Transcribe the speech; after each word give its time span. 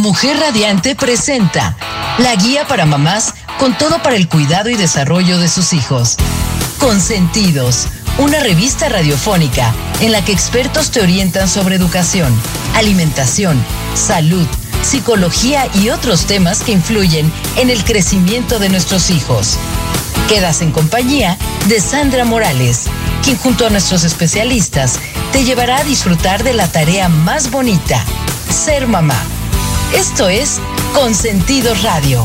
Mujer 0.00 0.38
Radiante 0.38 0.96
presenta 0.96 1.76
la 2.16 2.34
guía 2.34 2.66
para 2.66 2.86
mamás 2.86 3.34
con 3.58 3.76
todo 3.76 4.02
para 4.02 4.16
el 4.16 4.28
cuidado 4.28 4.70
y 4.70 4.74
desarrollo 4.74 5.38
de 5.38 5.46
sus 5.46 5.74
hijos. 5.74 6.16
Consentidos, 6.78 7.86
una 8.16 8.40
revista 8.40 8.88
radiofónica 8.88 9.74
en 10.00 10.12
la 10.12 10.24
que 10.24 10.32
expertos 10.32 10.90
te 10.90 11.02
orientan 11.02 11.50
sobre 11.50 11.76
educación, 11.76 12.34
alimentación, 12.76 13.62
salud, 13.94 14.46
psicología 14.80 15.68
y 15.74 15.90
otros 15.90 16.24
temas 16.24 16.62
que 16.62 16.72
influyen 16.72 17.30
en 17.56 17.68
el 17.68 17.84
crecimiento 17.84 18.58
de 18.58 18.70
nuestros 18.70 19.10
hijos. 19.10 19.58
Quedas 20.30 20.62
en 20.62 20.72
compañía 20.72 21.36
de 21.68 21.78
Sandra 21.78 22.24
Morales, 22.24 22.84
quien 23.22 23.36
junto 23.36 23.66
a 23.66 23.70
nuestros 23.70 24.04
especialistas 24.04 24.98
te 25.30 25.44
llevará 25.44 25.76
a 25.76 25.84
disfrutar 25.84 26.42
de 26.42 26.54
la 26.54 26.68
tarea 26.68 27.10
más 27.10 27.50
bonita, 27.50 28.02
ser 28.48 28.86
mamá. 28.86 29.22
Esto 29.94 30.28
es 30.28 30.60
Consentido 30.94 31.74
Radio. 31.82 32.22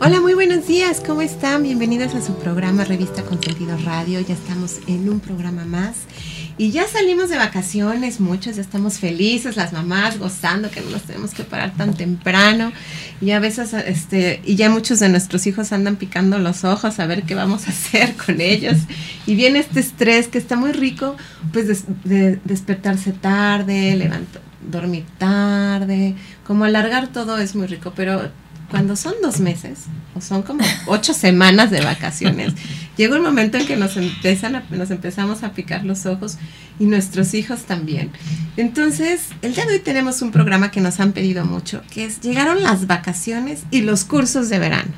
Hola, 0.00 0.20
muy 0.22 0.32
buenos 0.32 0.66
días, 0.66 1.02
¿cómo 1.06 1.20
están? 1.20 1.62
Bienvenidos 1.62 2.14
a 2.14 2.22
su 2.22 2.32
programa 2.36 2.84
Revista 2.84 3.22
Consentido 3.24 3.76
Radio. 3.84 4.20
Ya 4.20 4.32
estamos 4.32 4.78
en 4.86 5.10
un 5.10 5.20
programa 5.20 5.66
más. 5.66 5.96
Y 6.58 6.72
ya 6.72 6.88
salimos 6.88 7.30
de 7.30 7.38
vacaciones, 7.38 8.18
muchos 8.18 8.56
ya 8.56 8.62
estamos 8.62 8.98
felices, 8.98 9.56
las 9.56 9.72
mamás 9.72 10.18
gozando 10.18 10.72
que 10.72 10.80
no 10.80 10.90
nos 10.90 11.02
tenemos 11.02 11.30
que 11.32 11.44
parar 11.44 11.72
tan 11.76 11.94
temprano. 11.94 12.72
Y 13.20 13.30
a 13.30 13.38
veces, 13.38 13.72
este, 13.74 14.42
y 14.44 14.56
ya 14.56 14.68
muchos 14.68 14.98
de 14.98 15.08
nuestros 15.08 15.46
hijos 15.46 15.72
andan 15.72 15.94
picando 15.94 16.40
los 16.40 16.64
ojos 16.64 16.98
a 16.98 17.06
ver 17.06 17.22
qué 17.22 17.36
vamos 17.36 17.68
a 17.68 17.70
hacer 17.70 18.16
con 18.16 18.40
ellos. 18.40 18.76
Y 19.24 19.36
viene 19.36 19.60
este 19.60 19.78
estrés 19.78 20.26
que 20.26 20.38
está 20.38 20.56
muy 20.56 20.72
rico, 20.72 21.16
pues 21.52 21.84
de, 22.04 22.40
despertarse 22.44 23.12
tarde, 23.12 23.94
levantar, 23.94 24.42
dormir 24.68 25.04
tarde, 25.16 26.16
como 26.44 26.64
alargar 26.64 27.06
todo 27.06 27.38
es 27.38 27.54
muy 27.54 27.68
rico, 27.68 27.92
pero 27.94 28.32
cuando 28.70 28.96
son 28.96 29.14
dos 29.22 29.40
meses 29.40 29.84
o 30.14 30.20
son 30.20 30.42
como 30.42 30.64
ocho 30.86 31.14
semanas 31.14 31.70
de 31.70 31.80
vacaciones, 31.80 32.52
llega 32.98 33.16
un 33.16 33.22
momento 33.22 33.56
en 33.56 33.66
que 33.66 33.76
nos, 33.76 33.96
empiezan 33.96 34.62
nos 34.70 34.90
empezamos 34.90 35.42
a 35.44 35.52
picar 35.52 35.84
los 35.84 36.04
ojos 36.04 36.36
y 36.78 36.84
nuestros 36.84 37.32
hijos 37.32 37.62
también. 37.62 38.10
Entonces, 38.58 39.28
el 39.40 39.54
día 39.54 39.64
de 39.64 39.74
hoy 39.74 39.78
tenemos 39.78 40.20
un 40.20 40.32
programa 40.32 40.70
que 40.70 40.80
nos 40.80 41.00
han 41.00 41.12
pedido 41.12 41.46
mucho, 41.46 41.82
que 41.90 42.04
es 42.04 42.20
Llegaron 42.20 42.62
las 42.62 42.86
vacaciones 42.86 43.62
y 43.70 43.82
los 43.82 44.04
cursos 44.04 44.50
de 44.50 44.58
verano. 44.58 44.92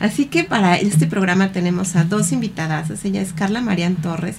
Así 0.00 0.24
que 0.26 0.42
para 0.42 0.76
este 0.76 1.06
programa 1.06 1.52
tenemos 1.52 1.94
a 1.94 2.04
dos 2.04 2.32
invitadas, 2.32 3.04
ella 3.04 3.22
es 3.22 3.32
Carla 3.32 3.60
Marian 3.60 3.96
Torres 3.96 4.36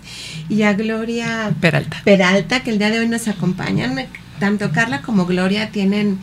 y 0.50 0.64
a 0.64 0.74
Gloria 0.74 1.54
Peralta. 1.62 2.02
Peralta, 2.04 2.62
que 2.62 2.72
el 2.72 2.80
día 2.80 2.90
de 2.90 3.00
hoy 3.00 3.08
nos 3.08 3.28
acompañan. 3.28 3.96
Tanto 4.40 4.72
Carla 4.72 5.02
como 5.02 5.26
Gloria 5.26 5.72
tienen 5.72 6.20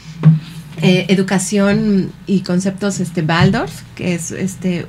eh, 0.82 1.06
educación 1.08 2.12
y 2.26 2.40
conceptos 2.40 3.00
este 3.00 3.22
Waldorf, 3.22 3.82
que 3.94 4.14
es 4.14 4.32
este 4.32 4.86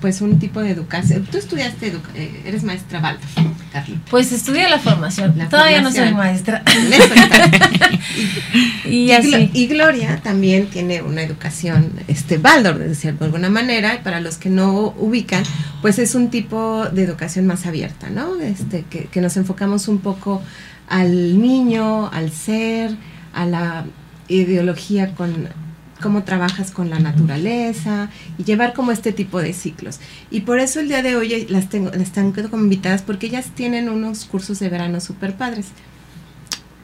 pues 0.00 0.20
un 0.20 0.38
tipo 0.38 0.60
de 0.60 0.70
educación. 0.70 1.26
Tú 1.30 1.38
estudiaste, 1.38 1.92
eh, 2.14 2.42
eres 2.44 2.64
maestra 2.64 3.00
Waldorf, 3.00 3.34
Carla. 3.72 3.96
Pues 4.10 4.30
estudié 4.32 4.68
la 4.68 4.78
formación. 4.78 5.34
Todavía 5.48 5.80
no 5.80 5.90
soy 5.90 6.12
maestra. 6.12 6.62
y, 8.84 9.10
y, 9.10 9.50
y, 9.54 9.66
Gloria 9.66 10.20
también 10.22 10.66
tiene 10.66 11.00
una 11.00 11.22
educación 11.22 11.92
este 12.08 12.36
Waldorf, 12.38 12.78
de 12.78 12.88
decir 12.88 13.18
de 13.18 13.24
alguna 13.24 13.48
manera, 13.48 13.94
y 13.94 13.98
para 13.98 14.20
los 14.20 14.36
que 14.36 14.50
no 14.50 14.94
ubican, 14.98 15.42
pues 15.80 15.98
es 15.98 16.14
un 16.14 16.28
tipo 16.28 16.84
de 16.92 17.02
educación 17.02 17.46
más 17.46 17.64
abierta, 17.64 18.10
¿no? 18.10 18.38
Este, 18.40 18.84
que, 18.90 19.06
que 19.06 19.20
nos 19.22 19.38
enfocamos 19.38 19.88
un 19.88 20.00
poco 20.00 20.42
al 20.88 21.40
niño, 21.40 22.10
al 22.12 22.30
ser, 22.30 22.94
a 23.32 23.46
la 23.46 23.86
ideología 24.28 25.14
con 25.14 25.48
cómo 26.04 26.22
trabajas 26.22 26.70
con 26.70 26.90
la 26.90 26.98
naturaleza 26.98 28.10
y 28.36 28.44
llevar 28.44 28.74
como 28.74 28.92
este 28.92 29.10
tipo 29.10 29.40
de 29.40 29.54
ciclos. 29.54 30.00
Y 30.30 30.42
por 30.42 30.60
eso 30.60 30.80
el 30.80 30.88
día 30.88 31.02
de 31.02 31.16
hoy 31.16 31.46
las 31.48 31.70
tengo, 31.70 31.88
las 31.92 32.02
están 32.02 32.30
como 32.32 32.62
invitadas 32.62 33.00
porque 33.00 33.28
ellas 33.28 33.46
tienen 33.54 33.88
unos 33.88 34.26
cursos 34.26 34.58
de 34.58 34.68
verano 34.68 35.00
súper 35.00 35.34
padres. 35.34 35.68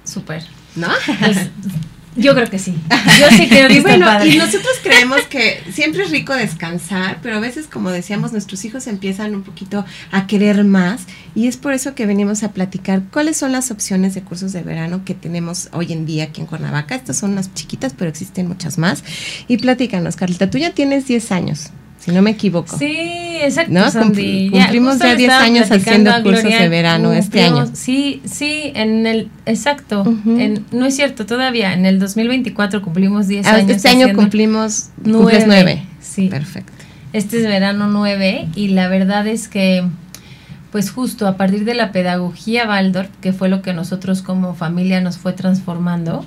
Súper. 0.05 0.43
¿No? 0.75 0.89
Pues, 1.19 1.51
yo 2.21 2.35
creo 2.35 2.49
que 2.49 2.59
sí. 2.59 2.75
Yo 3.19 3.37
sí 3.37 3.49
creo 3.49 3.69
que 3.69 3.75
y 3.75 3.81
bueno, 3.81 4.07
Y 4.25 4.37
nosotros 4.37 4.73
creemos 4.83 5.23
que 5.23 5.63
siempre 5.73 6.05
es 6.05 6.11
rico 6.11 6.35
descansar, 6.35 7.19
pero 7.23 7.37
a 7.37 7.41
veces, 7.41 7.67
como 7.67 7.91
decíamos, 7.91 8.33
nuestros 8.33 8.65
hijos 8.65 8.87
empiezan 8.87 9.35
un 9.35 9.43
poquito 9.43 9.85
a 10.11 10.27
querer 10.27 10.65
más 10.65 11.03
y 11.35 11.47
es 11.47 11.57
por 11.57 11.73
eso 11.73 11.95
que 11.95 12.07
venimos 12.07 12.43
a 12.43 12.53
platicar 12.53 13.03
cuáles 13.11 13.37
son 13.37 13.53
las 13.53 13.71
opciones 13.71 14.15
de 14.15 14.23
cursos 14.23 14.53
de 14.53 14.63
verano 14.63 15.05
que 15.05 15.15
tenemos 15.15 15.69
hoy 15.73 15.93
en 15.93 16.07
día 16.07 16.25
aquí 16.25 16.41
en 16.41 16.47
Cuernavaca. 16.47 16.95
Estas 16.95 17.19
son 17.19 17.33
unas 17.33 17.53
chiquitas, 17.55 17.95
pero 17.97 18.11
existen 18.11 18.49
muchas 18.49 18.79
más. 18.79 19.05
Y 19.49 19.59
platícanos, 19.59 20.17
Carlita, 20.17 20.51
tú 20.51 20.59
ya 20.59 20.73
tienes 20.73 21.07
10 21.07 21.33
años 21.33 21.71
si 22.01 22.13
no 22.13 22.23
me 22.23 22.31
equivoco. 22.31 22.79
Sí, 22.79 22.97
exacto. 23.43 23.73
¿No? 23.73 23.85
cumplimos 23.93 24.99
ya 24.99 25.15
10 25.15 25.31
años 25.31 25.71
haciendo 25.71 26.11
cursos 26.23 26.45
de 26.51 26.69
verano 26.69 27.13
este 27.13 27.43
año. 27.45 27.67
Sí, 27.73 28.23
sí, 28.25 28.73
en 28.75 29.07
el, 29.07 29.29
exacto. 29.45 30.05
en, 30.27 30.65
no 30.73 30.87
es 30.87 30.97
cierto, 30.97 31.27
todavía, 31.27 31.75
en 31.75 31.85
el 31.85 31.99
2024 31.99 32.81
cumplimos 32.83 33.29
10 33.29 33.47
ah, 33.47 33.55
años. 33.57 33.71
Este 33.71 33.89
año 33.89 34.15
cumplimos 34.15 34.89
9. 35.05 35.85
Sí. 36.01 36.29
Perfecto. 36.29 36.73
Este 37.13 37.39
es 37.39 37.47
verano 37.47 37.87
9 37.89 38.49
y 38.55 38.69
la 38.69 38.89
verdad 38.89 39.27
es 39.27 39.49
que, 39.49 39.85
pues 40.73 40.91
justo 40.91 41.27
a 41.27 41.37
partir 41.37 41.65
de 41.65 41.75
la 41.75 41.93
pedagogía 41.93 42.67
Waldorf, 42.67 43.11
que 43.21 43.35
fue 43.35 43.51
lo 43.51 43.61
que 43.61 43.75
nosotros 43.75 44.23
como 44.23 44.55
familia 44.55 45.03
nos 45.03 45.19
fue 45.19 45.35
transformando, 45.35 46.25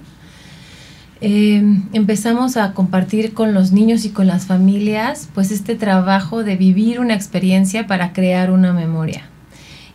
Em, 1.25 1.83
empezamos 1.93 2.57
a 2.57 2.73
compartir 2.73 3.33
con 3.33 3.53
los 3.53 3.71
niños 3.71 4.03
y 4.03 4.09
con 4.09 4.27
las 4.27 4.45
familias 4.45 5.29
pues 5.33 5.51
este 5.51 5.73
trabajo 5.75 6.43
de 6.43 6.57
vivir 6.57 6.99
una 6.99 7.13
experiencia 7.13 7.87
para 7.87 8.11
crear 8.11 8.51
una 8.51 8.73
memoria. 8.73 9.29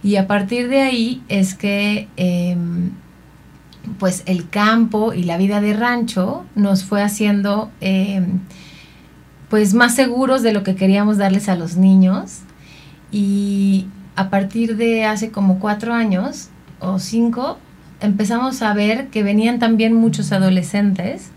Y 0.03 0.17
a 0.17 0.27
partir 0.27 0.71
de 0.71 0.81
ahí 0.81 1.22
es 1.28 1.53
que 1.53 2.09
em, 2.17 2.93
pues 3.99 4.22
el 4.25 4.49
campo 4.49 5.12
y 5.12 5.25
la 5.25 5.37
vida 5.37 5.61
de 5.61 5.75
rancho 5.75 6.47
nos 6.55 6.84
fue 6.84 7.03
haciendo 7.03 7.71
em, 7.83 8.41
pues 9.50 9.75
más 9.75 9.94
seguros 9.94 10.43
de 10.43 10.55
lo 10.55 10.62
que 10.62 10.77
queríamos 10.77 11.19
darles 11.19 11.50
a 11.50 11.56
los 11.56 11.77
niños 11.77 12.38
y 13.12 13.87
a 14.17 14.31
partir 14.31 14.78
de 14.78 15.05
hace 15.05 15.31
como 15.31 15.59
cuatro 15.59 15.93
años 15.93 16.49
o 16.81 16.99
cinco 16.99 17.59
empezamos 18.00 18.62
a 18.62 18.75
ver 18.75 19.09
que 19.09 19.22
venían 19.22 19.59
también 19.59 19.94
muchos 19.94 20.32
adolescentes 20.32 21.31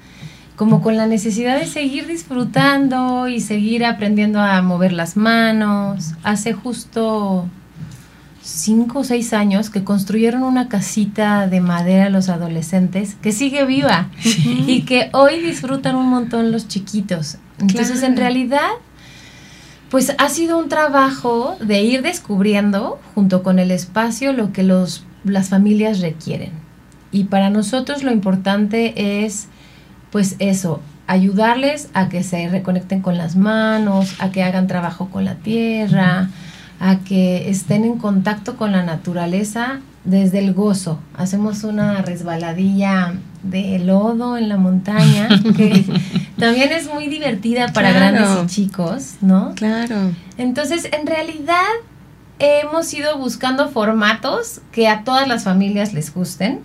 como 0.56 0.82
con 0.84 0.96
la 0.96 1.08
necesidad 1.08 1.60
de 1.60 1.66
seguir 1.66 2.06
disfrutando 2.06 3.28
y 3.28 3.40
seguir 3.40 3.84
aprendiendo 3.84 4.40
a 4.40 4.62
mover 4.62 4.94
las 4.94 5.18
manos. 5.18 6.14
Hace 6.22 6.54
justo 6.54 7.48
cinco 8.44 9.00
o 9.00 9.04
seis 9.04 9.34
años 9.34 9.72
que 9.72 9.84
construyeron 9.84 10.44
una 10.44 10.68
casita 10.68 11.48
de 11.48 11.62
madera 11.62 12.10
los 12.10 12.30
adolescentes 12.30 13.16
que 13.22 13.32
sigue 13.32 13.66
viva 13.66 14.10
y 14.24 14.84
que 14.84 15.10
hoy 15.14 15.40
disfrutan 15.40 15.96
un 15.96 16.10
montón 16.10 16.52
los 16.52 16.68
chiquitos. 16.68 17.38
Entonces, 17.60 18.04
en 18.04 18.18
realidad, 18.18 18.70
pues 19.90 20.14
ha 20.18 20.30
sido 20.30 20.60
un 20.60 20.70
trabajo 20.70 21.58
de 21.60 21.82
ir 21.82 22.02
descubriendo 22.02 23.00
junto 23.16 23.42
con 23.42 23.58
el 23.60 23.72
espacio 23.72 24.32
lo 24.32 24.54
que 24.54 24.64
los 24.64 25.04
las 25.24 25.50
familias 25.50 26.00
requieren. 26.00 26.52
Y 27.12 27.26
para 27.26 27.50
nosotros 27.50 28.04
lo 28.04 28.12
importante 28.12 29.26
es, 29.26 29.48
pues 30.12 30.36
eso, 30.40 30.82
ayudarles 31.08 31.90
a 31.94 32.10
que 32.10 32.24
se 32.24 32.48
reconecten 32.48 33.02
con 33.02 33.18
las 33.18 33.36
manos, 33.36 34.16
a 34.20 34.32
que 34.32 34.44
hagan 34.44 34.68
trabajo 34.68 35.10
con 35.10 35.26
la 35.26 35.36
tierra, 35.36 36.30
a 36.80 36.98
que 37.00 37.50
estén 37.50 37.84
en 37.84 37.98
contacto 37.98 38.56
con 38.56 38.72
la 38.72 38.84
naturaleza 38.84 39.82
desde 40.04 40.40
el 40.40 40.54
gozo. 40.54 41.00
Hacemos 41.16 41.64
una 41.64 42.02
resbaladilla 42.02 43.14
de 43.44 43.80
lodo 43.80 44.38
en 44.38 44.50
la 44.50 44.58
montaña, 44.58 45.28
que 45.58 45.86
también 46.38 46.72
es 46.72 46.92
muy 46.92 47.08
divertida 47.08 47.68
para 47.68 47.92
grandes 47.92 48.30
y 48.44 48.48
chicos, 48.48 49.16
¿no? 49.22 49.54
Claro. 49.56 50.12
Entonces, 50.38 50.88
en 50.92 51.06
realidad, 51.06 51.68
hemos 52.42 52.92
ido 52.94 53.18
buscando 53.18 53.70
formatos 53.70 54.62
que 54.72 54.88
a 54.88 55.04
todas 55.04 55.28
las 55.28 55.44
familias 55.44 55.94
les 55.94 56.14
gusten. 56.14 56.60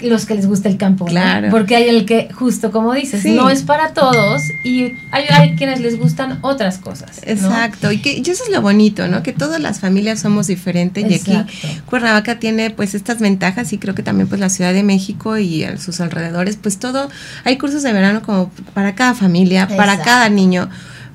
Los 0.00 0.26
que 0.26 0.34
les 0.34 0.46
gusta 0.46 0.68
el 0.68 0.76
campo, 0.76 1.06
claro. 1.06 1.48
Porque 1.50 1.76
hay 1.76 1.88
el 1.88 2.04
que, 2.04 2.28
justo 2.34 2.72
como 2.72 2.92
dices, 2.92 3.24
no 3.24 3.48
es 3.48 3.62
para 3.62 3.94
todos 3.94 4.42
y 4.64 4.92
hay, 5.12 5.54
quienes 5.56 5.80
les 5.80 5.98
gustan 5.98 6.40
otras 6.42 6.78
cosas. 6.78 7.20
Exacto, 7.22 7.90
y, 7.90 7.98
que, 7.98 8.20
eso 8.20 8.44
es 8.44 8.50
lo 8.50 8.60
bonito, 8.60 9.06
¿no? 9.06 9.22
Que 9.22 9.32
todas 9.32 9.60
las 9.60 9.80
familias 9.80 10.20
somos 10.20 10.48
diferentes 10.48 11.08
y 11.08 11.14
aquí 11.14 11.52
Cuernavaca 11.86 12.38
tiene 12.38 12.70
pues 12.70 12.94
estas 12.94 13.20
ventajas 13.20 13.72
y 13.72 13.78
creo 13.78 13.94
que 13.94 14.02
también 14.02 14.28
pues 14.28 14.40
la 14.40 14.50
Ciudad 14.50 14.74
de 14.74 14.82
México 14.82 15.38
y 15.38 15.64
a 15.64 15.78
sus 15.78 16.00
alrededores, 16.00 16.58
pues 16.60 16.78
todo, 16.78 17.08
hay 17.44 17.56
cursos 17.56 17.82
de 17.82 17.92
verano 17.92 18.20
como 18.20 18.50
para 18.74 18.96
cada 18.96 19.14
familia, 19.14 19.68
para 19.68 20.02
cada 20.02 20.28
niño 20.28 20.68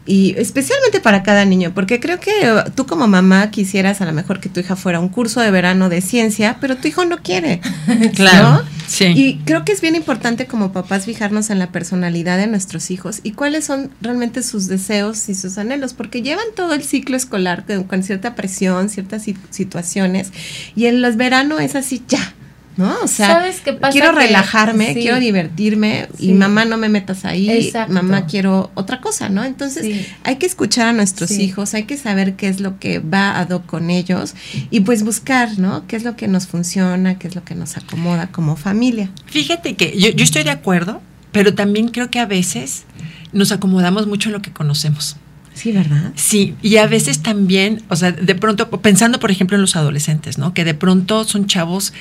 y 0.10 0.34
especialmente 0.40 1.00
para 1.00 1.22
cada 1.22 1.46
niño, 1.46 1.72
porque 1.76 2.00
creo 2.00 2.20
que 2.20 2.32
uh, 2.52 2.72
tú 2.72 2.88
como 2.88 3.08
mamá 3.08 3.52
quisieras 3.52 4.02
a 4.02 4.06
lo 4.06 4.12
mejor 4.12 4.40
que 4.40 4.50
tu 4.50 4.60
hija 4.60 4.76
fuera 4.76 5.00
un 5.00 5.10
curso 5.10 5.40
de 5.40 5.52
verano 5.52 5.88
de 5.88 6.02
ciencia, 6.02 6.58
pero 6.60 6.78
tu 6.78 6.88
hijo 6.88 7.06
no 7.06 7.20
quiere. 7.20 7.62
claro. 8.16 8.66
Sí. 8.88 9.06
Y 9.16 9.36
creo 9.46 9.64
que 9.66 9.72
es 9.72 9.82
bien 9.82 9.94
importante 9.94 10.48
como 10.48 10.72
papás 10.72 11.06
fijarnos 11.06 11.52
en 11.52 11.60
la 11.60 11.72
personalidad 11.72 12.40
de 12.40 12.48
nuestros 12.48 12.90
hijos 12.90 13.20
y 13.22 13.34
cuáles 13.34 13.66
son 13.66 13.92
realmente 14.02 14.42
sus 14.42 14.66
deseos 14.66 15.30
y 15.30 15.36
sus 15.36 15.60
anhelos, 15.60 15.94
porque 15.94 16.24
llevan 16.24 16.48
todo 16.56 16.74
el 16.74 16.82
ciclo 16.82 17.16
escolar 17.16 17.66
con, 17.88 18.02
cierta 18.02 18.34
presión, 18.34 18.90
ciertas 18.90 19.26
situaciones, 19.52 20.32
y 20.76 20.88
en 20.88 21.04
los 21.04 21.18
veranos 21.18 21.62
es 21.62 21.76
así, 21.76 22.02
ya, 22.08 22.34
¿no? 22.80 22.96
O 23.04 23.08
sea, 23.08 23.52
quiero 23.92 24.14
relajarme, 24.14 24.94
quiero 24.94 25.20
divertirme 25.20 26.08
y 26.18 26.32
mamá 26.32 26.64
no 26.64 26.78
me 26.78 26.88
metas 26.88 27.26
ahí, 27.26 27.72
mamá 27.90 28.26
quiero 28.26 28.72
otra 28.74 29.02
cosa, 29.02 29.28
¿no? 29.28 29.44
Entonces 29.44 30.08
hay 30.24 30.38
que 30.38 30.46
escuchar 30.46 30.88
a 30.88 30.94
nuestros 30.94 31.32
hijos, 31.32 31.74
hay 31.74 31.84
que 31.84 31.98
saber 31.98 32.36
qué 32.36 32.48
es 32.48 32.62
lo 32.62 32.80
que 32.80 33.00
va 33.00 33.38
a 33.38 33.46
do 33.46 33.64
con 33.64 33.90
ellos 33.90 34.34
y 34.72 34.80
pues 34.80 35.04
buscar, 35.04 35.60
¿no? 35.60 35.86
¿Qué 35.88 35.98
es 35.98 36.04
lo 36.04 36.16
que 36.16 36.30
nos 36.30 36.48
funciona, 36.48 37.20
qué 37.20 37.28
es 37.28 37.36
lo 37.36 37.44
que 37.44 37.54
nos 37.54 37.76
acomoda 37.76 38.28
como 38.28 38.56
familia? 38.56 39.12
Fíjate 39.26 39.76
que 39.76 40.00
yo, 40.00 40.12
yo 40.12 40.24
estoy 40.24 40.44
de 40.44 40.52
acuerdo, 40.52 41.02
pero 41.34 41.54
también 41.54 41.90
creo 41.90 42.10
que 42.10 42.20
a 42.20 42.26
veces 42.26 42.86
nos 43.34 43.52
acomodamos 43.52 44.08
mucho 44.08 44.30
en 44.30 44.34
lo 44.34 44.42
que 44.42 44.54
conocemos. 44.54 45.18
Sí, 45.60 45.74
¿verdad? 45.74 46.14
Sí, 46.16 46.56
y 46.62 46.78
a 46.78 46.88
veces 46.88 47.22
también, 47.22 47.84
o 47.90 47.98
sea, 47.98 48.14
de 48.14 48.34
pronto, 48.34 48.70
pensando 48.80 49.20
por 49.20 49.30
ejemplo 49.30 49.58
en 49.58 49.62
los 49.62 49.76
adolescentes, 49.76 50.38
¿no? 50.38 50.54
Que 50.54 50.64
de 50.64 50.74
pronto 50.74 51.26
son 51.26 51.48
chavos 51.48 51.92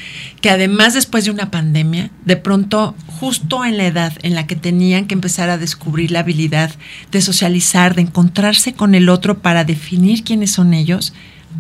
que 0.41 0.49
además 0.49 0.95
después 0.95 1.25
de 1.25 1.33
una 1.33 1.51
pandemia, 1.51 2.13
de 2.25 2.37
pronto 2.37 2.95
justo 3.09 3.65
en 3.65 3.77
la 3.77 3.87
edad 3.87 4.13
en 4.23 4.37
la 4.37 4.47
que 4.47 4.55
tenían 4.55 5.09
que 5.09 5.15
empezar 5.15 5.51
a 5.51 5.59
descubrir 5.59 6.13
la 6.13 6.21
habilidad 6.21 6.71
de 7.11 7.21
socializar, 7.21 7.97
de 7.97 8.03
encontrarse 8.03 8.75
con 8.75 8.95
el 8.95 9.09
otro 9.09 9.41
para 9.41 9.65
definir 9.65 10.23
quiénes 10.23 10.53
son 10.53 10.73
ellos, 10.73 11.13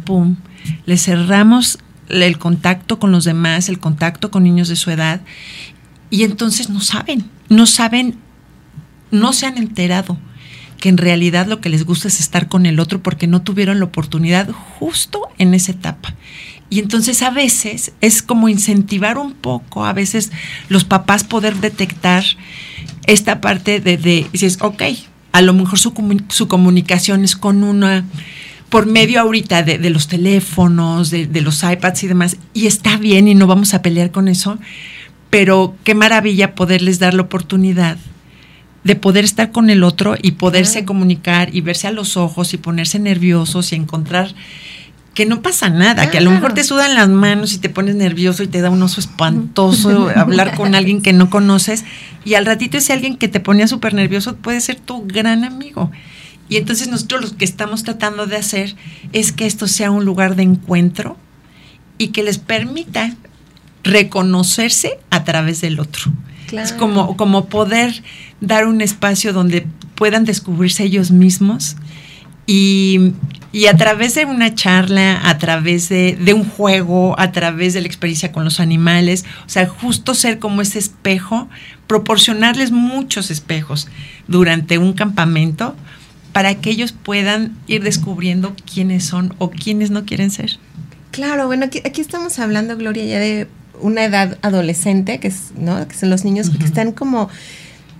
¡pum! 0.04 0.36
Les 0.86 1.02
cerramos 1.02 1.80
el 2.10 2.38
contacto 2.38 3.00
con 3.00 3.10
los 3.10 3.24
demás, 3.24 3.68
el 3.68 3.80
contacto 3.80 4.30
con 4.30 4.44
niños 4.44 4.68
de 4.68 4.76
su 4.76 4.92
edad, 4.92 5.20
y 6.10 6.22
entonces 6.22 6.70
no 6.70 6.80
saben, 6.80 7.28
no 7.48 7.66
saben, 7.66 8.20
no 9.10 9.32
se 9.32 9.46
han 9.46 9.58
enterado 9.58 10.16
que 10.78 10.88
en 10.88 10.96
realidad 10.96 11.46
lo 11.46 11.60
que 11.60 11.68
les 11.68 11.84
gusta 11.84 12.08
es 12.08 12.20
estar 12.20 12.48
con 12.48 12.66
el 12.66 12.80
otro 12.80 13.02
porque 13.02 13.26
no 13.26 13.42
tuvieron 13.42 13.78
la 13.78 13.86
oportunidad 13.86 14.50
justo 14.50 15.22
en 15.38 15.54
esa 15.54 15.72
etapa. 15.72 16.14
Y 16.70 16.80
entonces 16.80 17.22
a 17.22 17.30
veces 17.30 17.92
es 18.00 18.22
como 18.22 18.48
incentivar 18.48 19.18
un 19.18 19.32
poco, 19.32 19.84
a 19.84 19.92
veces 19.92 20.30
los 20.68 20.84
papás 20.84 21.24
poder 21.24 21.56
detectar 21.56 22.24
esta 23.06 23.40
parte 23.40 23.80
de, 23.80 23.96
de 23.96 24.26
dices, 24.32 24.58
ok, 24.60 24.82
a 25.32 25.40
lo 25.40 25.54
mejor 25.54 25.78
su, 25.78 25.94
su 26.28 26.46
comunicación 26.46 27.24
es 27.24 27.36
con 27.36 27.64
una, 27.64 28.04
por 28.68 28.86
medio 28.86 29.20
ahorita 29.20 29.62
de, 29.62 29.78
de 29.78 29.90
los 29.90 30.08
teléfonos, 30.08 31.10
de, 31.10 31.26
de, 31.26 31.40
los 31.40 31.62
iPads 31.62 32.04
y 32.04 32.06
demás, 32.06 32.36
y 32.52 32.66
está 32.66 32.98
bien 32.98 33.28
y 33.28 33.34
no 33.34 33.46
vamos 33.46 33.72
a 33.72 33.80
pelear 33.80 34.10
con 34.10 34.28
eso, 34.28 34.58
pero 35.30 35.74
qué 35.84 35.94
maravilla 35.94 36.54
poderles 36.54 36.98
dar 36.98 37.14
la 37.14 37.22
oportunidad 37.22 37.96
de 38.84 38.96
poder 38.96 39.24
estar 39.24 39.50
con 39.50 39.70
el 39.70 39.82
otro 39.82 40.16
y 40.20 40.32
poderse 40.32 40.84
comunicar 40.84 41.54
y 41.54 41.60
verse 41.60 41.88
a 41.88 41.92
los 41.92 42.16
ojos 42.16 42.54
y 42.54 42.58
ponerse 42.58 42.98
nerviosos 42.98 43.72
y 43.72 43.76
encontrar 43.76 44.34
que 45.14 45.26
no 45.26 45.42
pasa 45.42 45.68
nada, 45.68 46.10
que 46.10 46.18
a 46.18 46.20
lo 46.20 46.30
mejor 46.30 46.54
te 46.54 46.62
sudan 46.62 46.94
las 46.94 47.08
manos 47.08 47.52
y 47.52 47.58
te 47.58 47.68
pones 47.68 47.96
nervioso 47.96 48.44
y 48.44 48.46
te 48.46 48.60
da 48.60 48.70
un 48.70 48.80
oso 48.80 49.00
espantoso 49.00 50.08
hablar 50.14 50.54
con 50.54 50.76
alguien 50.76 51.02
que 51.02 51.12
no 51.12 51.28
conoces 51.28 51.84
y 52.24 52.34
al 52.34 52.46
ratito 52.46 52.78
ese 52.78 52.92
alguien 52.92 53.16
que 53.16 53.26
te 53.26 53.40
ponía 53.40 53.66
súper 53.66 53.94
nervioso 53.94 54.36
puede 54.36 54.60
ser 54.60 54.76
tu 54.76 55.04
gran 55.06 55.42
amigo. 55.42 55.90
Y 56.48 56.56
entonces 56.56 56.86
nosotros 56.86 57.32
lo 57.32 57.36
que 57.36 57.44
estamos 57.44 57.82
tratando 57.82 58.26
de 58.26 58.36
hacer 58.36 58.76
es 59.12 59.32
que 59.32 59.46
esto 59.46 59.66
sea 59.66 59.90
un 59.90 60.04
lugar 60.04 60.36
de 60.36 60.44
encuentro 60.44 61.16
y 61.98 62.08
que 62.08 62.22
les 62.22 62.38
permita 62.38 63.14
reconocerse 63.82 64.98
a 65.10 65.24
través 65.24 65.60
del 65.60 65.80
otro. 65.80 66.12
Es 66.52 66.72
como, 66.72 67.16
como 67.16 67.46
poder 67.46 68.02
dar 68.40 68.66
un 68.66 68.80
espacio 68.80 69.32
donde 69.32 69.66
puedan 69.94 70.24
descubrirse 70.24 70.84
ellos 70.84 71.10
mismos 71.10 71.76
y, 72.46 73.12
a 73.68 73.76
través 73.76 74.14
de 74.14 74.24
una 74.24 74.54
charla, 74.54 75.28
a 75.28 75.36
través 75.38 75.88
de, 75.88 76.16
de, 76.16 76.32
un 76.32 76.44
juego, 76.44 77.18
a 77.18 77.32
través 77.32 77.74
de 77.74 77.82
la 77.82 77.86
experiencia 77.86 78.32
con 78.32 78.44
los 78.44 78.60
animales, 78.60 79.26
o 79.46 79.48
sea, 79.48 79.66
justo 79.66 80.14
ser 80.14 80.38
como 80.38 80.62
ese 80.62 80.78
espejo, 80.78 81.48
proporcionarles 81.86 82.70
muchos 82.70 83.30
espejos 83.30 83.88
durante 84.28 84.78
un 84.78 84.94
campamento 84.94 85.76
para 86.32 86.54
que 86.54 86.70
ellos 86.70 86.92
puedan 86.92 87.56
ir 87.66 87.82
descubriendo 87.82 88.54
quiénes 88.72 89.04
son 89.04 89.34
o 89.38 89.50
quiénes 89.50 89.90
no 89.90 90.04
quieren 90.04 90.30
ser. 90.30 90.58
Claro, 91.10 91.46
bueno, 91.46 91.66
aquí, 91.66 91.80
aquí 91.84 92.00
estamos 92.00 92.38
hablando, 92.38 92.76
Gloria, 92.76 93.04
ya 93.04 93.18
de 93.18 93.48
una 93.80 94.04
edad 94.04 94.38
adolescente, 94.42 95.20
que, 95.20 95.28
es, 95.28 95.52
¿no? 95.56 95.86
que 95.86 95.94
son 95.94 96.10
los 96.10 96.24
niños 96.24 96.50
que 96.50 96.64
están 96.64 96.92
como 96.92 97.28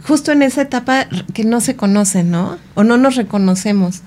justo 0.07 0.33
en 0.33 0.43
esa 0.43 0.63
etapa 0.63 1.07
que 1.35 1.45
no 1.45 1.61
se 1.61 1.77
conocen, 1.77 2.31
¿no? 2.31 2.59
O 2.75 2.85
no 2.85 2.97
nos 2.97 3.17
reconocemos. 3.17 4.03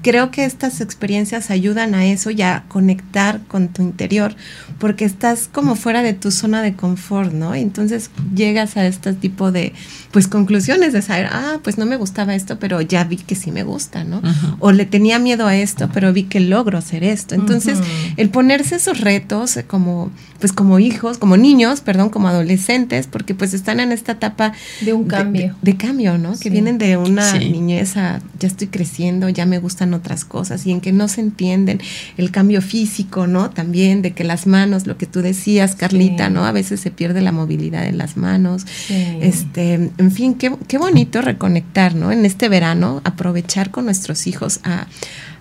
Eh, 0.00 0.10
creo 0.10 0.30
que 0.30 0.44
estas 0.44 0.80
experiencias 0.80 1.50
ayudan 1.50 1.94
a 1.94 2.06
eso 2.06 2.30
y 2.30 2.42
a 2.42 2.64
conectar 2.68 3.40
con 3.46 3.68
tu 3.68 3.82
interior, 3.82 4.34
porque 4.78 5.04
estás 5.04 5.48
como 5.48 5.76
fuera 5.76 6.02
de 6.02 6.12
tu 6.12 6.30
zona 6.30 6.62
de 6.62 6.74
confort, 6.74 7.32
¿no? 7.32 7.54
Entonces 7.54 8.10
llegas 8.34 8.76
a 8.76 8.86
este 8.86 9.12
tipo 9.12 9.52
de, 9.52 9.72
pues, 10.10 10.28
conclusiones 10.28 10.92
de 10.92 11.02
saber, 11.02 11.26
ah, 11.30 11.58
pues 11.62 11.78
no 11.78 11.86
me 11.86 11.96
gustaba 11.96 12.34
esto, 12.34 12.58
pero 12.58 12.80
ya 12.80 13.04
vi 13.04 13.16
que 13.16 13.34
sí 13.34 13.50
me 13.52 13.62
gusta, 13.62 14.04
¿no? 14.04 14.22
O 14.58 14.72
le 14.72 14.86
tenía 14.86 15.18
miedo 15.18 15.46
a 15.46 15.56
esto, 15.56 15.88
pero 15.92 16.12
vi 16.12 16.24
que 16.24 16.40
logro 16.40 16.78
hacer 16.78 17.04
esto. 17.04 17.34
Entonces, 17.34 17.78
el 18.16 18.30
ponerse 18.30 18.76
esos 18.76 19.00
retos 19.00 19.58
como, 19.66 20.10
pues, 20.38 20.52
como 20.52 20.78
hijos, 20.78 21.18
como 21.18 21.36
niños, 21.36 21.80
perdón, 21.80 22.10
como 22.10 22.28
adolescentes, 22.28 23.06
porque 23.06 23.34
pues 23.34 23.54
están 23.54 23.80
en 23.80 23.92
esta 23.92 24.12
etapa 24.12 24.52
de 24.80 24.92
un 24.92 25.04
cambio. 25.04 25.56
De, 25.62 25.76
cambio, 25.76 26.18
¿no? 26.18 26.38
Que 26.38 26.50
vienen 26.50 26.78
de 26.78 26.96
una 26.96 27.38
niñez 27.38 27.96
a, 27.96 28.20
ya 28.38 28.48
estoy 28.48 28.68
creciendo, 28.68 29.28
ya 29.28 29.46
me 29.46 29.58
gustan 29.58 29.89
otras 29.94 30.24
cosas 30.24 30.66
y 30.66 30.72
en 30.72 30.80
que 30.80 30.92
no 30.92 31.08
se 31.08 31.20
entienden 31.20 31.80
el 32.16 32.30
cambio 32.30 32.62
físico, 32.62 33.26
¿no? 33.26 33.50
También 33.50 34.02
de 34.02 34.12
que 34.12 34.24
las 34.24 34.46
manos, 34.46 34.86
lo 34.86 34.96
que 34.96 35.06
tú 35.06 35.22
decías, 35.22 35.74
Carlita, 35.74 36.30
¿no? 36.30 36.44
A 36.44 36.52
veces 36.52 36.80
se 36.80 36.90
pierde 36.90 37.20
la 37.20 37.32
movilidad 37.32 37.86
en 37.86 37.98
las 37.98 38.16
manos. 38.16 38.66
Este, 38.88 39.74
en 39.74 40.10
fin, 40.12 40.34
qué, 40.34 40.54
qué 40.68 40.78
bonito 40.78 41.22
reconectar, 41.22 41.94
¿no? 41.94 42.12
En 42.12 42.24
este 42.24 42.48
verano, 42.48 43.00
aprovechar 43.04 43.70
con 43.70 43.84
nuestros 43.84 44.26
hijos 44.26 44.60
a, 44.64 44.86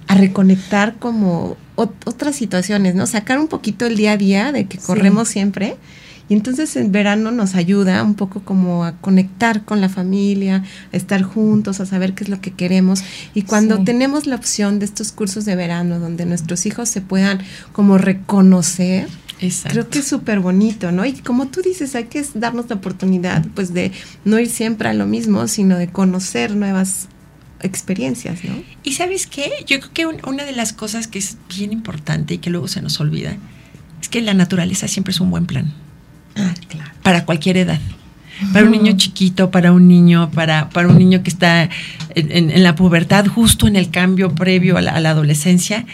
a 0.08 0.16
reconectar 0.16 0.96
como 0.98 1.58
otras 1.76 2.36
situaciones, 2.36 2.96
¿no? 2.96 3.08
Sacar 3.08 3.40
un 3.40 3.48
poquito 3.48 3.86
el 3.86 3.96
día 3.96 4.14
a 4.14 4.18
día 4.18 4.52
de 4.52 4.66
que 4.66 4.78
corremos 4.78 5.30
siempre 5.30 5.78
y 6.30 6.36
entonces 6.36 6.76
el 6.76 6.90
verano 6.90 7.32
nos 7.32 7.56
ayuda 7.56 8.04
un 8.04 8.14
poco 8.14 8.42
como 8.42 8.86
a 8.86 8.94
conectar 8.94 9.66
con 9.66 9.82
la 9.82 9.90
familia, 9.90 10.64
a 10.94 10.96
estar 10.96 11.24
juntos, 11.24 11.80
a 11.80 11.88
saber 11.88 12.14
qué 12.14 12.24
es 12.24 12.30
lo 12.30 12.40
que 12.40 12.52
queremos. 12.52 13.04
Y 13.34 13.42
cuando 13.42 13.84
tenemos 13.84 14.28
la 14.28 14.36
opción 14.36 14.78
de 14.78 14.86
estos 14.86 15.12
cursos 15.12 15.46
de 15.46 15.56
verano 15.56 16.00
donde 16.00 16.28
nuestros 16.28 16.68
hijos 16.68 16.88
se 16.88 17.02
puedan 17.02 17.40
como 17.74 17.98
reconocer, 17.98 19.08
Creo 19.70 19.90
que 19.90 20.00
es 20.00 20.06
súper 20.06 20.42
bonito, 20.42 20.92
¿no? 20.92 21.06
Y 21.06 21.14
como 21.14 21.48
tú 21.48 21.62
dices, 21.62 21.96
hay 21.96 22.06
que 22.06 22.22
darnos 22.34 22.70
la 22.70 22.76
oportunidad, 22.76 23.46
pues, 23.56 23.74
de 23.74 23.94
no 24.26 24.38
ir 24.38 24.50
siempre 24.50 24.90
a 24.90 24.94
lo 24.94 25.06
mismo, 25.06 25.48
sino 25.48 25.78
de 25.78 25.88
conocer 25.88 26.58
nuevas 26.58 27.08
experiencias, 27.62 28.44
¿no? 28.44 28.62
Y 28.84 28.94
sabes 28.94 29.28
qué, 29.28 29.50
yo 29.66 29.80
creo 29.80 29.94
que 29.94 30.06
una 30.28 30.44
de 30.44 30.52
las 30.52 30.74
cosas 30.74 31.08
que 31.08 31.20
es 31.20 31.38
bien 31.56 31.72
importante 31.72 32.34
y 32.34 32.38
que 32.40 32.50
luego 32.50 32.68
se 32.68 32.82
nos 32.82 33.00
olvida 33.00 33.38
es 34.02 34.10
que 34.10 34.22
la 34.22 34.34
naturaleza 34.34 34.90
siempre 34.90 35.12
es 35.12 35.22
un 35.22 35.32
buen 35.32 35.46
plan. 35.46 35.74
Ah, 36.40 36.54
para 37.04 37.26
cualquier 37.26 37.58
edad. 37.58 37.80
Para 38.54 38.66
un 38.66 38.72
niño 38.72 38.94
chiquito, 38.96 39.52
para 39.52 39.74
un 39.74 39.88
niño, 39.88 40.32
para, 40.32 40.70
para 40.70 40.88
un 40.88 40.98
niño 40.98 41.24
que 41.24 41.30
está 41.30 41.70
en, 42.16 42.64
la 42.64 42.76
pubertad, 42.76 43.26
justo 43.28 43.68
en 43.68 43.76
el 43.76 43.90
cambio 43.90 44.34
previo 44.34 44.78
a 44.78 44.82
la, 44.82 45.10
adolescencia, 45.10 45.86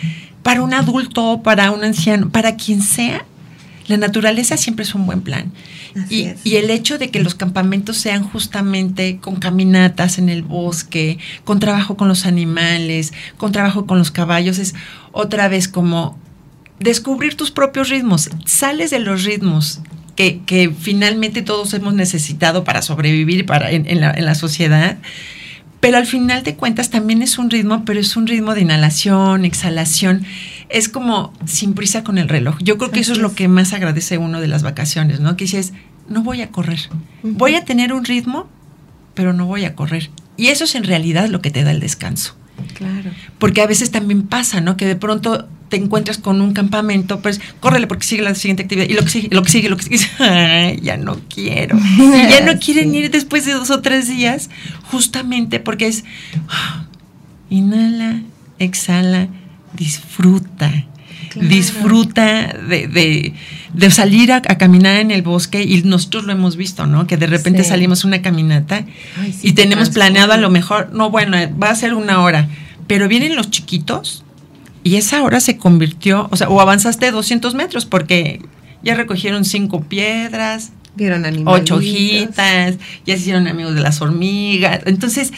para 0.44 0.62
un 0.62 0.74
adulto, 0.74 1.42
para 1.42 1.72
un 1.72 1.84
anciano, 1.84 2.30
para 2.30 2.56
quien 2.56 2.84
sea, 2.84 3.26
la 3.88 3.98
naturaleza 3.98 4.58
siempre 4.58 4.84
es 4.84 4.94
un 4.94 5.08
buen 5.08 5.22
plan. 5.22 5.52
Y, 6.10 6.30
y, 6.44 6.58
el 6.58 6.70
hecho 6.70 7.00
de 7.00 7.10
que 7.10 7.24
los 7.24 7.34
campamentos 7.34 7.98
sean 7.98 8.24
justamente 8.24 9.18
con 9.18 9.38
caminatas 9.38 10.20
en 10.20 10.30
el 10.30 10.44
bosque, 10.44 11.18
con 11.46 11.60
trabajo 11.60 11.98
con 11.98 12.08
los 12.08 12.26
animales, 12.26 13.14
con 13.38 13.52
trabajo 13.54 13.88
con 13.88 13.98
los 13.98 14.12
caballos, 14.12 14.60
es 14.60 14.76
otra 15.14 15.48
vez 15.48 15.68
como 15.68 16.20
descubrir 16.80 17.36
tus 17.36 17.50
propios 17.50 17.90
ritmos. 17.90 18.30
Sales 18.46 18.92
de 18.92 19.00
los 19.00 19.24
ritmos 19.24 19.82
que, 20.16 20.74
finalmente 20.80 21.42
todos 21.42 21.74
hemos 21.74 21.94
necesitado 21.94 22.64
para 22.64 22.82
sobrevivir 22.82 23.46
para, 23.46 23.72
en, 23.72 24.00
la, 24.00 24.36
sociedad. 24.36 24.98
Pero 25.80 25.98
al 25.98 26.08
final 26.08 26.44
de 26.44 26.56
cuentas 26.56 26.90
también 26.90 27.22
es 27.22 27.38
un 27.38 27.50
ritmo, 27.50 27.84
pero 27.86 28.00
es 28.00 28.16
un 28.16 28.26
ritmo 28.26 28.56
de 28.56 28.62
inhalación, 28.62 29.46
exhalación. 29.46 30.26
Es 30.70 30.90
como 30.90 31.34
sin 31.46 31.74
prisa 31.74 32.04
con 32.04 32.18
el 32.18 32.30
reloj. 32.30 32.58
Yo 32.62 32.78
creo 32.78 32.92
que 32.92 33.02
eso 33.02 33.12
es 33.12 33.20
lo 33.20 33.36
que 33.36 33.48
más 33.48 33.74
agradece 33.74 34.18
uno 34.18 34.42
de 34.42 34.48
las 34.48 34.64
vacaciones, 34.64 35.20
¿no? 35.20 35.38
Que 35.38 35.44
dices, 35.44 35.74
no 36.10 36.24
voy 36.24 36.42
a 36.42 36.50
correr. 36.50 36.80
Voy 37.22 37.56
a 37.56 37.66
tener 37.66 37.94
un 37.94 38.06
ritmo, 38.06 38.48
pero 39.14 39.34
no 39.34 39.46
voy 39.46 39.66
a 39.66 39.76
correr. 39.76 40.10
Y 40.38 40.48
eso 40.48 40.64
es 40.64 40.76
en 40.76 40.86
realidad 40.86 41.30
lo 41.30 41.42
que 41.42 41.52
te 41.52 41.64
da 41.64 41.72
el 41.72 41.80
descanso. 41.80 42.36
Claro. 42.74 43.12
Porque 43.38 43.62
a 43.62 43.68
veces 43.68 43.92
también 43.92 44.24
pasa, 44.24 44.62
¿no? 44.62 44.78
Que 44.78 44.86
de 44.86 44.96
pronto 44.96 45.48
te 45.76 45.84
encuentras 45.84 46.18
con 46.18 46.40
un 46.40 46.54
campamento, 46.54 47.20
pues 47.20 47.42
córrele 47.60 47.86
porque 47.86 48.06
sigue 48.06 48.22
la 48.22 48.34
siguiente 48.34 48.64
actividad 48.64 48.88
y 48.88 48.94
lo 48.94 49.04
que 49.04 49.10
sigue, 49.10 49.28
lo 49.30 49.44
que 49.44 49.50
sigue, 49.50 49.68
lo 49.70 49.76
que 49.76 49.84
sigue, 49.84 50.00
ay, 50.24 50.80
ya 50.82 50.96
no 50.96 51.18
quiero. 51.28 51.78
Y 51.78 52.30
ya 52.30 52.42
no 52.46 52.58
quieren 52.66 52.96
ir 52.96 53.12
después 53.12 53.46
de 53.46 53.52
dos 53.52 53.70
o 53.72 53.82
tres 53.82 54.08
días, 54.08 54.50
justamente 54.90 55.60
porque 55.60 55.88
es 55.88 56.06
ah, 56.48 56.86
inhala, 57.50 58.22
exhala, 58.58 59.28
disfruta. 59.74 60.86
Claro. 61.30 61.50
Disfruta 61.50 62.54
de, 62.70 62.88
de, 62.88 63.34
de 63.74 63.92
salir 63.92 64.32
a, 64.32 64.38
a, 64.38 64.58
caminar 64.58 64.96
en 65.02 65.12
el 65.12 65.22
bosque 65.22 65.64
y 65.64 65.84
nosotros 65.84 66.24
lo 66.24 66.32
hemos 66.32 66.56
visto, 66.56 66.86
¿no? 66.86 67.08
Que 67.08 67.18
de 67.18 67.28
repente 67.28 67.64
Sí. 67.64 67.70
salimos 67.70 68.06
a 68.06 68.08
una 68.08 68.22
caminata 68.22 68.86
Ay, 69.20 69.34
sí, 69.34 69.50
y 69.50 69.52
te 69.52 69.64
tenemos 69.64 69.90
planeado 69.90 70.32
a 70.32 70.38
lo 70.38 70.50
mejor, 70.50 70.94
no, 70.94 71.10
bueno, 71.10 71.36
va 71.62 71.72
a 71.72 71.76
ser 71.76 71.94
una 71.94 72.22
hora, 72.22 72.48
pero 72.88 73.10
vienen 73.10 73.36
los 73.36 73.50
chiquitos 73.52 74.25
y 74.86 74.98
esa 74.98 75.24
hora 75.24 75.40
se 75.40 75.58
convirtió, 75.58 76.28
o 76.32 76.36
sea, 76.38 76.48
o 76.48 76.62
avanzaste 76.62 77.10
200 77.10 77.56
metros 77.56 77.86
porque 77.88 78.40
ya 78.84 78.94
recogieron 78.94 79.44
cinco 79.44 79.82
piedras, 79.82 80.74
Vieron 80.96 81.26
animales. 81.26 81.64
ocho 81.64 81.78
hojitas, 81.78 82.76
ya 83.04 83.16
se 83.16 83.20
hicieron 83.20 83.48
amigos 83.48 83.74
de 83.74 83.82
las 83.82 84.00
hormigas. 84.00 84.82
Entonces, 84.86 85.34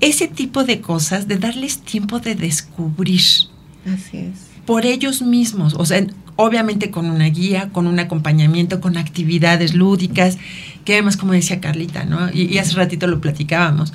ese 0.00 0.28
tipo 0.28 0.62
de 0.62 0.80
cosas, 0.80 1.26
de 1.26 1.38
darles 1.38 1.78
tiempo 1.78 2.20
de 2.20 2.36
descubrir 2.36 3.20
Así 3.84 4.18
es. 4.18 4.38
por 4.64 4.86
ellos 4.86 5.22
mismos, 5.22 5.74
o 5.76 5.84
sea, 5.84 6.06
obviamente 6.36 6.92
con 6.92 7.06
una 7.06 7.26
guía, 7.26 7.70
con 7.72 7.88
un 7.88 7.98
acompañamiento, 7.98 8.80
con 8.80 8.96
actividades 8.96 9.74
lúdicas, 9.74 10.38
que 10.84 10.92
además, 10.92 11.16
como 11.16 11.32
decía 11.32 11.60
Carlita, 11.60 12.04
¿no? 12.04 12.30
Y, 12.32 12.42
y 12.42 12.58
hace 12.58 12.74
ratito 12.74 13.08
lo 13.08 13.20
platicábamos. 13.20 13.92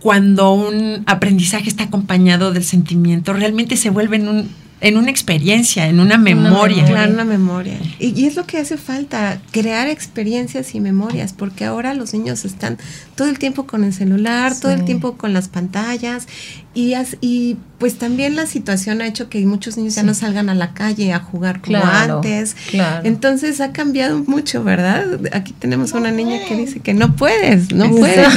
Cuando 0.00 0.52
un 0.52 1.02
aprendizaje 1.06 1.68
está 1.68 1.84
acompañado 1.84 2.52
del 2.52 2.64
sentimiento, 2.64 3.32
realmente 3.32 3.76
se 3.76 3.90
vuelve 3.90 4.16
en, 4.16 4.28
un, 4.28 4.48
en 4.80 4.96
una 4.96 5.10
experiencia, 5.10 5.88
en 5.88 6.00
una 6.00 6.16
memoria. 6.16 6.50
memoria. 6.50 6.84
Claro, 6.86 7.12
una 7.12 7.24
memoria. 7.24 7.78
Y, 7.98 8.18
y 8.18 8.26
es 8.26 8.34
lo 8.34 8.46
que 8.46 8.58
hace 8.58 8.78
falta, 8.78 9.40
crear 9.50 9.88
experiencias 9.88 10.74
y 10.74 10.80
memorias, 10.80 11.34
porque 11.34 11.66
ahora 11.66 11.92
los 11.94 12.14
niños 12.14 12.44
están 12.44 12.78
todo 13.14 13.28
el 13.28 13.38
tiempo 13.38 13.66
con 13.66 13.84
el 13.84 13.92
celular, 13.92 14.58
todo 14.58 14.72
el 14.72 14.84
tiempo 14.84 15.18
con 15.18 15.34
las 15.34 15.48
pantallas, 15.48 16.26
y, 16.74 16.94
as- 16.94 17.16
y 17.20 17.56
pues 17.78 17.96
también 17.98 18.36
la 18.36 18.46
situación 18.46 19.00
ha 19.00 19.06
hecho 19.06 19.28
que 19.28 19.44
muchos 19.46 19.76
niños 19.76 19.94
ya 19.94 20.02
no 20.02 20.12
salgan 20.14 20.48
a 20.50 20.54
la 20.54 20.72
calle 20.74 21.12
a 21.12 21.18
jugar 21.18 21.60
como 21.62 21.80
Claro, 21.80 22.16
antes. 22.16 22.54
claro. 22.70 23.00
Entonces 23.06 23.60
ha 23.60 23.72
cambiado 23.72 24.22
mucho, 24.26 24.62
¿verdad? 24.62 25.04
Aquí 25.32 25.52
tenemos 25.58 25.92
una 25.92 26.10
niña 26.10 26.38
que 26.46 26.54
dice 26.56 26.80
que 26.80 26.92
no 26.94 27.16
puedes, 27.16 27.72
no 27.74 27.90
puedes. 27.96 28.28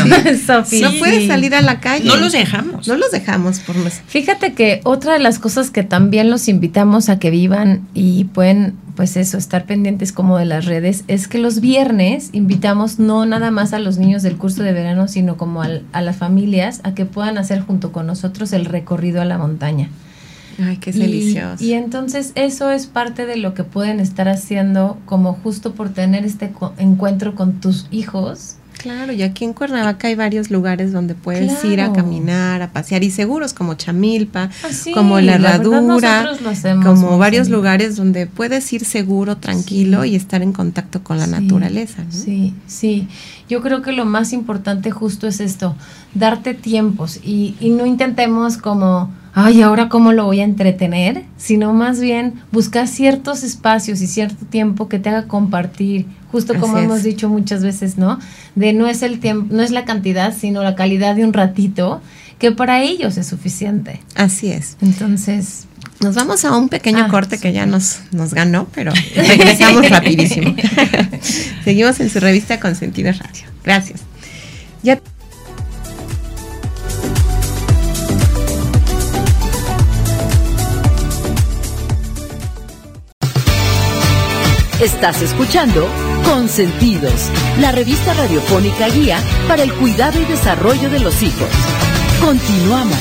Sí. 0.65 0.81
No 0.81 0.91
sí. 0.91 0.95
puedes 0.99 1.27
salir 1.27 1.53
a 1.55 1.61
la 1.61 1.79
calle. 1.79 2.05
No 2.07 2.15
los 2.15 2.31
dejamos. 2.31 2.87
No 2.87 2.95
los 2.95 3.11
dejamos 3.11 3.59
por 3.59 3.75
los... 3.75 3.95
Fíjate 4.07 4.53
que 4.53 4.79
otra 4.85 5.13
de 5.13 5.19
las 5.19 5.39
cosas 5.39 5.69
que 5.71 5.83
también 5.83 6.29
los 6.29 6.47
invitamos 6.47 7.09
a 7.09 7.19
que 7.19 7.29
vivan 7.29 7.87
y 7.93 8.23
pueden, 8.25 8.75
pues 8.95 9.17
eso, 9.17 9.37
estar 9.37 9.65
pendientes 9.65 10.11
como 10.11 10.37
de 10.37 10.45
las 10.45 10.65
redes, 10.65 11.03
es 11.07 11.27
que 11.27 11.39
los 11.39 11.59
viernes 11.61 12.29
invitamos 12.31 12.99
no 12.99 13.25
nada 13.25 13.49
más 13.51 13.73
a 13.73 13.79
los 13.79 13.97
niños 13.97 14.21
del 14.23 14.37
curso 14.37 14.61
de 14.63 14.71
verano, 14.73 15.07
sino 15.07 15.35
como 15.37 15.61
al- 15.63 15.83
a 15.93 16.01
las 16.01 16.17
familias 16.17 16.79
a 16.83 16.93
que 16.93 17.05
puedan 17.05 17.37
hacer 17.37 17.61
junto 17.61 17.91
con 17.91 18.05
nosotros 18.07 18.53
el 18.53 18.65
recorrido 18.65 19.21
a 19.21 19.25
la 19.25 19.37
montaña. 19.37 19.89
Ay, 20.63 20.77
qué 20.77 20.91
Y- 20.91 20.99
delicioso. 20.99 21.63
Y, 21.63 21.73
entonces 21.73 22.31
eso 22.35 22.69
es 22.69 22.85
parte 22.85 23.25
de 23.25 23.37
lo 23.37 23.55
que 23.55 23.63
pueden 23.63 23.99
estar 23.99 24.29
haciendo 24.29 24.99
como 25.05 25.33
justo 25.33 25.73
por 25.73 25.89
tener 25.89 26.25
este 26.25 26.51
co- 26.51 26.73
encuentro 26.77 27.33
con 27.33 27.53
tus 27.59 27.87
hijos. 27.89 28.57
Claro, 28.83 29.13
y 29.13 29.23
aquí 29.23 29.45
en 29.45 29.53
Cuernavaca 29.53 30.09
hay 30.09 30.15
varios 30.15 30.51
lugares 30.51 30.91
donde 30.91 31.15
puedes 31.15 31.63
ir 31.63 31.79
a 31.79 31.93
caminar, 31.93 32.61
a 32.61 32.73
pasear, 32.73 33.01
y 33.05 33.11
seguros 33.11 33.53
como 33.53 33.75
Chamilpa, 33.75 34.49
Así, 34.61 34.91
como 34.91 35.21
la 35.21 35.35
herradura, 35.35 36.29
como 36.83 37.17
varios 37.17 37.47
lugares 37.47 37.95
donde 37.95 38.27
puedes 38.27 38.71
ir 38.73 38.83
seguro, 38.83 39.37
tranquilo 39.37 40.03
Sí. 40.03 40.09
y 40.09 40.15
estar 40.17 40.41
en 40.41 40.51
contacto 40.51 41.01
con 41.01 41.17
la 41.17 41.25
Sí, 41.25 41.31
naturaleza. 41.31 42.03
¿no? 42.03 42.11
Sí, 42.11 42.53
sí. 42.67 43.07
Yo 43.47 43.61
creo 43.61 43.81
que 43.81 43.93
lo 43.93 44.03
más 44.03 44.33
importante 44.33 44.91
justo 44.91 45.27
es 45.27 45.39
esto, 45.39 45.77
darte 46.13 46.53
tiempos 46.53 47.21
y, 47.23 47.55
y 47.61 47.69
no 47.69 47.85
intentemos 47.85 48.57
como, 48.57 49.09
ay, 49.33 49.61
ahora 49.61 49.89
cómo 49.89 50.11
lo 50.13 50.25
voy 50.25 50.39
a 50.41 50.43
entretener, 50.43 51.23
sino 51.37 51.73
más 51.73 51.99
bien 51.99 52.35
buscar 52.51 52.87
ciertos 52.87 53.43
espacios 53.43 54.01
y 54.01 54.07
cierto 54.07 54.45
tiempo 54.45 54.87
que 54.89 54.99
te 54.99 55.09
haga 55.09 55.27
compartir, 55.27 56.05
justo 56.31 56.53
como 56.59 56.73
Así 56.75 56.83
es. 56.85 56.89
hemos 56.91 57.03
dicho 57.03 57.29
muchas 57.29 57.63
veces, 57.63 57.97
¿no? 57.97 58.19
De 58.55 58.73
no 58.73 58.87
es 58.87 59.01
el 59.01 59.19
tiempo, 59.19 59.53
no 59.55 59.63
es 59.63 59.71
la 59.71 59.85
cantidad, 59.85 60.35
sino 60.37 60.63
la 60.63 60.75
calidad 60.75 61.15
de 61.15 61.23
un 61.25 61.33
ratito, 61.33 62.01
que 62.39 62.51
para 62.51 62.81
ellos 62.83 63.17
es 63.17 63.27
suficiente. 63.27 64.01
Así 64.15 64.51
es. 64.51 64.77
Entonces, 64.81 65.65
Nos 66.01 66.15
vamos 66.15 66.43
a 66.43 66.57
un 66.57 66.67
pequeño 66.69 67.05
Ah, 67.05 67.07
corte 67.07 67.37
que 67.39 67.53
ya 67.53 67.65
nos, 67.65 68.01
nos 68.11 68.33
ganó, 68.33 68.67
pero 68.73 68.91
regresamos 69.15 69.89
rapidísimo. 69.89 70.53
Seguimos 71.63 71.99
en 72.01 72.09
su 72.09 72.19
revista 72.19 72.59
Consentido 72.59 73.11
Radio. 73.11 73.45
Gracias. 73.63 74.01
Estás 84.83 85.21
escuchando 85.21 85.87
Consentidos, 86.25 87.29
la 87.61 87.71
revista 87.71 88.13
radiofónica 88.15 88.89
guía 88.89 89.17
para 89.47 89.63
el 89.63 89.73
cuidado 89.73 90.21
y 90.21 90.25
desarrollo 90.25 90.89
de 90.89 90.99
los 90.99 91.23
hijos. 91.23 91.47
Continuamos. 92.19 92.97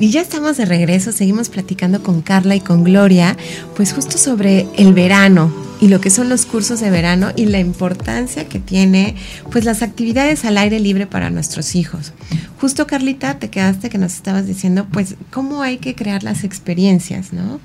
Y 0.00 0.10
ya 0.10 0.22
estamos 0.22 0.56
de 0.56 0.64
regreso, 0.64 1.12
seguimos 1.12 1.50
platicando 1.50 2.02
con 2.02 2.22
Carla 2.22 2.56
y 2.56 2.60
con 2.60 2.82
Gloria, 2.82 3.36
pues 3.76 3.92
justo 3.92 4.16
sobre 4.16 4.66
el 4.78 4.94
verano 4.94 5.67
y 5.80 5.88
lo 5.88 6.00
que 6.00 6.10
son 6.10 6.28
los 6.28 6.46
cursos 6.46 6.80
de 6.80 6.90
verano 6.90 7.30
y 7.36 7.46
la 7.46 7.58
importancia 7.58 8.48
que 8.48 8.58
tiene 8.58 9.14
pues 9.50 9.64
las 9.64 9.82
actividades 9.82 10.44
al 10.44 10.58
aire 10.58 10.80
libre 10.80 11.06
para 11.06 11.30
nuestros 11.30 11.74
hijos. 11.74 12.12
Justo 12.60 12.86
Carlita, 12.86 13.38
te 13.38 13.50
quedaste 13.50 13.88
que 13.90 13.98
nos 13.98 14.14
estabas 14.14 14.46
diciendo 14.46 14.86
pues 14.90 15.14
cómo 15.30 15.62
hay 15.62 15.78
que 15.78 15.94
crear 15.94 16.22
las 16.22 16.44
experiencias, 16.44 17.32
¿no? 17.32 17.60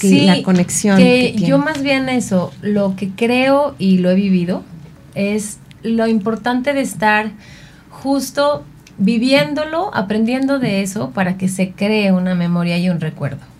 Que 0.00 0.08
Sí, 0.08 0.20
la 0.22 0.42
conexión. 0.42 0.98
que 0.98 1.34
yo 1.36 1.58
más 1.58 1.82
bien 1.82 2.08
eso, 2.08 2.52
lo 2.62 2.96
que 2.96 3.10
creo 3.10 3.74
y 3.78 3.98
lo 3.98 4.10
he 4.10 4.14
vivido 4.14 4.62
es 5.14 5.58
lo 5.82 6.06
importante 6.06 6.72
de 6.72 6.80
estar 6.80 7.30
justo 7.90 8.64
viviéndolo, 8.98 9.94
aprendiendo 9.94 10.58
de 10.58 10.82
eso 10.82 11.10
para 11.10 11.36
que 11.36 11.48
se 11.48 11.72
cree 11.72 12.12
una 12.12 12.34
memoria 12.34 12.78
y 12.78 12.88
un 12.90 13.00
recuerdo. 13.00 13.53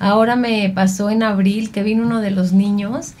Ahora 0.00 0.36
me 0.36 0.70
pasó 0.74 1.10
en 1.10 1.22
abril 1.22 1.70
que 1.70 1.82
vino 1.82 2.04
uno 2.04 2.20
de 2.20 2.30
los 2.30 2.52
niños 2.52 3.14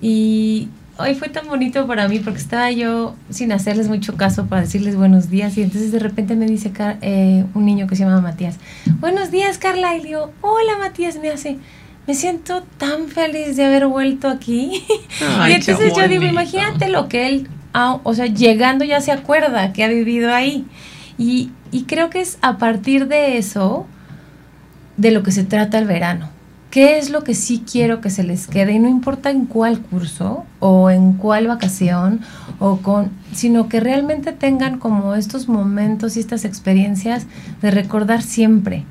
y 0.00 0.68
hoy 0.98 1.14
fue 1.14 1.28
tan 1.28 1.46
bonito 1.48 1.86
para 1.86 2.08
mí 2.08 2.18
porque 2.20 2.38
estaba 2.38 2.70
yo 2.70 3.14
sin 3.30 3.52
hacerles 3.52 3.88
mucho 3.88 4.16
caso 4.16 4.46
para 4.46 4.62
decirles 4.62 4.96
buenos 4.96 5.30
días 5.30 5.56
y 5.58 5.62
entonces 5.62 5.92
de 5.92 5.98
repente 5.98 6.36
me 6.36 6.46
dice 6.46 6.70
Car- 6.72 6.98
eh, 7.02 7.44
un 7.54 7.64
niño 7.64 7.86
que 7.86 7.96
se 7.96 8.04
llama 8.04 8.20
Matías, 8.20 8.56
buenos 9.00 9.30
días 9.30 9.58
Carla 9.58 9.96
y 9.96 10.02
le 10.02 10.08
digo, 10.08 10.30
hola 10.40 10.78
Matías, 10.78 11.18
me 11.20 11.30
hace, 11.30 11.58
me 12.06 12.14
siento 12.14 12.62
tan 12.78 13.08
feliz 13.08 13.56
de 13.56 13.64
haber 13.64 13.86
vuelto 13.86 14.28
aquí. 14.28 14.82
Ay, 15.38 15.52
y 15.52 15.54
entonces 15.56 15.92
yo 15.96 16.08
digo, 16.08 16.24
imagínate 16.24 16.88
lo 16.88 17.08
que 17.08 17.26
él, 17.26 17.48
ah, 17.74 17.98
o 18.04 18.14
sea, 18.14 18.26
llegando 18.26 18.84
ya 18.84 19.00
se 19.00 19.10
acuerda 19.12 19.72
que 19.72 19.84
ha 19.84 19.88
vivido 19.88 20.32
ahí. 20.34 20.64
Y, 21.18 21.50
y 21.72 21.82
creo 21.84 22.08
que 22.10 22.20
es 22.20 22.38
a 22.40 22.56
partir 22.58 23.06
de 23.08 23.36
eso 23.38 23.86
de 25.00 25.10
lo 25.10 25.22
que 25.22 25.32
se 25.32 25.44
trata 25.44 25.78
el 25.78 25.86
verano. 25.86 26.28
¿Qué 26.70 26.98
es 26.98 27.10
lo 27.10 27.24
que 27.24 27.34
sí 27.34 27.64
quiero 27.68 28.00
que 28.00 28.10
se 28.10 28.22
les 28.22 28.46
quede? 28.46 28.74
Y 28.74 28.78
no 28.78 28.88
importa 28.88 29.30
en 29.30 29.46
cuál 29.46 29.80
curso 29.80 30.44
o 30.60 30.90
en 30.90 31.14
cuál 31.14 31.48
vacación, 31.48 32.20
o 32.60 32.76
con, 32.76 33.10
sino 33.32 33.68
que 33.68 33.80
realmente 33.80 34.32
tengan 34.32 34.78
como 34.78 35.14
estos 35.14 35.48
momentos 35.48 36.16
y 36.16 36.20
estas 36.20 36.44
experiencias 36.44 37.26
de 37.60 37.70
recordar 37.70 38.22
siempre. 38.22 38.84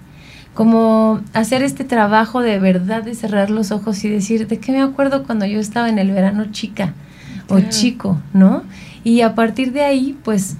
Como 0.55 1.21
hacer 1.33 1.61
este 1.61 1.85
trabajo 1.85 2.41
de 2.41 2.59
verdad 2.59 3.03
de 3.03 3.15
cerrar 3.15 3.49
los 3.49 3.71
ojos 3.71 4.03
y 4.03 4.09
decir, 4.09 4.47
¿de 4.47 4.57
qué 4.57 4.73
me 4.73 4.81
acuerdo 4.81 5.23
cuando 5.23 5.45
yo 5.45 5.59
estaba 5.59 5.87
en 5.87 5.99
el 5.99 6.11
verano 6.11 6.45
chica 6.51 6.93
o 7.47 7.59
chico, 7.61 8.19
¿no? 8.33 8.63
Y 9.03 9.21
a 9.21 9.35
partir 9.35 9.71
de 9.71 9.83
ahí, 9.83 10.17
pues 10.23 10.57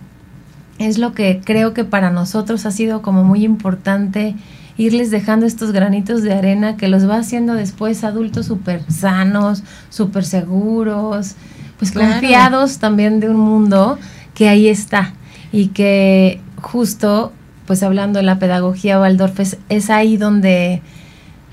es 0.77 0.98
lo 1.00 1.13
que 1.13 1.41
creo 1.44 1.74
que 1.74 1.84
para 1.84 2.12
nosotros 2.12 2.65
ha 2.65 2.72
sido 2.72 3.01
como 3.01 3.24
muy 3.24 3.44
importante 3.44 4.36
irles 4.79 5.12
dejando 5.12 5.45
estos 5.45 5.74
granitos 5.74 6.24
de 6.24 6.33
arena 6.33 6.77
que 6.77 6.88
los 6.88 7.07
va 7.07 7.17
haciendo 7.17 7.53
después 7.53 8.05
adultos 8.05 8.45
súper 8.45 8.81
sanos, 8.89 9.62
súper 9.89 10.24
seguros, 10.24 11.36
pues 11.77 11.91
Claro. 11.91 12.13
confiados 12.13 12.77
también 12.77 13.19
de 13.19 13.27
un 13.27 13.36
mundo 13.36 14.00
que 14.33 14.48
ahí 14.48 14.69
está 14.69 15.13
y 15.51 15.67
que 15.67 16.39
justo, 16.62 17.33
pues 17.67 17.83
hablando 17.83 18.19
de 18.19 18.24
la 18.24 18.39
pedagogía 18.39 19.01
Waldorf, 19.01 19.41
es, 19.41 19.57
es 19.67 19.89
ahí 19.89 20.15
donde, 20.15 20.81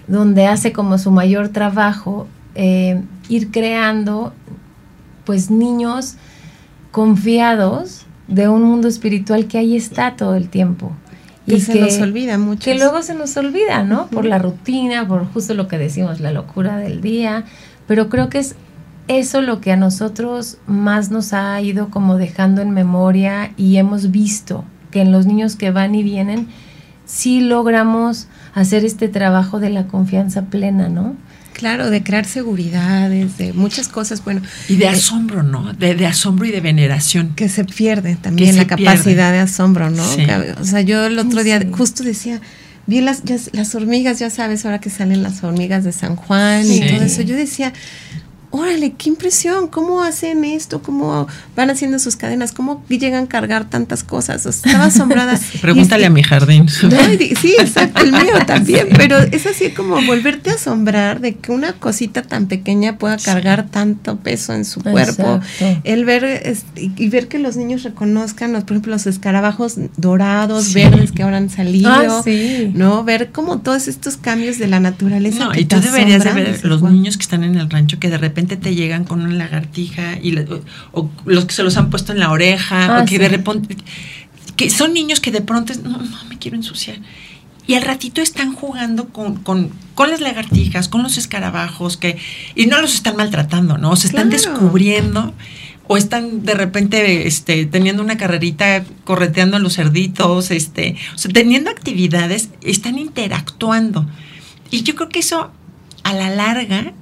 donde 0.07 0.47
hace 0.47 0.73
como 0.73 0.97
su 0.97 1.11
mayor 1.11 1.49
trabajo 1.49 2.29
eh, 2.55 3.03
ir 3.29 3.51
creando 3.51 4.35
pues 5.25 5.51
niños 5.51 6.15
confiados 6.93 8.07
de 8.29 8.49
un 8.49 8.63
mundo 8.63 8.87
espiritual 8.87 9.47
que 9.49 9.59
ahí 9.59 9.75
está 9.75 10.15
todo 10.15 10.37
el 10.37 10.49
tiempo. 10.49 10.93
Que 11.47 11.61
se 11.61 11.79
nos 11.79 11.99
olvida 11.99 12.39
mucho. 12.39 12.65
Que 12.65 12.75
luego 12.75 13.03
se 13.03 13.15
nos 13.15 13.37
olvida, 13.37 13.85
¿no? 13.85 14.09
Por 14.09 14.25
la 14.25 14.39
rutina, 14.39 15.07
por 15.07 15.27
justo 15.33 15.55
lo 15.55 15.69
que 15.69 15.79
decimos, 15.79 16.21
la 16.21 16.33
locura 16.33 16.77
del 16.77 17.01
día. 17.01 17.45
Pero 17.87 18.09
creo 18.09 18.29
que 18.29 18.39
es 18.39 18.57
eso 19.09 19.41
lo 19.41 19.61
que 19.61 19.73
a 19.73 19.77
nosotros 19.77 20.59
más 20.67 21.11
nos 21.11 21.33
ha 21.33 21.61
ido 21.61 21.91
como 21.91 22.17
dejando 22.17 22.61
en 22.63 22.71
memoria 22.71 23.53
y 23.57 23.77
hemos 23.77 24.11
visto 24.11 24.65
que 24.91 25.01
en 25.01 25.13
los 25.13 25.27
niños 25.27 25.55
que 25.55 25.71
van 25.71 25.95
y 25.95 26.03
vienen 26.03 26.49
sí 27.05 27.41
logramos 27.41 28.27
hacer 28.55 28.85
este 28.85 29.09
trabajo 29.09 29.61
de 29.61 29.71
la 29.71 29.87
confianza 29.87 30.47
plena, 30.47 30.89
¿no? 30.89 31.15
Claro, 31.57 31.89
de 31.89 32.03
crear 32.03 32.27
seguridades, 32.27 33.39
de 33.39 33.55
muchas 33.55 33.89
cosas, 33.89 34.23
bueno. 34.23 34.43
Y 34.69 34.77
de 34.77 34.85
eh, 34.85 34.89
asombro, 34.89 35.43
¿no? 35.43 35.73
De, 35.73 36.07
asombro 36.07 36.45
y 36.45 36.51
de 36.51 36.61
veneración. 36.61 37.33
Que 37.35 37.49
se 37.49 37.65
pierde 37.65 38.15
también 38.17 38.57
la 38.57 38.67
capacidad 38.67 39.33
de 39.33 39.39
asombro, 39.39 39.89
¿no? 39.89 40.05
O 40.61 40.65
sea, 40.65 40.83
yo 40.83 41.07
el 41.07 41.19
otro 41.19 41.43
día 41.43 41.67
justo 41.73 42.05
decía, 42.05 42.43
vi 42.87 43.01
las, 43.01 43.23
las 43.53 43.75
hormigas, 43.75 44.19
ya 44.19 44.29
sabes, 44.29 44.67
ahora 44.67 44.81
que 44.81 44.91
salen 44.91 45.23
las 45.23 45.43
hormigas 45.43 45.83
de 45.85 45.93
San 45.93 46.15
Juan 46.15 46.71
y 46.71 46.81
todo 46.81 47.03
eso, 47.03 47.23
yo 47.23 47.35
decía, 47.35 47.73
órale, 48.51 48.93
qué 48.93 49.09
impresión, 49.09 49.69
cómo 49.69 50.03
hacen 50.03 50.45
esto, 50.45 50.83
cómo 50.83 51.27
van 51.55 51.71
haciendo 51.71 51.99
sus 51.99 52.17
cadenas, 52.17 52.53
cómo 52.53 52.85
llegan 52.89 53.25
a 53.25 53.29
cargar 53.29 53.69
tantas 53.69 54.05
cosas. 54.05 54.47
estaba 54.47 54.85
asombrada. 54.85 55.39
Pregúntale 55.61 56.07
a 56.07 56.11
mi 56.11 56.23
jardín. 56.23 56.69
sí, 57.41 57.55
exacto, 57.59 58.03
el 58.03 58.13
mío 58.13 58.35
también, 58.47 58.89
pero 58.97 59.19
es 59.19 59.47
así 59.47 59.71
como 59.71 60.01
volverte 60.03 60.51
a 60.51 60.55
asombrar 60.55 61.21
de 61.21 61.37
que 61.37 61.53
una 61.53 61.73
cosita 61.73 62.23
tan 62.23 62.47
pequeña 62.47 62.99
pueda 62.99 63.17
cargar 63.17 63.67
tanto 63.69 64.17
peso 64.17 64.55
en 64.55 64.65
su 64.65 64.81
cuerpo. 64.83 65.41
El 65.85 66.05
ver 66.05 66.57
y 66.77 67.09
ver 67.09 67.29
que 67.29 67.39
los 67.39 67.57
niños 67.57 67.83
reconozcan, 67.83 68.53
por 68.53 68.73
ejemplo, 68.73 68.93
los 68.93 69.07
escarabajos 69.07 69.75
dorados, 69.97 70.73
verdes 70.73 71.13
que 71.13 71.23
ahora 71.23 71.39
han 71.39 71.51
salido, 71.51 71.91
ah, 71.91 72.23
¿no? 72.75 73.05
Ver 73.05 73.33
como 73.33 73.59
todos 73.59 73.89
estos 73.89 74.17
cambios 74.17 74.59
de 74.59 74.69
la 74.69 74.81
naturaleza. 74.81 75.45
No, 75.47 75.55
y 75.55 75.65
tú 75.65 75.81
deberías 75.81 76.25
de 76.25 76.33
ver 76.33 76.65
los 76.65 76.83
niños 76.83 77.17
que 77.17 77.23
están 77.23 77.45
en 77.45 77.57
el 77.57 77.69
rancho 77.69 77.99
que 77.99 78.09
de 78.09 78.19
repente 78.19 78.46
te 78.55 78.77
llegan 78.77 79.03
con 79.03 79.23
una 79.23 79.35
lagartija 79.35 80.19
y 80.23 80.33
o, 80.93 81.11
los 81.25 81.47
que 81.47 81.55
se 81.55 81.65
los 81.65 81.77
han 81.77 81.91
puesto 81.91 82.13
en 82.13 82.21
la 82.21 82.31
oreja 82.31 82.89
o 82.91 82.93
ah, 83.01 83.05
que 83.05 83.19
de 83.19 83.29
repente 83.29 83.77
que 84.55 84.71
son 84.71 84.93
niños 84.93 85.19
que 85.19 85.33
de 85.33 85.41
pronto 85.41 85.73
no, 85.83 85.99
no 85.99 86.25
me 86.29 86.39
quiero 86.39 86.57
ensuciar 86.57 86.99
y 87.67 87.75
al 87.75 87.83
ratito 87.83 88.21
están 88.21 88.53
jugando 88.53 89.09
con, 89.09 89.37
con, 89.37 89.71
con, 89.95 90.11
las 90.11 90.21
lagartijas, 90.21 90.89
con 90.89 91.03
los 91.03 91.19
escarabajos, 91.19 91.97
que, 91.97 92.17
y 92.55 92.67
no 92.67 92.81
los 92.81 92.95
están 92.95 93.17
maltratando, 93.17 93.77
¿no? 93.77 93.97
Se 93.97 94.07
están 94.07 94.31
descubriendo 94.31 95.35
o 95.89 95.97
están 95.97 96.45
de 96.45 96.55
repente 96.55 97.27
este, 97.27 97.67
teniendo 97.67 98.03
una 98.03 98.17
carrerita 98.17 98.85
correteando 99.05 99.57
a 99.57 99.61
los 99.61 99.75
cerditos, 99.75 100.51
este, 100.51 100.97
o 101.15 101.19
sea, 101.19 101.33
teniendo 101.33 101.71
actividades, 101.71 102.51
están 102.63 102.99
interactuando. 102.99 104.07
Y 104.71 104.83
yo 104.83 104.95
creo 104.95 105.09
que 105.09 105.21
eso 105.21 105.51
a 106.05 106.13
la 106.13 106.31
larga 106.31 106.93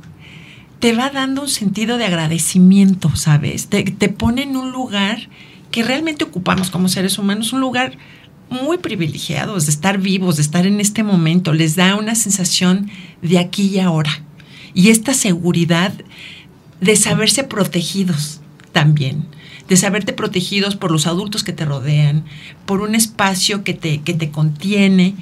te 0.79 0.95
va 0.95 1.11
dando 1.11 1.43
un 1.43 1.49
sentido 1.49 1.97
de 1.97 2.05
agradecimiento, 2.05 3.15
¿sabes? 3.17 3.69
Te, 3.69 3.85
pone 4.09 4.43
en 4.43 4.57
un 4.57 4.73
lugar 4.73 5.29
que 5.71 5.83
realmente 5.83 6.25
ocupamos 6.25 6.71
como 6.71 6.89
seres 6.89 7.19
humanos, 7.19 7.53
un 7.53 7.61
lugar 7.61 7.97
muy 8.51 8.79
privilegiado, 8.79 9.59
de 9.59 9.71
estar 9.71 9.99
vivos, 9.99 10.37
de 10.37 10.43
estar 10.43 10.67
en 10.67 10.81
este 10.81 11.03
momento, 11.03 11.53
les 11.53 11.75
da 11.77 11.97
una 11.97 12.15
sensación 12.15 12.91
de 13.23 13.39
aquí 13.39 13.69
y 13.69 13.79
ahora. 13.81 14.23
Y 14.75 14.91
esta 14.91 15.15
seguridad 15.15 15.93
de 16.81 16.97
saberse 16.97 17.45
protegidos 17.45 18.41
también, 18.73 19.27
de 19.69 19.77
saberte 19.77 20.13
protegidos 20.13 20.77
por 20.77 20.91
los 20.91 21.07
adultos 21.07 21.45
que 21.45 21.53
te 21.53 21.65
rodean, 21.65 22.25
por 22.67 22.83
un 22.83 22.95
espacio 22.95 23.65
que 23.65 23.73
te, 23.73 24.03
que 24.03 24.13
te 24.13 24.31
contiene 24.31 25.15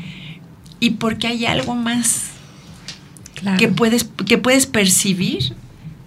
y 0.81 0.91
porque 0.91 1.29
hay 1.29 1.47
algo 1.47 1.77
más 1.77 2.32
que, 3.59 3.69
puedes, 3.69 4.05
que 4.05 4.39
puedes 4.39 4.67
percibir 4.67 5.55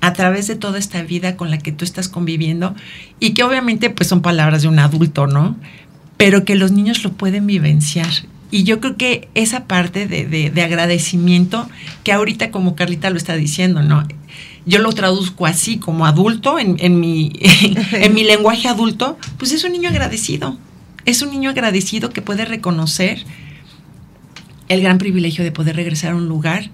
a 0.02 0.14
través 0.14 0.48
de 0.48 0.56
toda 0.56 0.78
esta 0.78 1.02
vida 1.02 1.36
con 1.36 1.50
la 1.50 1.58
que 1.58 1.72
tú 1.72 1.84
estás 1.84 2.10
conviviendo 2.10 2.76
y 3.20 3.32
que 3.32 3.44
obviamente 3.44 3.90
pues 3.90 4.08
son 4.08 4.22
palabras 4.22 4.62
de 4.62 4.68
un 4.68 4.80
adulto, 4.80 5.26
¿no? 5.28 5.56
Pero 6.18 6.46
que 6.46 6.56
los 6.56 6.72
niños 6.72 7.04
lo 7.04 7.14
pueden 7.14 7.48
vivenciar. 7.48 8.12
Y 8.52 8.64
yo 8.64 8.80
creo 8.80 8.96
que 8.98 9.28
esa 9.34 9.66
parte 9.66 10.08
de, 10.08 10.62
agradecimiento, 10.62 11.68
que 12.04 12.12
ahorita 12.12 12.52
como 12.52 12.76
Carlita 12.76 13.10
lo 13.10 13.18
está 13.18 13.36
diciendo, 13.36 13.82
¿no? 13.82 14.08
Yo 14.68 14.80
lo 14.80 14.92
traduzco 14.94 15.46
así 15.46 15.78
como 15.78 16.06
adulto, 16.06 16.60
en, 16.60 16.78
en 16.80 17.00
mi, 17.00 17.34
en 17.92 18.14
mi 18.14 18.24
lenguaje 18.26 18.68
adulto, 18.68 19.18
pues 19.38 19.52
es 19.52 19.64
un 19.64 19.72
niño 19.72 19.90
agradecido. 19.90 20.58
Es 21.06 21.22
un 21.22 21.32
niño 21.32 21.50
agradecido 21.50 22.12
que 22.12 22.22
puede 22.22 22.46
reconocer 22.46 23.26
el 24.70 24.82
gran 24.82 24.98
privilegio 24.98 25.44
de 25.44 25.52
poder 25.52 25.76
regresar 25.76 26.14
a 26.14 26.16
un 26.16 26.28
lugar 26.28 26.70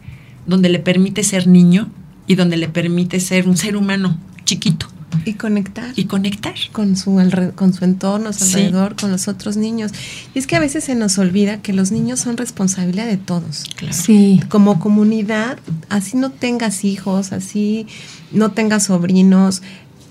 donde 0.45 0.69
le 0.69 0.79
permite 0.79 1.23
ser 1.23 1.47
niño 1.47 1.89
y 2.27 2.35
donde 2.35 2.57
le 2.57 2.67
permite 2.69 3.19
ser 3.19 3.47
un 3.47 3.57
ser 3.57 3.75
humano 3.75 4.17
chiquito. 4.45 4.87
Y 5.25 5.33
conectar. 5.33 5.91
Y 5.95 6.05
conectar. 6.05 6.53
Con 6.71 6.95
su, 6.95 7.19
con 7.55 7.73
su 7.73 7.85
entorno, 7.85 8.33
su 8.33 8.45
alrededor, 8.45 8.95
con 8.95 9.11
los 9.11 9.27
otros 9.27 9.57
niños. 9.57 9.91
Y 10.33 10.39
es 10.39 10.47
que 10.47 10.55
a 10.55 10.59
veces 10.59 10.85
se 10.85 10.95
nos 10.95 11.17
olvida 11.17 11.61
que 11.61 11.73
los 11.73 11.91
niños 11.91 12.19
son 12.19 12.37
responsabilidad 12.37 13.05
de 13.07 13.17
todos. 13.17 13.65
Sí. 13.91 14.41
Como 14.49 14.79
comunidad, 14.79 15.59
así 15.89 16.17
no 16.17 16.31
tengas 16.31 16.85
hijos, 16.85 17.33
así 17.33 17.87
no 18.31 18.51
tengas 18.51 18.85
sobrinos, 18.85 19.61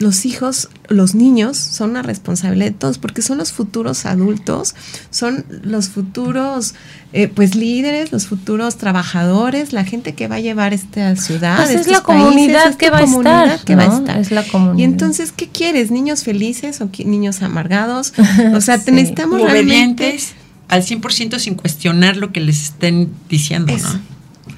los 0.01 0.25
hijos, 0.25 0.71
los 0.89 1.15
niños 1.15 1.59
son 1.59 1.91
una 1.91 2.03
responsabilidad 2.03 2.71
de 2.71 2.73
todos 2.73 2.97
porque 2.97 3.21
son 3.21 3.37
los 3.37 3.53
futuros 3.53 4.07
adultos, 4.07 4.75
son 5.11 5.45
los 5.63 5.91
futuros 5.91 6.75
eh, 7.13 7.29
pues 7.29 7.55
líderes, 7.55 8.11
los 8.11 8.27
futuros 8.27 8.77
trabajadores, 8.79 9.75
la 9.75 9.85
gente 9.85 10.15
que 10.15 10.27
va 10.27 10.37
a 10.37 10.41
llevar 10.41 10.73
esta 10.73 11.15
ciudad. 11.17 11.59
Pues 11.59 11.71
es 11.71 11.87
la 11.87 12.01
comunidad 12.01 12.77
que 12.77 12.89
va 12.89 12.99
a 12.99 13.05
estar. 13.05 13.61
Que 13.61 13.77
va 13.77 13.83
a 13.83 13.99
estar. 13.99 14.19
Es 14.19 14.31
la 14.31 14.43
comunidad. 14.43 14.79
Y 14.79 14.85
entonces, 14.85 15.33
¿qué 15.33 15.49
quieres? 15.49 15.91
¿Niños 15.91 16.25
felices 16.25 16.81
o 16.81 16.91
niños 17.05 17.43
amargados? 17.43 18.15
O 18.55 18.61
sea, 18.63 18.79
necesitamos 18.79 19.43
obedientes 19.43 20.33
al 20.69 20.83
100% 20.83 21.39
sin 21.39 21.55
cuestionar 21.55 22.17
lo 22.17 22.33
que 22.33 22.41
les 22.41 22.63
estén 22.63 23.11
diciendo, 23.29 23.77
¿no? 23.77 24.01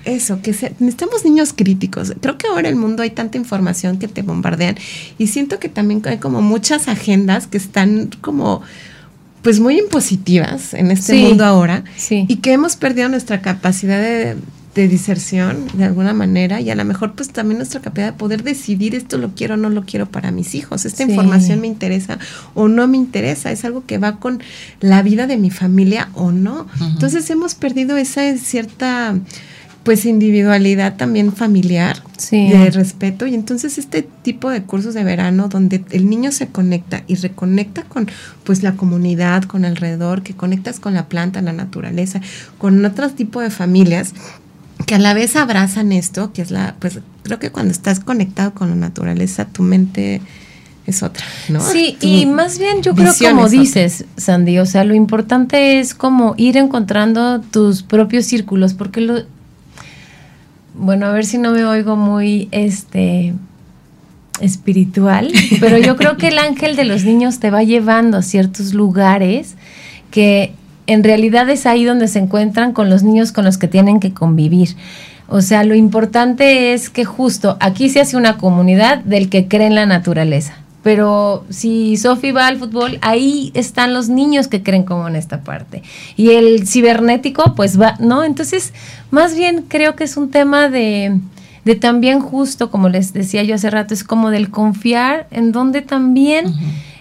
Eso, 0.04 0.40
que 0.42 0.50
necesitamos 0.50 1.24
niños 1.24 1.52
críticos. 1.52 2.12
Creo 2.20 2.38
que 2.38 2.46
ahora 2.46 2.68
en 2.68 2.74
el 2.74 2.80
mundo 2.80 3.02
hay 3.02 3.10
tanta 3.10 3.38
información 3.38 3.98
que 3.98 4.08
te 4.08 4.22
bombardean 4.22 4.76
y 5.18 5.28
siento 5.28 5.58
que 5.58 5.68
también 5.68 6.02
hay 6.04 6.18
como 6.18 6.42
muchas 6.42 6.88
agendas 6.88 7.46
que 7.46 7.56
están 7.56 8.10
como 8.20 8.62
pues 9.42 9.58
muy 9.58 9.78
impositivas 9.78 10.72
en 10.72 10.90
este 10.92 11.14
mundo 11.16 11.44
ahora 11.44 11.84
y 12.10 12.36
que 12.36 12.52
hemos 12.52 12.76
perdido 12.76 13.08
nuestra 13.08 13.42
capacidad 13.42 14.00
de, 14.00 14.36
de 14.74 14.88
diserción 14.88 15.66
de 15.74 15.84
alguna 15.84 16.14
manera 16.14 16.60
y 16.60 16.70
a 16.70 16.74
lo 16.74 16.84
mejor 16.84 17.14
pues 17.14 17.30
también 17.30 17.58
nuestra 17.58 17.80
capacidad 17.80 18.12
de 18.12 18.18
poder 18.18 18.44
decidir 18.44 18.94
esto 18.94 19.18
lo 19.18 19.34
quiero 19.34 19.54
o 19.54 19.56
no 19.56 19.68
lo 19.68 19.84
quiero 19.84 20.06
para 20.06 20.30
mis 20.30 20.54
hijos, 20.54 20.84
esta 20.84 21.02
información 21.02 21.60
me 21.60 21.66
interesa 21.66 22.18
o 22.54 22.68
no 22.68 22.86
me 22.86 22.96
interesa, 22.96 23.50
es 23.50 23.64
algo 23.64 23.84
que 23.84 23.98
va 23.98 24.20
con 24.20 24.40
la 24.80 25.02
vida 25.02 25.26
de 25.26 25.36
mi 25.36 25.50
familia 25.50 26.08
o 26.14 26.30
no. 26.30 26.66
Entonces 26.80 27.28
hemos 27.28 27.54
perdido 27.54 27.96
esa 27.96 28.36
cierta 28.38 29.16
pues 29.82 30.04
individualidad 30.04 30.96
también 30.96 31.32
familiar, 31.32 32.02
de 32.30 32.70
respeto. 32.70 33.26
Y 33.26 33.34
entonces 33.34 33.78
este 33.78 34.02
tipo 34.02 34.50
de 34.50 34.62
cursos 34.62 34.94
de 34.94 35.02
verano 35.02 35.48
donde 35.48 35.84
el 35.90 36.08
niño 36.08 36.30
se 36.30 36.48
conecta 36.48 37.02
y 37.06 37.16
reconecta 37.16 37.82
con 37.82 38.08
pues 38.44 38.62
la 38.62 38.74
comunidad, 38.74 39.42
con 39.44 39.64
alrededor, 39.64 40.22
que 40.22 40.34
conectas 40.34 40.78
con 40.78 40.94
la 40.94 41.08
planta, 41.08 41.42
la 41.42 41.52
naturaleza, 41.52 42.20
con 42.58 42.84
otro 42.84 43.10
tipo 43.10 43.40
de 43.40 43.50
familias 43.50 44.14
que 44.86 44.94
a 44.94 44.98
la 44.98 45.14
vez 45.14 45.36
abrazan 45.36 45.92
esto, 45.92 46.32
que 46.32 46.42
es 46.42 46.50
la, 46.50 46.76
pues 46.78 47.00
creo 47.22 47.38
que 47.38 47.50
cuando 47.50 47.72
estás 47.72 48.00
conectado 48.00 48.54
con 48.54 48.70
la 48.70 48.76
naturaleza, 48.76 49.46
tu 49.46 49.62
mente 49.62 50.20
es 50.86 51.02
otra, 51.02 51.24
¿no? 51.48 51.60
Sí, 51.60 51.96
y 52.00 52.26
más 52.26 52.58
bien 52.58 52.82
yo 52.82 52.94
creo 52.94 53.12
como 53.30 53.48
dices, 53.48 54.04
Sandy, 54.16 54.58
o 54.58 54.66
sea, 54.66 54.84
lo 54.84 54.94
importante 54.94 55.78
es 55.78 55.94
como 55.94 56.34
ir 56.36 56.56
encontrando 56.56 57.40
tus 57.40 57.82
propios 57.82 58.26
círculos, 58.26 58.74
porque 58.74 59.00
lo, 59.00 59.22
bueno, 60.74 61.06
a 61.06 61.12
ver 61.12 61.24
si 61.24 61.38
no 61.38 61.52
me 61.52 61.64
oigo 61.64 61.96
muy 61.96 62.48
este 62.50 63.34
espiritual, 64.40 65.30
pero 65.60 65.78
yo 65.78 65.96
creo 65.96 66.16
que 66.16 66.28
el 66.28 66.38
ángel 66.38 66.76
de 66.76 66.84
los 66.84 67.04
niños 67.04 67.38
te 67.38 67.50
va 67.50 67.62
llevando 67.62 68.18
a 68.18 68.22
ciertos 68.22 68.74
lugares 68.74 69.56
que 70.10 70.52
en 70.86 71.04
realidad 71.04 71.48
es 71.48 71.66
ahí 71.66 71.84
donde 71.84 72.08
se 72.08 72.18
encuentran 72.18 72.72
con 72.72 72.90
los 72.90 73.02
niños 73.02 73.32
con 73.32 73.44
los 73.44 73.58
que 73.58 73.68
tienen 73.68 74.00
que 74.00 74.12
convivir. 74.12 74.76
O 75.28 75.40
sea, 75.40 75.64
lo 75.64 75.74
importante 75.74 76.74
es 76.74 76.90
que 76.90 77.04
justo 77.04 77.56
aquí 77.60 77.88
se 77.88 78.00
hace 78.00 78.16
una 78.16 78.36
comunidad 78.36 78.98
del 78.98 79.30
que 79.30 79.48
cree 79.48 79.66
en 79.66 79.74
la 79.74 79.86
naturaleza 79.86 80.61
pero 80.82 81.44
si 81.48 81.96
Sofi 81.96 82.32
va 82.32 82.48
al 82.48 82.58
fútbol, 82.58 82.98
ahí 83.02 83.52
están 83.54 83.94
los 83.94 84.08
niños 84.08 84.48
que 84.48 84.62
creen 84.62 84.84
como 84.84 85.06
en 85.06 85.16
esta 85.16 85.42
parte. 85.42 85.82
Y 86.16 86.30
el 86.30 86.66
cibernético, 86.66 87.54
pues 87.54 87.80
va, 87.80 87.96
¿no? 88.00 88.24
Entonces, 88.24 88.72
más 89.10 89.36
bien 89.36 89.64
creo 89.68 89.94
que 89.94 90.04
es 90.04 90.16
un 90.16 90.30
tema 90.30 90.68
de, 90.68 91.18
de 91.64 91.74
también 91.76 92.20
justo, 92.20 92.70
como 92.70 92.88
les 92.88 93.12
decía 93.12 93.42
yo 93.44 93.54
hace 93.54 93.70
rato, 93.70 93.94
es 93.94 94.02
como 94.02 94.30
del 94.30 94.50
confiar 94.50 95.28
en 95.30 95.52
donde 95.52 95.82
también 95.82 96.46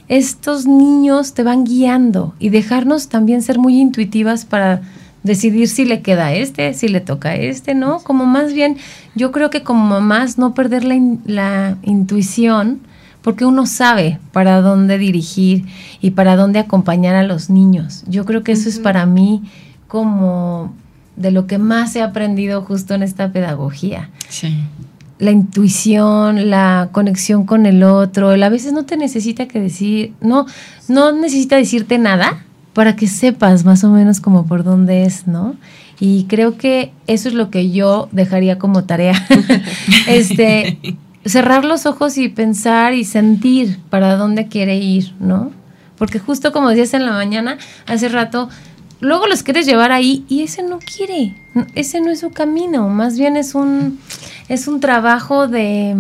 estos 0.07 0.67
niños 0.67 1.33
te 1.33 1.41
van 1.41 1.63
guiando 1.63 2.35
y 2.37 2.49
dejarnos 2.49 3.07
también 3.07 3.41
ser 3.41 3.57
muy 3.57 3.79
intuitivas 3.79 4.45
para 4.45 4.81
decidir 5.23 5.69
si 5.69 5.85
le 5.85 6.01
queda 6.01 6.27
a 6.27 6.33
este, 6.33 6.73
si 6.73 6.87
le 6.87 6.99
toca 6.99 7.29
a 7.29 7.35
este, 7.35 7.75
¿no? 7.75 7.99
Como 7.99 8.25
más 8.25 8.53
bien, 8.53 8.77
yo 9.15 9.31
creo 9.31 9.49
que 9.49 9.63
como 9.63 9.85
mamás 9.85 10.37
no 10.37 10.53
perder 10.53 10.83
la, 10.83 10.99
la 11.25 11.77
intuición, 11.83 12.81
porque 13.21 13.45
uno 13.45 13.65
sabe 13.65 14.19
para 14.31 14.61
dónde 14.61 14.97
dirigir 14.97 15.65
y 16.01 16.11
para 16.11 16.35
dónde 16.35 16.59
acompañar 16.59 17.15
a 17.15 17.23
los 17.23 17.49
niños. 17.49 18.03
Yo 18.07 18.25
creo 18.25 18.43
que 18.43 18.51
eso 18.51 18.69
es 18.69 18.79
para 18.79 19.05
mí 19.05 19.43
como 19.87 20.73
de 21.15 21.31
lo 21.31 21.47
que 21.47 21.57
más 21.57 21.95
he 21.95 22.01
aprendido 22.01 22.61
justo 22.63 22.93
en 22.95 23.03
esta 23.03 23.31
pedagogía. 23.31 24.09
Sí. 24.29 24.55
La 25.19 25.31
intuición, 25.31 26.49
la 26.49 26.89
conexión 26.91 27.45
con 27.45 27.65
el 27.65 27.83
otro, 27.83 28.29
a 28.29 28.49
veces 28.49 28.73
no 28.73 28.85
te 28.85 28.97
necesita 28.97 29.47
que 29.47 29.59
decir, 29.59 30.13
no, 30.19 30.47
no 30.87 31.11
necesita 31.11 31.57
decirte 31.57 31.99
nada 31.99 32.43
para 32.73 32.95
que 32.95 33.07
sepas 33.07 33.65
más 33.65 33.83
o 33.83 33.89
menos 33.89 34.19
como 34.19 34.45
por 34.45 34.63
dónde 34.63 35.03
es, 35.03 35.27
¿no? 35.27 35.55
Y 35.99 36.23
creo 36.23 36.57
que 36.57 36.91
eso 37.05 37.29
es 37.29 37.35
lo 37.35 37.51
que 37.51 37.69
yo 37.69 38.09
dejaría 38.11 38.57
como 38.57 38.85
tarea. 38.85 39.13
este, 40.07 40.79
cerrar 41.25 41.65
los 41.65 41.85
ojos 41.85 42.17
y 42.17 42.29
pensar 42.29 42.93
y 42.93 43.05
sentir 43.05 43.79
para 43.89 44.15
dónde 44.15 44.47
quiere 44.47 44.77
ir, 44.77 45.13
¿no? 45.19 45.51
Porque 45.97 46.19
justo 46.19 46.51
como 46.51 46.69
decías 46.69 46.93
en 46.93 47.05
la 47.05 47.11
mañana, 47.11 47.57
hace 47.85 48.09
rato, 48.09 48.49
luego 48.99 49.27
los 49.27 49.43
quieres 49.43 49.65
llevar 49.65 49.91
ahí 49.91 50.25
y 50.27 50.41
ese 50.41 50.63
no 50.63 50.79
quiere, 50.79 51.35
ese 51.75 52.01
no 52.01 52.09
es 52.09 52.21
su 52.21 52.31
camino, 52.31 52.89
más 52.89 53.17
bien 53.17 53.37
es 53.37 53.53
un, 53.53 53.99
es 54.49 54.67
un 54.67 54.79
trabajo 54.79 55.47
de, 55.47 55.95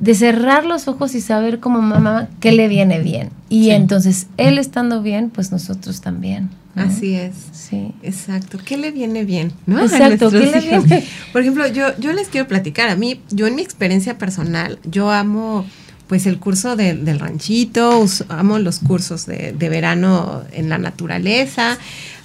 de 0.00 0.14
cerrar 0.14 0.64
los 0.64 0.88
ojos 0.88 1.14
y 1.14 1.20
saber 1.20 1.60
como 1.60 1.82
mamá 1.82 2.28
qué 2.40 2.52
le 2.52 2.68
viene 2.68 3.00
bien. 3.00 3.30
Y 3.48 3.70
entonces, 3.70 4.26
él 4.36 4.58
estando 4.58 5.02
bien, 5.02 5.30
pues 5.30 5.50
nosotros 5.50 6.00
también. 6.00 6.50
Así 6.76 7.14
es. 7.14 7.34
Sí. 7.52 7.92
Exacto. 8.02 8.58
¿Qué 8.64 8.76
le 8.76 8.92
viene 8.92 9.24
bien? 9.24 9.52
¿no? 9.66 9.82
Exacto. 9.82 10.30
¿Qué 10.30 10.46
le 10.46 10.60
viene? 10.60 11.04
Por 11.32 11.42
ejemplo, 11.42 11.66
yo, 11.66 11.96
yo 11.98 12.12
les 12.12 12.28
quiero 12.28 12.46
platicar. 12.46 12.88
A 12.88 12.96
mí, 12.96 13.20
yo 13.30 13.46
en 13.46 13.56
mi 13.56 13.62
experiencia 13.62 14.16
personal, 14.18 14.78
yo 14.84 15.10
amo 15.10 15.64
pues 16.06 16.26
el 16.26 16.38
curso 16.38 16.74
del 16.74 17.18
ranchito, 17.18 18.04
amo 18.28 18.58
los 18.58 18.78
cursos 18.78 19.26
de, 19.26 19.52
verano 19.52 20.42
en 20.52 20.70
la 20.70 20.78
naturaleza, 20.78 21.76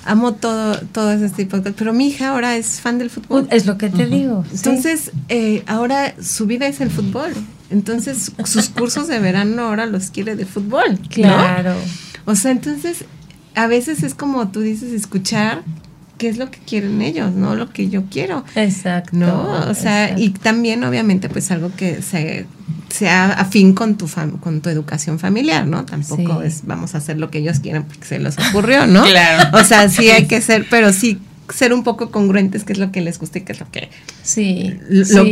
amo 0.05 0.35
todo, 0.35 0.79
todo 0.93 1.11
ese 1.11 1.29
tipo 1.29 1.57
de 1.57 1.63
cosas. 1.63 1.75
Pero 1.77 1.91
mi 1.91 2.07
hija 2.07 2.29
ahora 2.29 2.55
es 2.55 2.79
fan 2.79 2.97
del 2.97 3.09
fútbol. 3.09 3.47
Es 3.51 3.65
lo 3.65 3.77
que 3.77 3.89
te 3.89 4.05
digo. 4.05 4.45
Entonces, 4.51 5.11
eh, 5.27 5.63
ahora 5.67 6.15
su 6.21 6.45
vida 6.45 6.67
es 6.67 6.79
el 6.79 6.91
fútbol. 6.91 7.33
Entonces, 7.69 8.31
sus 8.45 8.69
cursos 8.69 9.07
de 9.07 9.19
verano 9.19 9.63
ahora 9.63 9.85
los 9.85 10.11
quiere 10.11 10.35
de 10.35 10.45
fútbol. 10.45 10.99
Claro. 11.09 11.75
O 12.25 12.35
sea, 12.35 12.51
entonces 12.51 13.05
a 13.55 13.67
veces 13.67 14.03
es 14.03 14.15
como 14.15 14.49
tú 14.49 14.61
dices, 14.61 14.91
escuchar 14.91 15.63
qué 16.17 16.29
es 16.29 16.37
lo 16.37 16.49
que 16.51 16.59
quieren 16.59 17.01
ellos, 17.01 17.33
no 17.33 17.55
lo 17.55 17.71
que 17.71 17.89
yo 17.89 18.03
quiero. 18.09 18.45
Exacto. 18.55 19.17
¿No? 19.17 19.69
O 19.69 19.73
sea, 19.73 20.17
y 20.17 20.29
también 20.29 20.83
obviamente 20.83 21.29
pues 21.29 21.51
algo 21.51 21.71
que 21.75 22.01
se 22.01 22.45
sea 22.89 23.33
afín 23.33 23.73
con 23.73 23.97
tu 23.97 24.07
con 24.39 24.61
tu 24.61 24.69
educación 24.69 25.17
familiar, 25.17 25.65
¿no? 25.65 25.83
Tampoco 25.83 26.43
es 26.43 26.65
vamos 26.65 26.93
a 26.93 26.99
hacer 26.99 27.17
lo 27.17 27.31
que 27.31 27.39
ellos 27.39 27.59
quieren 27.59 27.83
porque 27.83 28.05
se 28.05 28.19
les 28.19 28.37
ocurrió, 28.37 28.85
¿no? 28.85 29.03
claro. 29.09 29.57
O 29.57 29.63
sea, 29.63 29.89
sí 29.89 30.09
hay 30.11 30.27
que 30.27 30.41
ser, 30.49 30.67
pero 30.69 30.93
sí 30.93 31.19
ser 31.49 31.73
un 31.73 31.83
poco 31.83 32.09
congruentes 32.11 32.63
qué 32.63 32.73
es 32.73 32.79
lo 32.79 32.91
que 32.91 33.01
les 33.01 33.19
gusta 33.19 33.39
y 33.39 33.41
qué 33.41 33.51
es 33.51 33.59
lo 33.59 33.69
que 33.69 33.89
sí, 34.21 34.79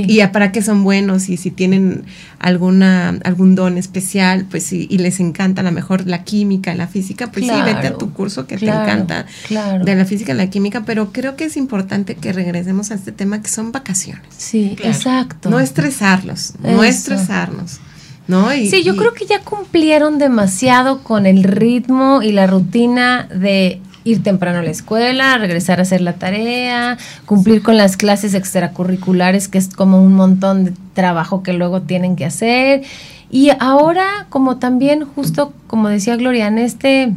y 0.07 0.25
para 0.27 0.51
qué 0.51 0.61
son 0.61 0.83
buenos 0.83 1.29
y 1.29 1.37
si 1.37 1.51
tienen 1.51 2.03
alguna 2.39 3.09
algún 3.23 3.55
don 3.55 3.77
especial 3.77 4.45
pues 4.49 4.63
sí, 4.63 4.87
y 4.89 4.97
les 4.97 5.19
encanta 5.19 5.61
a 5.61 5.63
lo 5.63 5.71
mejor 5.71 6.07
la 6.07 6.23
química 6.23 6.73
la 6.75 6.87
física 6.87 7.31
pues 7.31 7.45
sí 7.45 7.61
vete 7.63 7.87
a 7.87 7.97
tu 7.97 8.13
curso 8.13 8.45
que 8.45 8.57
te 8.57 8.65
encanta 8.65 9.25
de 9.49 9.95
la 9.95 10.05
física 10.05 10.33
y 10.33 10.35
la 10.35 10.49
química 10.49 10.83
pero 10.85 11.11
creo 11.11 11.35
que 11.35 11.45
es 11.45 11.57
importante 11.57 12.15
que 12.15 12.33
regresemos 12.33 12.91
a 12.91 12.95
este 12.95 13.11
tema 13.11 13.41
que 13.41 13.49
son 13.49 13.71
vacaciones. 13.71 14.23
Sí 14.37 14.75
exacto. 14.83 15.49
No 15.49 15.59
estresarlos 15.59 16.53
no 16.61 16.83
estresarnos 16.83 17.79
¿No? 18.27 18.53
Y, 18.53 18.69
sí, 18.69 18.83
yo 18.83 18.95
creo 18.95 19.13
que 19.13 19.25
ya 19.25 19.41
cumplieron 19.41 20.17
demasiado 20.17 21.03
con 21.03 21.25
el 21.25 21.43
ritmo 21.43 22.21
y 22.21 22.31
la 22.31 22.47
rutina 22.47 23.23
de 23.23 23.81
ir 24.03 24.23
temprano 24.23 24.59
a 24.59 24.63
la 24.63 24.71
escuela, 24.71 25.37
regresar 25.37 25.79
a 25.79 25.83
hacer 25.83 26.01
la 26.01 26.13
tarea, 26.13 26.97
cumplir 27.25 27.61
con 27.61 27.77
las 27.77 27.97
clases 27.97 28.33
extracurriculares, 28.33 29.47
que 29.47 29.57
es 29.57 29.69
como 29.69 30.01
un 30.01 30.13
montón 30.13 30.65
de 30.65 30.73
trabajo 30.93 31.43
que 31.43 31.53
luego 31.53 31.81
tienen 31.81 32.15
que 32.15 32.25
hacer. 32.25 32.83
Y 33.29 33.51
ahora, 33.59 34.25
como 34.29 34.57
también, 34.57 35.05
justo 35.05 35.53
como 35.67 35.89
decía 35.89 36.15
Gloria, 36.15 36.47
en 36.47 36.57
este 36.57 37.13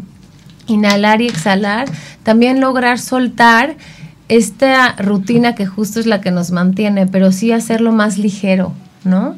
inhalar 0.66 1.20
y 1.20 1.26
exhalar, 1.26 1.88
también 2.22 2.60
lograr 2.60 2.98
soltar 2.98 3.76
esta 4.28 4.92
rutina 4.96 5.54
que 5.54 5.66
justo 5.66 6.00
es 6.00 6.06
la 6.06 6.20
que 6.20 6.30
nos 6.30 6.50
mantiene, 6.50 7.06
pero 7.06 7.32
sí 7.32 7.52
hacerlo 7.52 7.92
más 7.92 8.16
ligero, 8.16 8.72
¿no? 9.04 9.36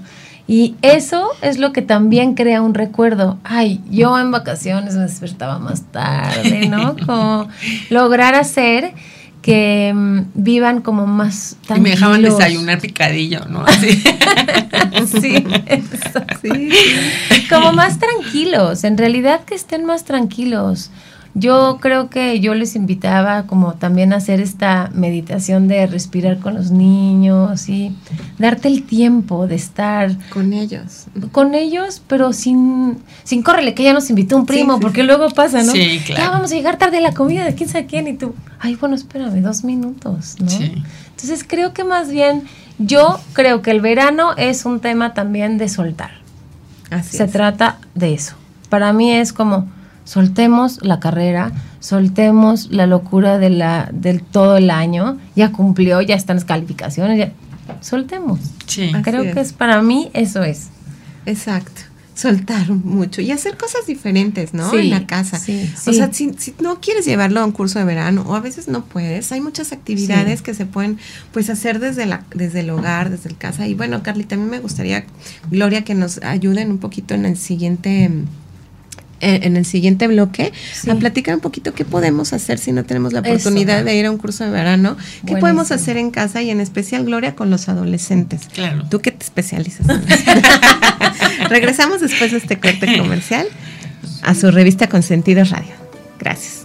Y 0.49 0.77
eso 0.83 1.31
es 1.43 1.59
lo 1.59 1.73
que 1.73 1.83
también 1.83 2.35
crea 2.35 2.63
un 2.63 2.75
recuerdo. 2.75 3.39
Ay, 3.43 3.81
yo 3.91 4.19
en 4.19 4.31
vacaciones 4.31 4.95
me 4.95 5.03
despertaba 5.03 5.59
más 5.59 5.83
tarde, 5.91 6.69
¿no? 6.69 6.95
Como 7.07 7.49
lograr 7.91 8.35
hacer 8.35 8.95
que 9.43 9.93
mm, 9.95 10.21
vivan 10.35 10.83
como 10.83 11.07
más 11.07 11.57
tranquilos. 11.67 11.79
Y 11.79 11.83
me 11.83 11.91
dejaban 11.91 12.23
desayunar 12.23 12.81
picadillo, 12.81 13.45
¿no? 13.49 13.65
Así. 13.65 13.91
sí, 15.21 15.45
sí. 16.43 16.71
Como 17.49 17.73
más 17.73 18.01
tranquilos, 18.01 18.83
en 18.83 18.99
realidad 18.99 19.45
que 19.45 19.55
estén 19.55 19.85
más 19.85 20.05
tranquilos. 20.05 20.91
Yo 21.39 21.77
creo 21.83 22.09
que 22.09 22.41
yo 22.41 22.55
les 22.55 22.77
invitaba 22.77 23.43
como 23.43 23.75
también 23.75 24.15
a 24.15 24.17
hacer 24.17 24.41
esta 24.41 24.91
meditación 24.95 25.69
de 25.69 25.87
respirar 25.87 26.39
con 26.39 26.55
los 26.55 26.71
niños 26.71 27.69
y 27.69 27.95
darte 28.39 28.69
el 28.69 28.85
tiempo 28.85 29.47
de 29.47 29.55
estar 29.55 30.17
con 30.31 30.55
ellos. 30.55 31.05
Con 31.33 31.55
ellos, 31.55 32.01
pero 32.09 32.33
sin, 32.33 32.97
sin 33.23 33.43
córrele, 33.43 33.75
que 33.75 33.83
ya 33.83 33.93
nos 33.93 34.09
invitó 34.09 34.35
un 34.35 34.47
primo, 34.47 34.81
porque 34.81 35.03
luego 35.03 35.29
pasa, 35.29 35.63
¿no? 35.63 35.73
Sí, 35.73 36.01
claro. 36.07 36.23
Ya 36.23 36.31
vamos 36.31 36.53
a 36.53 36.55
llegar 36.55 36.79
tarde 36.79 36.97
a 36.97 37.01
la 37.03 37.13
comida 37.13 37.45
de 37.45 37.55
quién 37.55 37.69
sabe 37.69 37.85
quién 37.85 38.09
y 38.09 38.15
tú, 38.15 38.35
ay, 38.59 38.75
bueno, 38.77 38.95
espérame, 38.95 39.43
dos 39.43 39.63
minutos, 39.63 40.37
¿no? 40.41 40.49
Sí. 40.49 40.73
Entonces 41.11 41.45
creo 41.47 41.75
que 41.75 41.85
más 41.85 42.11
bien, 42.11 42.45
yo 42.79 43.21
creo 43.35 43.61
que 43.61 43.73
el 43.73 43.83
verano 43.83 44.31
es 44.39 44.65
un 44.65 44.81
tema 44.81 45.13
también 45.13 45.59
de 45.59 45.69
soltar. 45.69 46.13
Así 46.91 47.19
Se 47.19 47.29
trata 47.29 47.79
de 47.95 48.15
eso. 48.15 48.37
Para 48.71 48.95
mí 48.95 49.13
es 49.13 49.35
como 49.35 49.69
soltemos 50.07 50.83
la 50.83 51.01
carrera, 51.01 51.53
soltemos 51.81 52.71
la 52.71 52.87
locura 52.87 53.39
de 53.39 53.51
la, 53.51 53.91
del 53.93 54.23
todo 54.23 54.57
el 54.57 54.71
año, 54.71 55.19
ya 55.35 55.53
cumplió, 55.53 56.01
ya 56.01 56.15
están 56.15 56.37
las 56.37 56.47
calificaciones, 56.47 57.19
ya 57.19 57.33
soltemos. 57.83 58.41
Sí. 58.67 58.93
Creo 59.03 59.35
que 59.35 59.41
es 59.41 59.53
para 59.53 59.83
mí 59.83 60.11
eso 60.15 60.43
es. 60.43 60.69
Exacto. 61.27 61.83
Soltar 62.15 62.71
mucho 62.71 63.21
y 63.21 63.31
hacer 63.31 63.59
cosas 63.59 63.85
diferentes, 63.87 64.55
¿no? 64.55 64.71
Sí, 64.71 64.79
en 64.79 64.91
la 64.91 65.07
casa. 65.07 65.39
sí, 65.39 65.71
O 65.87 65.93
sea, 65.93 66.11
si, 66.11 66.33
si, 66.39 66.55
no 66.61 66.81
quieres 66.81 67.05
llevarlo 67.05 67.41
a 67.41 67.45
un 67.45 67.53
curso 67.53 67.79
de 67.79 67.85
verano 67.85 68.25
o 68.27 68.35
a 68.35 68.41
veces 68.41 68.69
no 68.69 68.87
puedes, 68.87 69.33
hay 69.33 69.43
muchas 69.43 69.73
actividades 69.73 70.41
que 70.41 70.55
se 70.55 70.65
pueden 70.65 70.99
pues 71.33 71.51
hacer 71.51 71.79
desde 71.79 72.07
la 72.07 72.25
desde 72.35 72.61
el 72.61 72.71
hogar, 72.71 73.11
desde 73.11 73.29
el 73.29 73.37
casa. 73.37 73.67
Y 73.67 73.75
bueno, 73.75 74.03
Carly, 74.03 74.25
también 74.25 74.51
me 74.51 74.61
gustaría, 74.61 75.05
Gloria, 75.51 75.85
que 75.85 75.95
nos 75.95 76.23
ayuden 76.23 76.71
un 76.71 76.79
poquito 76.79 77.13
en 77.13 77.27
el 77.27 77.37
siguiente 77.37 78.11
en 79.21 79.57
el 79.57 79.65
siguiente 79.65 80.09
bloque 80.09 80.53
a 80.89 80.95
platicar 80.95 81.35
un 81.35 81.41
poquito 81.41 81.75
qué 81.75 81.85
podemos 81.85 82.33
hacer 82.33 82.59
si 82.59 82.73
no 82.73 82.85
tenemos 82.85 83.13
la 83.13 83.21
oportunidad 83.21 83.85
de 83.85 83.97
ir 83.97 84.07
a 84.07 84.11
un 84.11 84.19
curso 84.19 84.45
de 84.45 84.51
verano, 84.51 84.97
qué 85.27 85.37
podemos 85.37 85.71
hacer 85.73 85.97
en 85.97 86.11
casa 86.11 86.43
y 86.43 86.51
en 86.51 86.61
especial 86.61 87.05
Gloria 87.05 87.35
con 87.35 87.51
los 87.51 87.69
adolescentes. 87.69 88.49
Claro. 88.53 88.85
¿Tú 88.91 89.01
qué 89.01 89.13
te 89.13 89.25
especializas? 89.25 89.87
Regresamos 91.49 92.01
después 92.01 92.33
de 92.33 92.39
este 92.39 92.59
corte 92.59 92.99
comercial 92.99 93.47
a 94.23 94.35
su 94.35 94.51
revista 94.51 94.89
Consentidos 94.89 95.51
Radio. 95.51 95.75
Gracias. 96.19 96.65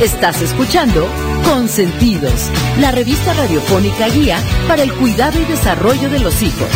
Estás 0.00 0.42
escuchando 0.42 1.06
Consentidos, 1.44 2.50
la 2.80 2.90
revista 2.90 3.32
radiofónica 3.32 4.08
guía 4.08 4.42
para 4.66 4.82
el 4.82 4.92
cuidado 4.92 5.40
y 5.40 5.44
desarrollo 5.44 6.10
de 6.10 6.18
los 6.18 6.42
hijos. 6.42 6.68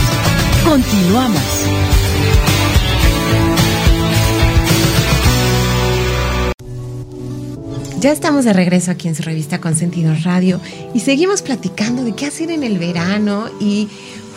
Continuamos. 0.65 1.43
Ya 7.99 8.13
estamos 8.13 8.45
de 8.45 8.53
regreso 8.53 8.93
aquí 8.93 9.09
en 9.09 9.17
su 9.17 9.25
revista 9.25 9.61
Consentidos 9.61 10.23
Radio 10.23 10.61
y 10.95 11.01
seguimos 11.01 11.43
platicando 11.43 12.05
de 12.05 12.15
qué 12.15 12.27
hacer 12.27 12.53
en 12.53 12.63
el 12.63 12.79
verano 12.79 13.51
y 13.61 13.89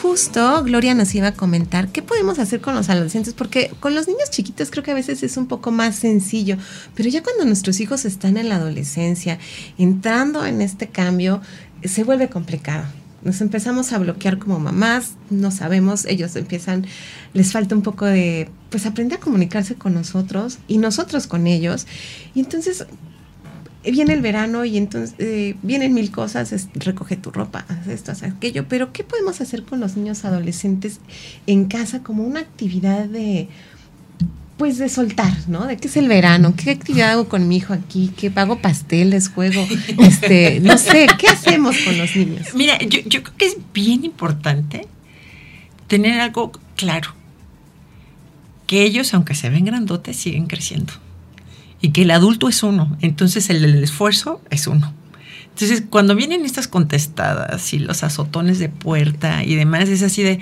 justo 0.02 0.64
Gloria 0.64 0.96
nos 0.96 1.14
iba 1.14 1.28
a 1.28 1.34
comentar 1.34 1.90
qué 1.90 2.02
podemos 2.02 2.40
hacer 2.40 2.60
con 2.60 2.74
los 2.74 2.90
adolescentes, 2.90 3.34
porque 3.34 3.72
con 3.80 3.94
los 3.94 4.08
niños 4.08 4.32
chiquitos 4.32 4.72
creo 4.72 4.84
que 4.84 4.92
a 4.92 4.96
veces 4.96 5.22
es 5.22 5.38
un 5.38 5.48
poco 5.48 5.72
más 5.72 5.96
sencillo, 5.96 6.58
pero 6.96 7.08
ya 7.10 7.22
cuando 7.22 7.46
nuestros 7.46 7.80
hijos 7.80 8.06
están 8.06 8.38
en 8.38 8.50
la 8.50 8.56
adolescencia, 8.56 9.38
entrando 9.78 10.46
en 10.46 10.62
este 10.62 10.88
cambio, 10.88 11.42
se 11.84 12.04
vuelve 12.04 12.30
complicado. 12.30 12.86
Nos 13.24 13.42
empezamos 13.42 13.94
a 13.94 14.00
bloquear 14.00 14.40
como 14.40 14.60
mamás, 14.60 15.14
no 15.30 15.52
sabemos, 15.52 16.06
ellos 16.06 16.36
empiezan, 16.36 16.88
les 17.34 17.52
falta 17.52 17.76
un 17.76 17.84
poco 17.84 18.06
de, 18.06 18.50
pues 18.72 18.88
aprender 18.88 19.20
a 19.20 19.22
comunicarse 19.22 19.76
con 19.76 19.94
nosotros 19.94 20.58
y 20.68 20.80
nosotros 20.80 21.28
con 21.28 21.46
ellos. 21.46 21.86
Y 22.34 22.40
entonces 22.40 22.88
viene 23.84 24.14
el 24.14 24.22
verano 24.22 24.64
y 24.66 24.78
entonces 24.78 25.16
eh, 25.18 25.56
vienen 25.64 25.94
mil 25.94 26.12
cosas, 26.12 26.68
recoge 26.76 27.16
tu 27.16 27.32
ropa, 27.32 27.66
haz 27.68 27.88
esto, 27.88 28.12
haz 28.12 28.24
aquello, 28.24 28.66
pero 28.68 28.94
¿qué 28.94 29.04
podemos 29.04 29.42
hacer 29.42 29.64
con 29.64 29.80
los 29.80 29.98
niños 29.98 30.24
adolescentes 30.24 31.00
en 31.48 31.66
casa 31.66 32.04
como 32.04 32.24
una 32.24 32.42
actividad 32.42 33.06
de, 33.06 33.48
pues 34.58 34.78
de 34.78 34.88
soltar, 34.88 35.34
¿no? 35.48 35.66
De 35.66 35.78
qué 35.78 35.88
es 35.88 35.98
el 35.98 36.08
verano, 36.08 36.54
qué 36.56 36.70
actividad 36.70 37.12
hago 37.12 37.28
con 37.28 37.48
mi 37.48 37.58
hijo 37.58 37.74
aquí, 37.74 38.14
qué 38.16 38.30
pago 38.30 38.62
pasteles, 38.62 39.30
juego, 39.30 39.66
este, 40.00 40.60
no 40.60 40.78
sé, 40.78 41.08
¿qué 41.18 41.30
hacemos 41.30 41.76
con 41.80 41.98
los 41.98 42.16
niños? 42.16 42.54
Mira, 42.54 42.78
yo, 42.80 43.00
yo 43.08 43.24
creo 43.24 43.38
que 43.38 43.46
es 43.48 43.58
bien 43.74 44.06
importante 44.06 44.88
tener 45.88 46.20
algo 46.20 46.52
claro, 46.76 47.16
que 48.68 48.84
ellos, 48.84 49.14
aunque 49.16 49.34
se 49.34 49.50
ven 49.50 49.66
grandotes, 49.66 50.18
siguen 50.18 50.46
creciendo 50.46 50.94
y 51.82 51.90
que 51.90 52.04
el 52.04 52.12
adulto 52.12 52.48
es 52.48 52.64
uno, 52.64 52.96
entonces 53.02 53.50
el, 53.50 53.84
esfuerzo 53.84 54.42
es 54.50 54.68
uno. 54.68 54.94
Entonces, 55.46 55.84
cuando 55.90 56.16
vienen 56.16 56.46
estas 56.46 56.68
contestadas 56.68 57.74
y 57.74 57.80
los 57.80 58.04
azotones 58.04 58.60
de 58.60 58.70
puerta 58.70 59.44
y 59.44 59.56
demás, 59.56 59.90
es 59.90 60.02
así 60.02 60.24
de 60.24 60.40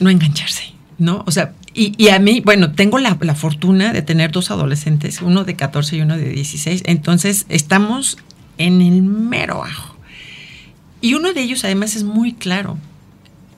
no 0.00 0.10
engancharse, 0.10 0.74
¿no? 0.98 1.24
O 1.26 1.30
sea, 1.30 1.52
y, 1.76 2.08
a 2.08 2.20
mí, 2.20 2.40
bueno, 2.40 2.72
tengo 2.72 2.98
la, 2.98 3.16
la, 3.20 3.34
fortuna 3.34 3.92
de 3.92 4.02
tener 4.02 4.30
dos 4.30 4.52
adolescentes, 4.52 5.20
uno 5.20 5.42
de 5.42 5.56
14 5.56 5.96
y 5.96 6.00
uno 6.02 6.16
de 6.16 6.28
16, 6.28 6.84
entonces 6.86 7.46
estamos 7.48 8.18
en 8.58 8.80
el 8.80 9.02
mero 9.02 9.64
ajo. 9.64 9.96
Y 11.00 11.14
uno 11.14 11.32
de 11.32 11.42
ellos 11.42 11.64
además 11.64 11.96
es 11.96 12.04
muy 12.04 12.32
claro, 12.32 12.78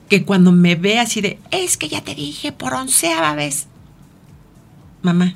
que 0.09 0.23
cuando 0.23 0.51
me 0.51 0.75
ve 0.75 0.99
así 0.99 1.21
de, 1.21 1.39
es 1.51 1.77
que 1.77 1.89
ya 1.89 2.01
te 2.01 2.15
dije 2.15 2.51
por 2.51 2.73
onceava 2.73 3.35
vez, 3.35 3.67
mamá, 5.03 5.35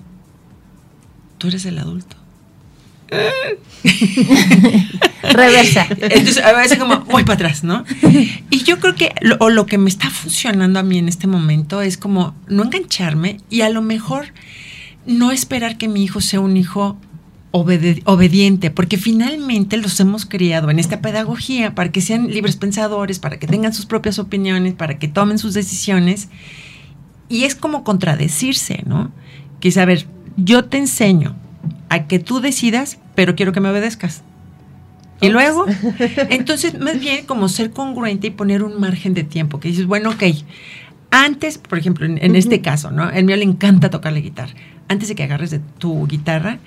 tú 1.41 1.47
eres 1.47 1.65
el 1.65 1.80
adulto. 1.80 2.15
Reversa. 5.23 5.88
Entonces, 5.89 6.38
a 6.38 6.54
veces 6.54 6.77
como 6.77 6.99
voy 6.99 7.23
para 7.23 7.34
atrás, 7.34 7.63
¿no? 7.63 7.84
Y 8.51 8.63
yo 8.63 8.80
creo 8.80 8.93
que 8.93 9.12
lo, 9.21 9.49
lo 9.49 9.65
que 9.65 9.80
me 9.80 9.89
está 9.89 10.12
funcionando 10.12 10.80
a 10.80 10.84
mí 10.84 10.99
en 10.99 11.08
este 11.10 11.25
momento 11.25 11.82
es 11.82 11.97
como 11.97 12.36
no 12.47 12.63
engancharme 12.63 13.38
y 13.49 13.62
a 13.62 13.71
lo 13.71 13.82
mejor 13.82 14.27
no 15.08 15.32
esperar 15.32 15.80
que 15.80 15.88
mi 15.88 16.04
hijo 16.04 16.21
sea 16.21 16.41
un 16.41 16.58
hijo 16.58 16.95
obediente, 17.49 18.69
porque 18.69 18.97
finalmente 18.97 19.77
los 19.77 19.99
hemos 19.99 20.27
criado 20.27 20.69
en 20.69 20.77
esta 20.77 21.01
pedagogía 21.01 21.73
para 21.73 21.91
que 21.91 22.01
sean 22.01 22.27
libres 22.27 22.56
pensadores, 22.56 23.17
para 23.17 23.39
que 23.39 23.47
tengan 23.47 23.73
sus 23.73 23.88
propias 23.88 24.19
opiniones, 24.19 24.75
para 24.75 24.99
que 24.99 25.08
tomen 25.08 25.39
sus 25.39 25.56
decisiones. 25.56 26.30
Y 27.30 27.45
es 27.45 27.56
como 27.56 27.84
contradecirse, 27.84 28.84
¿no? 28.86 29.12
Que 29.60 29.73
a 29.80 29.86
ver, 29.86 30.06
yo 30.38 30.65
te 30.65 30.78
enseño 30.78 31.36
a 31.89 32.08
que 32.08 32.20
tú 32.20 32.39
decidas, 32.39 33.00
pero 33.15 33.36
quiero 33.36 33.52
que 33.52 33.60
me 33.60 33.70
obedezcas. 33.70 34.24
Y 35.22 35.30
luego, 35.30 35.65
entonces, 36.30 36.80
más 36.80 37.00
bien 37.00 37.26
como 37.26 37.48
ser 37.48 37.72
congruente 37.72 38.28
y 38.28 38.30
poner 38.32 38.63
un 38.63 38.80
margen 38.80 39.13
de 39.13 39.24
tiempo, 39.24 39.60
que 39.60 39.67
dices, 39.67 39.86
bueno, 39.86 40.10
ok, 40.10 40.24
antes, 41.12 41.58
por 41.58 41.78
ejemplo, 41.78 42.06
en, 42.06 42.36
este 42.36 42.62
caso, 42.62 42.89
¿no? 42.89 43.10
El 43.10 43.26
mío 43.26 43.36
le 43.36 43.44
encanta 43.44 43.89
tocar 43.89 44.13
la 44.13 44.20
guitarra. 44.20 44.54
Antes 44.88 45.10
de 45.10 45.15
que 45.15 45.24
agarres 45.24 45.52
de 45.52 45.60
tu 45.78 46.08
guitarra, 46.08 46.60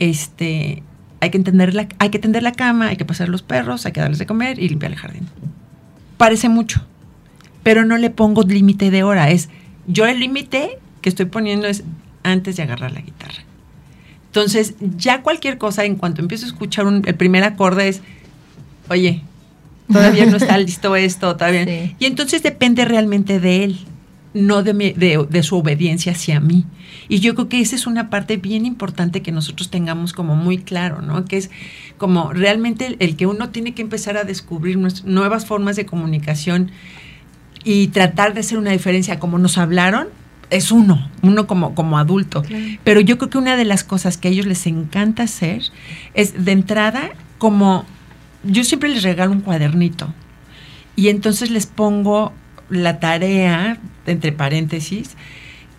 este, 0.00 0.82
hay 1.20 1.30
que, 1.30 1.38
entender 1.38 1.74
la, 1.74 1.88
hay 1.98 2.10
que 2.10 2.18
tender 2.18 2.42
la 2.42 2.52
cama, 2.52 2.88
hay 2.88 2.96
que 2.96 3.04
pasar 3.04 3.28
los 3.28 3.42
perros, 3.42 3.86
hay 3.86 3.92
que 3.92 4.00
darles 4.00 4.18
de 4.18 4.26
comer 4.26 4.58
y 4.58 4.68
limpiar 4.68 4.92
el 4.92 4.98
jardín. 4.98 5.28
Parece 6.16 6.48
mucho, 6.48 6.84
pero 7.62 7.84
no 7.84 7.96
le 7.96 8.10
pongo 8.10 8.42
límite 8.42 8.90
de 8.90 9.04
hora. 9.04 9.30
Es, 9.30 9.48
yo 9.86 10.06
el 10.06 10.18
límite 10.18 10.78
que 11.00 11.08
estoy 11.08 11.26
poniendo 11.26 11.68
es 11.68 11.84
antes 12.24 12.56
de 12.56 12.64
agarrar 12.64 12.90
la 12.90 13.00
guitarra. 13.00 13.44
Entonces, 14.26 14.74
ya 14.96 15.22
cualquier 15.22 15.58
cosa, 15.58 15.84
en 15.84 15.94
cuanto 15.94 16.20
empiezo 16.20 16.44
a 16.44 16.48
escuchar 16.48 16.86
el 17.04 17.14
primer 17.14 17.44
acorde 17.44 17.86
es, 17.86 18.00
oye, 18.88 19.22
todavía 19.92 20.26
no 20.26 20.36
está 20.36 20.58
listo 20.58 20.96
esto, 20.96 21.36
todavía. 21.36 21.94
Y 22.00 22.06
entonces 22.06 22.42
depende 22.42 22.84
realmente 22.84 23.38
de 23.38 23.62
él, 23.62 23.78
no 24.32 24.64
de, 24.64 24.72
de, 25.30 25.42
su 25.44 25.56
obediencia 25.56 26.10
hacia 26.10 26.40
mí. 26.40 26.64
Y 27.08 27.20
yo 27.20 27.36
creo 27.36 27.48
que 27.48 27.60
esa 27.60 27.76
es 27.76 27.86
una 27.86 28.10
parte 28.10 28.36
bien 28.36 28.66
importante 28.66 29.22
que 29.22 29.30
nosotros 29.30 29.70
tengamos 29.70 30.12
como 30.12 30.34
muy 30.34 30.58
claro, 30.58 31.00
¿no? 31.00 31.24
Que 31.26 31.36
es 31.36 31.50
como 31.96 32.32
realmente 32.32 32.86
el, 32.86 32.96
el 32.98 33.14
que 33.14 33.26
uno 33.26 33.50
tiene 33.50 33.72
que 33.72 33.82
empezar 33.82 34.16
a 34.16 34.24
descubrir 34.24 34.78
nuevas 35.04 35.46
formas 35.46 35.76
de 35.76 35.86
comunicación 35.86 36.72
y 37.62 37.86
tratar 37.88 38.34
de 38.34 38.40
hacer 38.40 38.58
una 38.58 38.72
diferencia 38.72 39.20
como 39.20 39.38
nos 39.38 39.58
hablaron 39.58 40.08
es 40.50 40.70
uno, 40.70 41.10
uno 41.22 41.46
como, 41.46 41.74
como 41.74 41.98
adulto. 41.98 42.42
Pero 42.84 43.00
yo 43.00 43.18
creo 43.18 43.30
que 43.30 43.38
una 43.38 43.56
de 43.56 43.64
las 43.64 43.84
cosas 43.84 44.16
que 44.16 44.28
a 44.28 44.30
ellos 44.30 44.46
les 44.46 44.66
encanta 44.66 45.24
hacer 45.24 45.62
es 46.14 46.44
de 46.44 46.52
entrada 46.52 47.10
como 47.38 47.84
yo 48.44 48.64
siempre 48.64 48.88
les 48.88 49.02
regalo 49.02 49.32
un 49.32 49.40
cuadernito 49.40 50.12
y 50.96 51.08
entonces 51.08 51.50
les 51.50 51.66
pongo 51.66 52.32
la 52.68 53.00
tarea, 53.00 53.78
entre 54.06 54.32
paréntesis, 54.32 55.16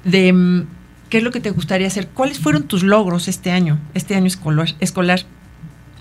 de 0.04 0.34
mm, 0.34 0.68
qué 1.10 1.18
es 1.18 1.24
lo 1.24 1.32
que 1.32 1.40
te 1.40 1.52
gustaría 1.52 1.88
hacer, 1.88 2.08
cuáles 2.08 2.40
fueron 2.40 2.64
tus 2.64 2.84
logros 2.84 3.28
este 3.28 3.52
año, 3.52 3.80
este 3.94 4.16
año 4.16 4.28
escolar, 4.28 4.70
escolar. 4.80 5.22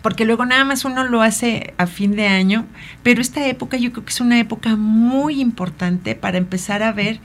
Porque 0.02 0.26
luego 0.26 0.44
nada 0.44 0.64
más 0.64 0.84
uno 0.84 1.04
lo 1.04 1.22
hace 1.22 1.72
a 1.78 1.86
fin 1.86 2.14
de 2.14 2.26
año, 2.26 2.66
pero 3.02 3.22
esta 3.22 3.46
época 3.48 3.78
yo 3.78 3.90
creo 3.92 4.04
que 4.04 4.12
es 4.12 4.20
una 4.20 4.38
época 4.38 4.76
muy 4.76 5.40
importante 5.40 6.14
para 6.14 6.36
empezar 6.36 6.82
a 6.82 6.92
ver 6.92 7.20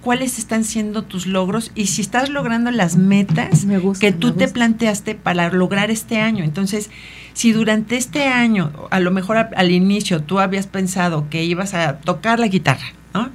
cuáles 0.00 0.38
están 0.38 0.64
siendo 0.64 1.02
tus 1.02 1.26
logros 1.26 1.72
y 1.74 1.86
si 1.86 2.00
estás 2.00 2.30
logrando 2.30 2.70
las 2.70 2.96
metas 2.96 3.66
que 4.00 4.12
tú 4.12 4.32
te 4.32 4.48
planteaste 4.48 5.14
para 5.14 5.50
lograr 5.50 5.90
este 5.90 6.18
año. 6.18 6.44
Entonces, 6.44 6.90
si 7.34 7.52
durante 7.52 7.96
este 7.96 8.24
año, 8.24 8.72
a 8.90 9.00
lo 9.00 9.10
mejor 9.10 9.36
al 9.36 9.70
inicio 9.70 10.22
tú 10.22 10.40
habías 10.40 10.66
pensado 10.66 11.28
que 11.28 11.44
ibas 11.44 11.74
a 11.74 11.98
tocar 11.98 12.40
la 12.40 12.48
guitarra, 12.48 12.92
¿no? 13.14 13.30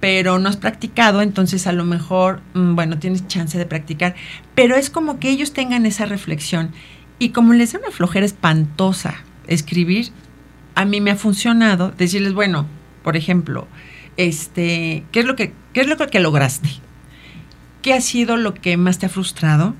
Pero 0.00 0.38
no 0.38 0.48
has 0.48 0.56
practicado, 0.56 1.22
entonces 1.22 1.66
a 1.66 1.72
lo 1.72 1.84
mejor, 1.84 2.40
mm, 2.54 2.74
bueno, 2.74 2.98
tienes 2.98 3.26
chance 3.28 3.56
de 3.58 3.66
practicar. 3.66 4.14
Pero 4.54 4.76
es 4.76 4.90
como 4.90 5.18
que 5.18 5.30
ellos 5.30 5.52
tengan 5.52 5.86
esa 5.86 6.06
reflexión. 6.06 6.72
Y 7.18 7.30
como 7.30 7.54
les 7.54 7.72
da 7.72 7.78
una 7.78 7.90
flojera 7.90 8.26
espantosa 8.26 9.14
escribir, 9.46 10.10
a 10.74 10.84
mí 10.84 11.00
me 11.00 11.10
ha 11.10 11.16
funcionado 11.16 11.90
decirles, 11.96 12.34
bueno, 12.34 12.66
por 13.02 13.16
ejemplo, 13.16 13.66
este, 14.16 15.04
¿qué 15.12 15.20
es 15.20 15.26
lo 15.26 15.36
que, 15.36 15.52
qué 15.76 15.82
es 15.82 15.88
lo 15.88 15.98
que 15.98 16.20
lograste? 16.20 16.70
¿Qué 17.82 17.92
ha 17.92 18.00
sido 18.00 18.38
lo 18.38 18.54
que 18.54 18.78
más 18.78 18.96
te 18.98 19.04
ha 19.04 19.10
frustrado? 19.10 19.74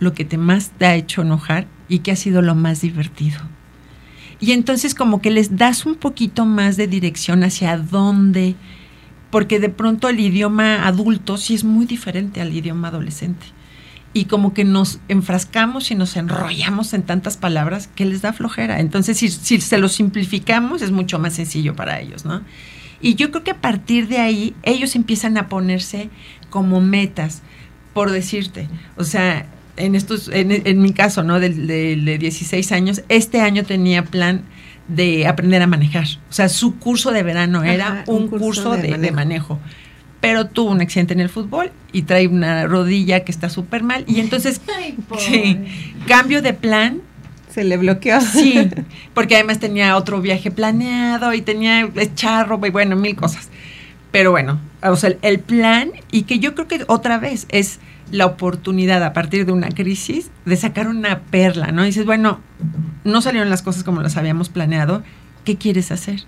¿Lo 0.00 0.12
que 0.12 0.24
te 0.24 0.38
más 0.38 0.70
te 0.70 0.86
ha 0.86 0.96
hecho 0.96 1.22
enojar? 1.22 1.68
¿Y 1.88 2.00
qué 2.00 2.10
ha 2.10 2.16
sido 2.16 2.42
lo 2.42 2.56
más 2.56 2.80
divertido? 2.80 3.38
Y 4.40 4.50
entonces 4.50 4.96
como 4.96 5.22
que 5.22 5.30
les 5.30 5.56
das 5.56 5.86
un 5.86 5.94
poquito 5.94 6.46
más 6.46 6.76
de 6.76 6.88
dirección 6.88 7.44
hacia 7.44 7.78
dónde, 7.78 8.56
porque 9.30 9.60
de 9.60 9.68
pronto 9.68 10.08
el 10.08 10.18
idioma 10.18 10.84
adulto 10.84 11.36
sí 11.36 11.54
es 11.54 11.62
muy 11.62 11.86
diferente 11.86 12.40
al 12.40 12.52
idioma 12.52 12.88
adolescente. 12.88 13.46
Y 14.12 14.24
como 14.24 14.52
que 14.52 14.64
nos 14.64 14.98
enfrascamos 15.06 15.92
y 15.92 15.94
nos 15.94 16.16
enrollamos 16.16 16.92
en 16.92 17.04
tantas 17.04 17.36
palabras 17.36 17.88
que 17.94 18.04
les 18.04 18.20
da 18.20 18.32
flojera. 18.32 18.80
Entonces, 18.80 19.18
si, 19.18 19.28
si 19.28 19.60
se 19.60 19.78
lo 19.78 19.86
simplificamos, 19.88 20.82
es 20.82 20.90
mucho 20.90 21.20
más 21.20 21.34
sencillo 21.34 21.76
para 21.76 22.00
ellos, 22.00 22.24
¿no? 22.24 22.42
Y 23.00 23.14
yo 23.14 23.30
creo 23.30 23.44
que 23.44 23.50
a 23.52 23.60
partir 23.60 24.08
de 24.08 24.18
ahí 24.18 24.54
ellos 24.62 24.96
empiezan 24.96 25.36
a 25.38 25.48
ponerse 25.48 26.08
como 26.50 26.80
metas, 26.80 27.42
por 27.92 28.10
decirte. 28.10 28.68
O 28.96 29.04
sea, 29.04 29.46
en 29.76 29.94
estos, 29.94 30.30
en, 30.32 30.80
mi 30.80 30.92
caso, 30.92 31.22
¿no? 31.22 31.40
De, 31.40 31.50
de, 31.50 32.18
16 32.18 32.72
años, 32.72 33.02
este 33.08 33.40
año 33.40 33.64
tenía 33.64 34.04
plan 34.04 34.42
de 34.88 35.26
aprender 35.26 35.62
a 35.62 35.66
manejar. 35.66 36.06
O 36.30 36.32
sea, 36.32 36.48
su 36.48 36.78
curso 36.78 37.10
de 37.12 37.22
verano 37.22 37.64
era 37.64 38.04
un, 38.06 38.28
curso, 38.28 38.76
de, 38.76 39.10
manejo. 39.12 39.58
Pero 40.20 40.46
tuvo 40.46 40.70
un 40.70 40.80
accidente 40.80 41.12
en 41.12 41.20
el 41.20 41.28
fútbol 41.28 41.72
y 41.92 42.02
trae 42.02 42.26
una 42.26 42.66
rodilla 42.66 43.20
que 43.20 43.32
está 43.32 43.50
súper 43.50 43.82
mal. 43.82 44.04
Y 44.06 44.20
entonces, 44.20 44.60
sí, 45.18 45.58
cambio 46.06 46.42
de 46.42 46.54
plan 46.54 47.02
se 47.56 47.64
le 47.64 47.78
bloqueó. 47.78 48.20
Sí, 48.20 48.68
porque 49.14 49.36
además 49.36 49.58
tenía 49.58 49.96
otro 49.96 50.20
viaje 50.20 50.50
planeado 50.50 51.32
y 51.32 51.40
tenía 51.40 51.90
charro 52.14 52.60
y 52.66 52.68
bueno, 52.68 52.96
mil 52.96 53.16
cosas. 53.16 53.48
Pero 54.10 54.30
bueno, 54.30 54.60
o 54.82 54.94
sea, 54.94 55.14
el 55.22 55.40
plan 55.40 55.90
y 56.12 56.24
que 56.24 56.38
yo 56.38 56.54
creo 56.54 56.68
que 56.68 56.84
otra 56.86 57.16
vez 57.16 57.46
es 57.48 57.80
la 58.10 58.26
oportunidad 58.26 59.02
a 59.02 59.14
partir 59.14 59.46
de 59.46 59.52
una 59.52 59.70
crisis 59.70 60.30
de 60.44 60.56
sacar 60.56 60.86
una 60.86 61.20
perla, 61.20 61.72
¿no? 61.72 61.82
Y 61.82 61.86
dices, 61.86 62.04
bueno, 62.04 62.40
no 63.04 63.22
salieron 63.22 63.48
las 63.48 63.62
cosas 63.62 63.84
como 63.84 64.02
las 64.02 64.18
habíamos 64.18 64.50
planeado, 64.50 65.02
¿qué 65.44 65.56
quieres 65.56 65.90
hacer? 65.90 66.24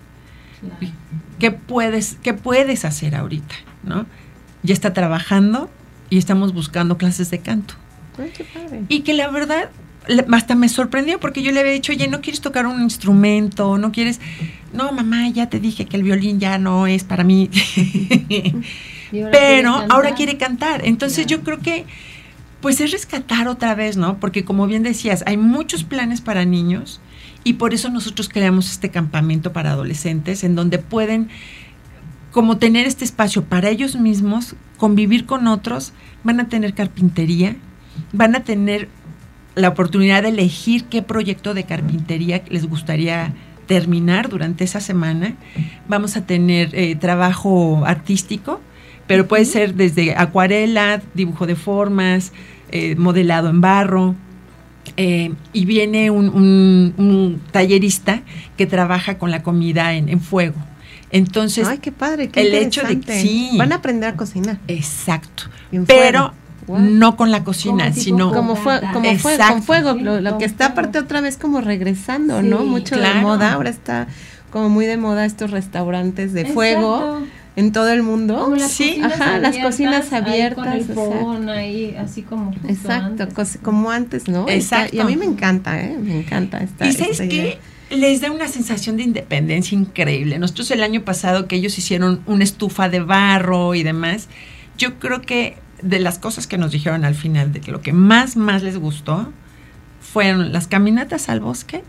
¿qué 1.37 1.51
puedes, 1.51 2.17
qué 2.23 2.33
puedes 2.33 2.85
hacer 2.85 3.15
ahorita? 3.15 3.55
¿No? 3.83 4.07
Ya 4.63 4.73
está 4.73 4.93
trabajando 4.93 5.69
y 6.09 6.17
estamos 6.17 6.55
buscando 6.55 6.97
clases 6.97 7.29
de 7.29 7.37
canto. 7.37 7.75
Ay, 8.17 8.33
qué 8.35 8.43
padre. 8.45 8.83
Y 8.89 9.01
que 9.01 9.13
la 9.13 9.29
verdad, 9.29 9.69
hasta 10.31 10.55
me 10.55 10.69
sorprendió 10.69 11.19
porque 11.19 11.41
yo 11.41 11.51
le 11.51 11.59
había 11.59 11.71
dicho, 11.71 11.91
oye, 11.91 12.07
¿no 12.07 12.21
quieres 12.21 12.41
tocar 12.41 12.65
un 12.65 12.81
instrumento? 12.81 13.77
¿No 13.77 13.91
quieres? 13.91 14.19
No, 14.73 14.91
mamá, 14.91 15.27
ya 15.29 15.49
te 15.49 15.59
dije 15.59 15.85
que 15.85 15.97
el 15.97 16.03
violín 16.03 16.39
ya 16.39 16.57
no 16.57 16.87
es 16.87 17.03
para 17.03 17.23
mí. 17.23 17.49
Ahora 19.11 19.31
Pero 19.31 19.73
quiere 19.73 19.87
ahora 19.89 20.15
quiere 20.15 20.37
cantar. 20.37 20.85
Entonces 20.85 21.25
yo 21.25 21.41
creo 21.41 21.59
que, 21.59 21.85
pues 22.61 22.79
es 22.79 22.91
rescatar 22.91 23.47
otra 23.47 23.73
vez, 23.73 23.97
¿no? 23.97 24.19
Porque 24.19 24.45
como 24.45 24.67
bien 24.67 24.83
decías, 24.83 25.23
hay 25.25 25.35
muchos 25.35 25.83
planes 25.83 26.21
para 26.21 26.45
niños 26.45 27.01
y 27.43 27.53
por 27.53 27.73
eso 27.73 27.89
nosotros 27.89 28.29
creamos 28.29 28.69
este 28.69 28.89
campamento 28.89 29.51
para 29.51 29.71
adolescentes 29.71 30.43
en 30.43 30.53
donde 30.53 30.77
pueden 30.77 31.29
como 32.31 32.57
tener 32.57 32.85
este 32.85 33.05
espacio 33.05 33.43
para 33.43 33.69
ellos 33.69 33.95
mismos, 33.95 34.55
convivir 34.77 35.25
con 35.25 35.47
otros, 35.47 35.93
van 36.23 36.39
a 36.39 36.47
tener 36.47 36.75
carpintería, 36.75 37.55
van 38.13 38.35
a 38.35 38.43
tener 38.43 38.87
la 39.55 39.69
oportunidad 39.69 40.23
de 40.23 40.29
elegir 40.29 40.85
qué 40.85 41.01
proyecto 41.01 41.53
de 41.53 41.63
carpintería 41.63 42.41
les 42.49 42.67
gustaría 42.67 43.33
terminar 43.67 44.29
durante 44.29 44.63
esa 44.63 44.79
semana. 44.79 45.35
Vamos 45.87 46.15
a 46.17 46.25
tener 46.25 46.69
eh, 46.73 46.95
trabajo 46.95 47.83
artístico, 47.85 48.61
pero 49.07 49.27
puede 49.27 49.45
ser 49.45 49.73
desde 49.75 50.15
acuarela, 50.15 51.01
dibujo 51.13 51.45
de 51.45 51.55
formas, 51.55 52.31
eh, 52.71 52.95
modelado 52.95 53.49
en 53.49 53.61
barro. 53.61 54.15
eh, 54.97 55.33
y 55.53 55.65
viene 55.65 56.09
un, 56.09 56.29
un- 56.29 56.93
un 56.97 57.41
tallerista 57.51 58.21
que 58.57 58.65
trabaja 58.65 59.17
con 59.19 59.29
la 59.29 59.43
comida 59.43 59.93
en, 59.93 60.09
en 60.09 60.19
fuego. 60.19 60.55
Entonces, 61.11 61.67
Ay, 61.67 61.77
qué 61.79 61.91
padre, 61.91 62.29
qué 62.29 62.41
el 62.41 62.53
hecho 62.55 62.81
de- 62.83 62.93
interesante. 62.93 63.27
sí. 63.51 63.51
Van 63.57 63.71
a 63.71 63.75
aprender 63.75 64.09
a 64.09 64.15
cocinar. 64.15 64.57
exacto. 64.67 65.43
Pero. 65.85 66.33
Wow. 66.69 66.77
no 66.81 67.17
con 67.17 67.31
la 67.31 67.43
cocina, 67.43 67.91
sino 67.93 68.31
como 68.31 68.55
fue, 68.55 68.79
como 68.93 69.15
fue, 69.15 69.39
con 69.39 69.63
fuego, 69.63 69.93
lo, 69.93 70.37
que 70.37 70.45
está 70.45 70.67
aparte 70.67 70.99
otra 70.99 71.19
vez 71.19 71.35
como 71.37 71.61
regresando, 71.61 72.43
¿no? 72.43 72.63
Mucho 72.63 72.93
de 72.95 73.01
claro. 73.01 73.21
moda, 73.21 73.53
ahora 73.53 73.71
está 73.71 74.07
como 74.51 74.69
muy 74.69 74.85
de 74.85 74.95
moda 74.97 75.25
estos 75.25 75.49
restaurantes 75.49 76.31
de 76.33 76.45
fuego 76.45 76.97
Exacto. 76.97 77.27
en 77.55 77.71
todo 77.71 77.89
el 77.89 78.03
mundo. 78.03 78.37
Como 78.43 78.55
las 78.55 78.69
Sí. 78.71 78.89
cocinas 78.89 79.13
Ajá, 79.19 79.37
las 79.39 79.57
cocinas 79.57 80.13
ahí 80.13 80.21
abiertas, 80.21 80.85
con 80.93 81.43
el 81.43 81.49
ahí, 81.49 81.95
así 81.97 82.21
como 82.21 82.51
justo 82.53 82.67
Exacto, 82.67 83.23
antes. 83.23 83.59
como 83.63 83.89
antes, 83.89 84.27
¿no? 84.27 84.47
Exacto. 84.47 84.95
y 84.95 84.99
a 84.99 85.05
mí 85.05 85.15
me 85.15 85.25
encanta, 85.25 85.81
¿eh? 85.81 85.97
Me 85.99 86.19
encanta 86.19 86.59
esta 86.59 86.85
¿Y 86.87 86.93
sabes 86.93 87.19
qué? 87.19 87.57
Les 87.89 88.21
da 88.21 88.29
una 88.31 88.47
sensación 88.47 88.97
de 88.97 89.03
independencia 89.03 89.75
increíble. 89.75 90.37
Nosotros 90.37 90.69
el 90.69 90.83
año 90.83 91.01
pasado 91.01 91.47
que 91.47 91.55
ellos 91.55 91.75
hicieron 91.79 92.21
una 92.27 92.43
estufa 92.43 92.89
de 92.89 92.99
barro 92.99 93.73
y 93.73 93.81
demás, 93.81 94.27
yo 94.77 94.99
creo 94.99 95.21
que 95.21 95.55
de 95.81 95.99
las 95.99 96.19
cosas 96.19 96.47
que 96.47 96.57
nos 96.57 96.71
dijeron 96.71 97.05
al 97.05 97.15
final, 97.15 97.51
de 97.51 97.61
que 97.61 97.71
lo 97.71 97.81
que 97.81 97.93
más, 97.93 98.35
más 98.35 98.63
les 98.63 98.77
gustó, 98.77 99.31
fueron 100.01 100.51
las 100.51 100.67
caminatas 100.67 101.29
al 101.29 101.39
bosque 101.39 101.83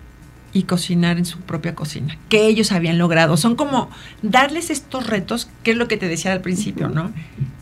y 0.52 0.64
cocinar 0.64 1.18
en 1.18 1.24
su 1.24 1.38
propia 1.40 1.74
cocina, 1.74 2.18
que 2.28 2.46
ellos 2.46 2.72
habían 2.72 2.98
logrado. 2.98 3.36
Son 3.36 3.54
como 3.54 3.88
darles 4.22 4.70
estos 4.70 5.06
retos, 5.06 5.48
que 5.62 5.72
es 5.72 5.76
lo 5.76 5.88
que 5.88 5.96
te 5.96 6.08
decía 6.08 6.32
al 6.32 6.40
principio, 6.40 6.88
¿no? 6.88 7.12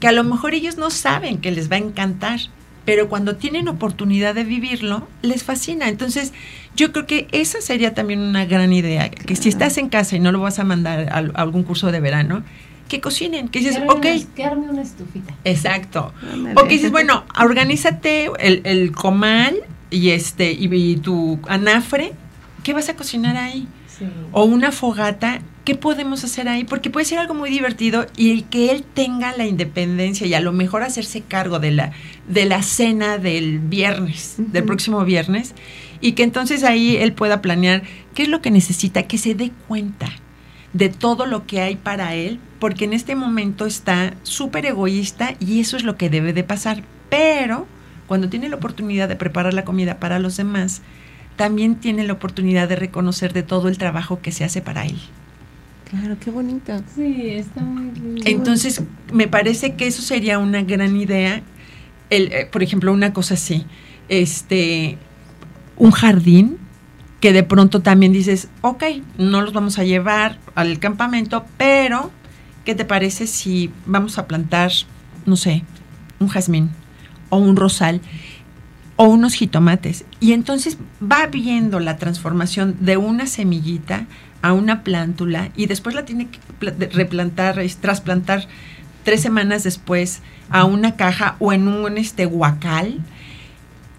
Que 0.00 0.08
a 0.08 0.12
lo 0.12 0.24
mejor 0.24 0.54
ellos 0.54 0.78
no 0.78 0.90
saben 0.90 1.38
que 1.38 1.50
les 1.50 1.70
va 1.70 1.76
a 1.76 1.80
encantar, 1.80 2.40
pero 2.86 3.10
cuando 3.10 3.36
tienen 3.36 3.68
oportunidad 3.68 4.34
de 4.34 4.44
vivirlo, 4.44 5.06
les 5.20 5.44
fascina. 5.44 5.88
Entonces, 5.88 6.32
yo 6.74 6.92
creo 6.92 7.06
que 7.06 7.28
esa 7.32 7.60
sería 7.60 7.92
también 7.92 8.20
una 8.20 8.46
gran 8.46 8.72
idea, 8.72 9.10
que 9.10 9.36
si 9.36 9.50
estás 9.50 9.76
en 9.76 9.90
casa 9.90 10.16
y 10.16 10.20
no 10.20 10.32
lo 10.32 10.40
vas 10.40 10.58
a 10.58 10.64
mandar 10.64 11.10
a, 11.10 11.16
a 11.16 11.42
algún 11.42 11.64
curso 11.64 11.92
de 11.92 12.00
verano, 12.00 12.42
que 12.88 13.00
cocinen, 13.00 13.48
que 13.48 13.58
dices, 13.60 13.76
Que 13.78 13.84
ok, 13.84 13.96
una- 14.04 14.34
que 14.34 14.44
arme 14.44 14.68
una 14.70 14.82
estufita. 14.82 15.34
exacto. 15.44 16.12
Ándale. 16.32 16.54
O 16.60 16.64
que 16.66 16.74
dices, 16.74 16.90
bueno, 16.90 17.24
organízate 17.40 18.30
el, 18.38 18.62
el 18.64 18.92
comal 18.92 19.56
y 19.90 20.10
este 20.10 20.52
y, 20.52 20.72
y 20.74 20.96
tu 20.96 21.38
anafre, 21.48 22.12
¿qué 22.62 22.72
vas 22.72 22.88
a 22.88 22.96
cocinar 22.96 23.36
ahí? 23.36 23.68
Sí. 23.98 24.06
O 24.32 24.44
una 24.44 24.70
fogata, 24.72 25.40
¿qué 25.64 25.74
podemos 25.74 26.22
hacer 26.24 26.48
ahí? 26.48 26.64
Porque 26.64 26.88
puede 26.88 27.04
ser 27.04 27.18
algo 27.18 27.34
muy 27.34 27.50
divertido 27.50 28.06
y 28.16 28.30
el 28.30 28.44
que 28.44 28.70
él 28.70 28.84
tenga 28.94 29.36
la 29.36 29.46
independencia 29.46 30.26
y 30.26 30.34
a 30.34 30.40
lo 30.40 30.52
mejor 30.52 30.82
hacerse 30.82 31.20
cargo 31.22 31.58
de 31.58 31.72
la, 31.72 31.92
de 32.28 32.44
la 32.44 32.62
cena 32.62 33.18
del 33.18 33.58
viernes, 33.58 34.36
del 34.38 34.64
próximo 34.64 35.04
viernes, 35.04 35.54
y 36.00 36.12
que 36.12 36.22
entonces 36.22 36.62
ahí 36.64 36.96
él 36.96 37.12
pueda 37.12 37.42
planear 37.42 37.82
qué 38.14 38.22
es 38.22 38.28
lo 38.28 38.40
que 38.40 38.50
necesita, 38.52 39.02
que 39.02 39.18
se 39.18 39.34
dé 39.34 39.50
cuenta 39.66 40.08
de 40.72 40.90
todo 40.90 41.26
lo 41.26 41.44
que 41.46 41.60
hay 41.60 41.74
para 41.76 42.14
él, 42.14 42.38
porque 42.58 42.84
en 42.84 42.92
este 42.92 43.14
momento 43.14 43.66
está 43.66 44.14
súper 44.22 44.66
egoísta 44.66 45.34
y 45.40 45.60
eso 45.60 45.76
es 45.76 45.84
lo 45.84 45.96
que 45.96 46.10
debe 46.10 46.32
de 46.32 46.44
pasar. 46.44 46.82
Pero 47.08 47.66
cuando 48.06 48.28
tiene 48.28 48.48
la 48.48 48.56
oportunidad 48.56 49.08
de 49.08 49.16
preparar 49.16 49.54
la 49.54 49.64
comida 49.64 49.98
para 49.98 50.18
los 50.18 50.36
demás, 50.36 50.82
también 51.36 51.76
tiene 51.76 52.04
la 52.04 52.14
oportunidad 52.14 52.68
de 52.68 52.76
reconocer 52.76 53.32
de 53.32 53.42
todo 53.42 53.68
el 53.68 53.78
trabajo 53.78 54.20
que 54.20 54.32
se 54.32 54.44
hace 54.44 54.60
para 54.60 54.84
él. 54.86 54.98
Claro, 55.88 56.16
qué 56.20 56.30
bonito. 56.30 56.72
Sí, 56.94 57.30
está 57.30 57.60
muy 57.60 57.92
lindo. 57.92 58.22
Entonces, 58.26 58.82
me 59.12 59.28
parece 59.28 59.74
que 59.74 59.86
eso 59.86 60.02
sería 60.02 60.38
una 60.38 60.62
gran 60.62 60.96
idea. 60.96 61.42
El, 62.10 62.32
eh, 62.32 62.48
por 62.50 62.62
ejemplo, 62.62 62.92
una 62.92 63.12
cosa 63.12 63.34
así, 63.34 63.64
este, 64.08 64.98
un 65.76 65.92
jardín 65.92 66.58
que 67.20 67.32
de 67.32 67.42
pronto 67.42 67.80
también 67.80 68.12
dices, 68.12 68.48
ok, 68.60 68.84
no 69.16 69.42
los 69.42 69.52
vamos 69.52 69.78
a 69.78 69.84
llevar 69.84 70.38
al 70.54 70.78
campamento, 70.78 71.44
pero 71.56 72.10
¿qué 72.68 72.74
te 72.74 72.84
parece 72.84 73.26
si 73.26 73.70
vamos 73.86 74.18
a 74.18 74.26
plantar, 74.26 74.70
no 75.24 75.36
sé, 75.36 75.64
un 76.20 76.28
jazmín 76.28 76.68
o 77.30 77.38
un 77.38 77.56
rosal 77.56 78.02
o 78.96 79.04
unos 79.04 79.32
jitomates? 79.32 80.04
Y 80.20 80.34
entonces 80.34 80.76
va 81.02 81.28
viendo 81.28 81.80
la 81.80 81.96
transformación 81.96 82.76
de 82.80 82.98
una 82.98 83.26
semillita 83.26 84.04
a 84.42 84.52
una 84.52 84.84
plántula 84.84 85.48
y 85.56 85.64
después 85.64 85.94
la 85.94 86.04
tiene 86.04 86.28
que 86.28 86.40
replantar, 86.92 87.58
trasplantar 87.80 88.46
tres 89.02 89.22
semanas 89.22 89.62
después 89.64 90.20
a 90.50 90.64
una 90.64 90.94
caja 90.94 91.36
o 91.38 91.54
en 91.54 91.68
un 91.68 91.96
este 91.96 92.26
huacal. 92.26 92.98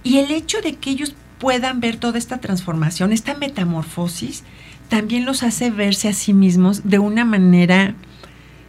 Y 0.03 0.19
el 0.19 0.29
hecho 0.29 0.62
de 0.62 0.75
que 0.75 0.91
ellos 0.91 1.15
puedan 1.39 1.79
ver 1.79 1.97
toda 1.97 2.19
esta 2.19 2.38
transformación, 2.38 3.13
esta 3.13 3.34
metamorfosis, 3.34 4.43
también 4.89 5.25
los 5.25 5.41
hace 5.41 5.71
verse 5.71 6.08
a 6.08 6.13
sí 6.13 6.36
mismos 6.36 6.88
de 6.88 6.99
una 6.99 7.25
manera 7.25 7.95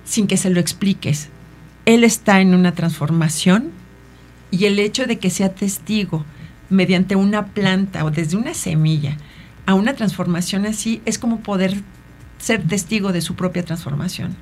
sin 0.04 0.26
que 0.26 0.36
se 0.36 0.50
lo 0.50 0.60
expliques. 0.60 1.28
Él 1.86 2.04
está 2.04 2.40
en 2.40 2.54
una 2.54 2.72
transformación 2.72 3.70
y 4.50 4.64
el 4.66 4.78
hecho 4.78 5.06
de 5.06 5.18
que 5.18 5.30
sea 5.30 5.54
testigo 5.54 6.24
mediante 6.68 7.16
una 7.16 7.46
planta 7.46 8.04
o 8.04 8.10
desde 8.10 8.36
una 8.36 8.54
semilla 8.54 9.16
a 9.66 9.74
una 9.74 9.94
transformación 9.94 10.66
así 10.66 11.02
es 11.04 11.18
como 11.18 11.40
poder 11.40 11.76
ser 12.38 12.62
testigo 12.66 13.12
de 13.12 13.20
su 13.20 13.34
propia 13.34 13.64
transformación. 13.64 14.36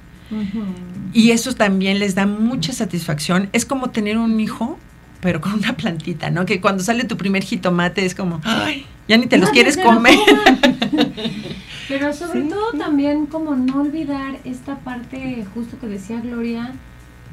Y 1.12 1.30
eso 1.30 1.54
también 1.54 1.98
les 1.98 2.14
da 2.14 2.26
mucha 2.26 2.72
satisfacción. 2.72 3.48
Es 3.52 3.64
como 3.64 3.90
tener 3.90 4.18
un 4.18 4.38
hijo, 4.40 4.78
pero 5.20 5.40
con 5.40 5.54
una 5.54 5.76
plantita, 5.76 6.30
¿no? 6.30 6.44
Que 6.46 6.60
cuando 6.60 6.82
sale 6.82 7.04
tu 7.04 7.16
primer 7.16 7.42
jitomate 7.42 8.04
es 8.04 8.14
como, 8.14 8.40
ay, 8.44 8.86
ya 9.08 9.16
ni 9.16 9.26
te 9.26 9.38
los 9.38 9.50
quieres 9.50 9.76
comer. 9.76 10.18
Pero 11.88 12.12
sobre 12.12 12.42
Sí, 12.42 12.48
todo 12.48 12.72
sí. 12.72 12.78
también 12.78 13.26
como 13.26 13.54
no 13.56 13.80
olvidar 13.80 14.36
esta 14.44 14.76
parte 14.80 15.44
justo 15.54 15.78
que 15.80 15.86
decía 15.86 16.20
Gloria 16.20 16.72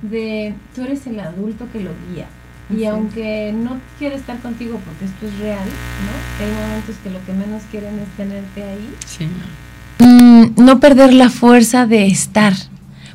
de 0.02 0.54
tú 0.74 0.84
eres 0.84 1.06
el 1.08 1.20
adulto 1.20 1.68
que 1.72 1.82
lo 1.82 1.92
guía. 2.14 2.28
Y 2.76 2.86
aunque 2.86 3.54
no 3.56 3.78
quiere 4.00 4.16
estar 4.16 4.40
contigo 4.40 4.80
porque 4.84 5.06
esto 5.06 5.28
es 5.28 5.38
real, 5.40 5.66
¿no? 5.66 6.46
Hay 6.46 6.52
momentos 6.52 6.96
que 7.04 7.10
lo 7.12 7.24
que 7.26 7.34
menos 7.34 7.62
quieren 7.70 8.00
es 8.00 8.08
tenerte 8.18 8.64
ahí. 8.64 8.96
Sí, 9.06 9.28
Mm, 10.00 10.62
no 10.62 10.80
perder 10.82 11.14
la 11.14 11.30
fuerza 11.30 11.86
de 11.86 12.08
estar. 12.08 12.54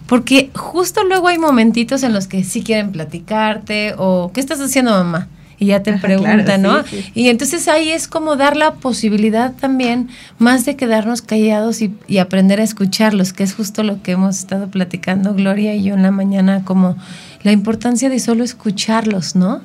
Porque 0.07 0.50
justo 0.55 1.05
luego 1.05 1.29
hay 1.29 1.38
momentitos 1.38 2.03
en 2.03 2.12
los 2.14 2.26
que 2.26 2.42
sí 2.42 2.62
quieren 2.62 2.90
platicarte 2.90 3.94
o 3.98 4.31
¿qué 4.33 4.40
estás 4.40 4.61
haciendo 4.61 4.92
mamá? 4.92 5.29
Y 5.61 5.66
ya 5.66 5.83
te 5.83 5.90
Ajá, 5.90 6.01
preguntan, 6.01 6.44
claro, 6.44 6.62
¿no? 6.62 6.83
sí, 6.85 7.03
sí. 7.03 7.12
Y 7.14 7.29
entonces 7.29 7.68
ahí 7.68 7.90
es 7.90 8.09
como 8.09 8.35
dar 8.35 8.57
la 8.57 8.74
posibilidad 8.74 9.53
también 9.53 10.09
más 10.39 10.64
de 10.64 10.74
quedarnos 10.74 11.22
callados 11.22 11.82
y, 11.82 11.95
y 12.09 12.18
aprender 12.18 12.61
a 12.61 12.64
escucharlos, 12.64 13.32
que 13.32 13.45
es 13.45 13.55
justo 13.55 13.82
lo 13.82 14.03
que 14.03 14.12
hemos 14.12 14.39
estado 14.39 14.68
platicando 14.68 15.35
Gloria 15.35 15.74
y 15.74 15.85
yo 15.85 15.95
en 15.95 16.03
la 16.03 16.11
mañana, 16.11 16.64
como 16.64 16.97
la 17.43 17.53
importancia 17.53 18.09
de 18.09 18.18
solo 18.18 18.43
escucharlos, 18.43 19.37
¿no? 19.37 19.61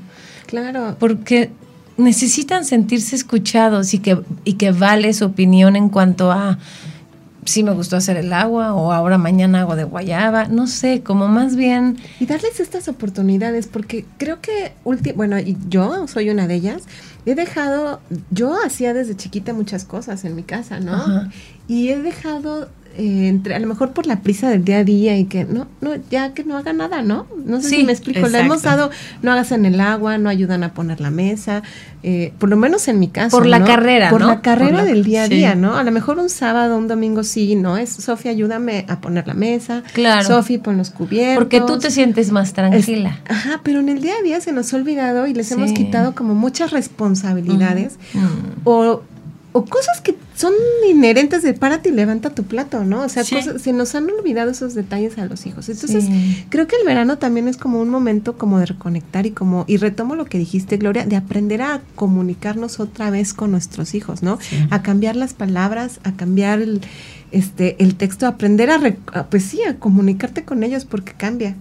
Claro. 0.48 0.96
porque 1.00 1.50
necesitan 1.98 2.66
sentirse 2.66 3.16
escuchados 3.16 3.94
y 3.94 4.00
que, 4.00 4.20
y 4.44 4.54
que 4.54 4.72
vale 4.72 5.14
su 5.14 5.26
opinión 5.26 5.76
en 5.76 5.90
cuanto 5.90 6.32
a 6.32 6.60
si 7.46 7.64
me 7.64 7.72
gustó 7.72 7.96
hacer 7.96 8.18
el 8.18 8.34
agua 8.34 8.74
o 8.74 8.92
ahora 8.92 9.18
mañana 9.18 9.62
hago 9.62 9.76
de 9.76 9.84
guayaba, 9.84 10.46
no 10.46 10.68
sé, 10.68 11.02
como 11.04 11.28
más 11.28 11.56
bien 11.56 11.98
Y 12.20 12.26
darles 12.26 12.60
estas 12.60 12.88
oportunidades, 12.88 13.68
porque 13.68 14.06
creo 14.18 14.42
que, 14.42 14.74
bueno, 15.16 15.40
y 15.40 15.58
yo 15.70 16.08
soy 16.08 16.30
una 16.30 16.48
de 16.48 16.56
ellas, 16.56 16.84
he 17.26 17.36
dejado, 17.36 18.02
yo 18.32 18.56
hacía 18.64 18.94
desde 18.94 19.16
chiquita 19.16 19.54
muchas 19.54 19.86
cosas 19.86 20.26
en 20.26 20.36
mi 20.36 20.44
casa, 20.44 20.80
¿no? 20.80 20.94
Ajá. 20.94 21.30
Y 21.68 21.90
he 21.90 22.02
dejado 22.02 22.70
eh, 22.98 23.28
entre 23.28 23.56
a 23.56 23.60
lo 23.60 23.68
mejor 23.68 23.92
por 23.94 24.06
la 24.08 24.22
prisa 24.22 24.50
del 24.50 24.64
día 24.64 24.78
a 24.80 24.84
día 24.84 25.18
y 25.18 25.26
que 25.26 25.46
no, 25.46 25.68
no, 25.82 25.92
ya 26.10 26.34
que 26.34 26.44
no 26.44 26.58
haga 26.58 26.74
nada, 26.74 27.02
¿no? 27.02 27.28
No 27.46 27.62
sé 27.62 27.70
Sí, 27.70 27.76
si 27.78 27.84
me 27.84 27.92
explico. 27.92 28.28
Le 28.28 28.40
hemos 28.40 28.62
dado, 28.64 28.90
no 29.22 29.32
hagas 29.32 29.52
en 29.52 29.66
el 29.66 29.80
agua, 29.80 30.18
no 30.18 30.30
ayudan 30.30 30.64
a 30.64 30.74
poner 30.74 31.02
la 31.02 31.12
mesa, 31.12 31.64
eh, 32.04 32.34
por 32.40 32.50
lo 32.50 32.58
menos 32.58 32.88
en 32.88 33.00
mi 33.00 33.08
caso. 33.08 33.36
Por 33.38 33.46
la 33.48 33.60
¿no? 33.60 33.66
carrera, 33.66 34.10
Por 34.10 34.22
¿no? 34.22 34.28
la 34.28 34.42
carrera 34.42 34.72
Por 34.72 34.80
la- 34.80 34.86
del 34.86 35.04
día 35.04 35.24
a 35.24 35.28
sí. 35.28 35.36
día, 35.36 35.56
¿no? 35.56 35.76
A 35.78 35.84
lo 35.84 35.92
mejor 35.92 36.20
un 36.20 36.30
sábado, 36.30 36.78
un 36.78 36.88
domingo 36.88 37.24
sí, 37.24 37.56
¿no? 37.56 37.78
Es 37.78 37.90
Sofía, 37.90 38.32
ayúdame 38.32 38.86
a 38.88 39.02
poner 39.02 39.28
la 39.28 39.34
mesa. 39.34 39.84
Claro. 39.94 40.26
Sofía, 40.26 40.62
pon 40.62 40.78
los 40.78 40.90
cubiertos. 40.92 41.36
Porque 41.44 41.62
tú 41.62 41.78
te 41.80 41.92
sientes 41.92 42.32
más 42.32 42.50
Es- 42.50 42.54
tranquila. 42.54 43.20
ajá, 43.28 43.62
pero 43.64 43.80
en 43.80 43.90
el 43.90 44.02
día 44.02 44.14
a 44.20 44.24
día 44.24 44.40
se 44.42 44.52
nos 44.52 44.74
ha 44.74 44.78
olvidado 44.78 45.28
y 45.28 45.34
les 45.34 45.52
hemos 45.52 45.72
quitado 45.72 46.16
como 46.16 46.36
muchas 46.36 46.72
responsabilidades 46.72 47.98
Mm. 48.14 48.20
o, 48.64 49.02
o 49.58 49.64
cosas 49.64 50.02
que 50.02 50.16
son 50.36 50.52
inherentes 50.90 51.42
de 51.42 51.54
párate 51.54 51.88
y 51.88 51.92
levanta 51.94 52.30
tu 52.32 52.44
plato, 52.44 52.84
¿no? 52.84 53.04
O 53.04 53.10
sea, 53.10 53.24
Sí. 53.24 53.36
cosas, 53.36 53.62
se 53.62 53.72
nos 53.72 53.96
han 53.96 54.10
olvidado 54.10 54.52
esos 54.52 54.74
detalles 54.76 55.18
a 55.18 55.26
los 55.26 55.46
hijos. 55.46 55.70
Entonces, 55.70 56.04
Sí. 56.04 56.46
creo 56.50 56.68
que 56.68 56.76
el 56.76 56.86
verano 56.86 57.18
también 57.18 57.48
es 57.48 57.56
como 57.56 57.80
un 57.80 57.88
momento 57.90 58.38
como 58.38 58.60
de 58.60 58.66
reconectar 58.66 59.26
y 59.26 59.32
como, 59.32 59.64
y 59.66 59.78
retomo 59.78 60.16
lo 60.16 60.26
que 60.26 60.38
dijiste, 60.38 60.76
Gloria, 60.76 61.06
de 61.06 61.16
aprender 61.16 61.62
a 61.62 61.80
comunicarnos 61.96 62.82
otra 62.82 63.10
vez 63.12 63.34
con 63.34 63.52
nuestros 63.52 63.96
hijos, 63.96 64.24
¿no? 64.24 64.40
Sí. 64.42 64.58
A 64.72 64.82
cambiar 64.82 65.16
las 65.16 65.34
palabras, 65.34 66.02
a 66.04 66.12
cambiar 66.12 66.62
el, 66.62 66.82
este, 67.32 67.82
el 67.82 67.96
texto, 67.96 68.28
aprender 68.28 68.70
a, 68.72 68.78
re- 68.78 68.98
a, 69.14 69.24
pues 69.28 69.44
sí, 69.46 69.62
a 69.64 69.76
comunicarte 69.78 70.44
con 70.44 70.64
ellos 70.64 70.84
porque 70.84 71.14
cambia. 71.14 71.56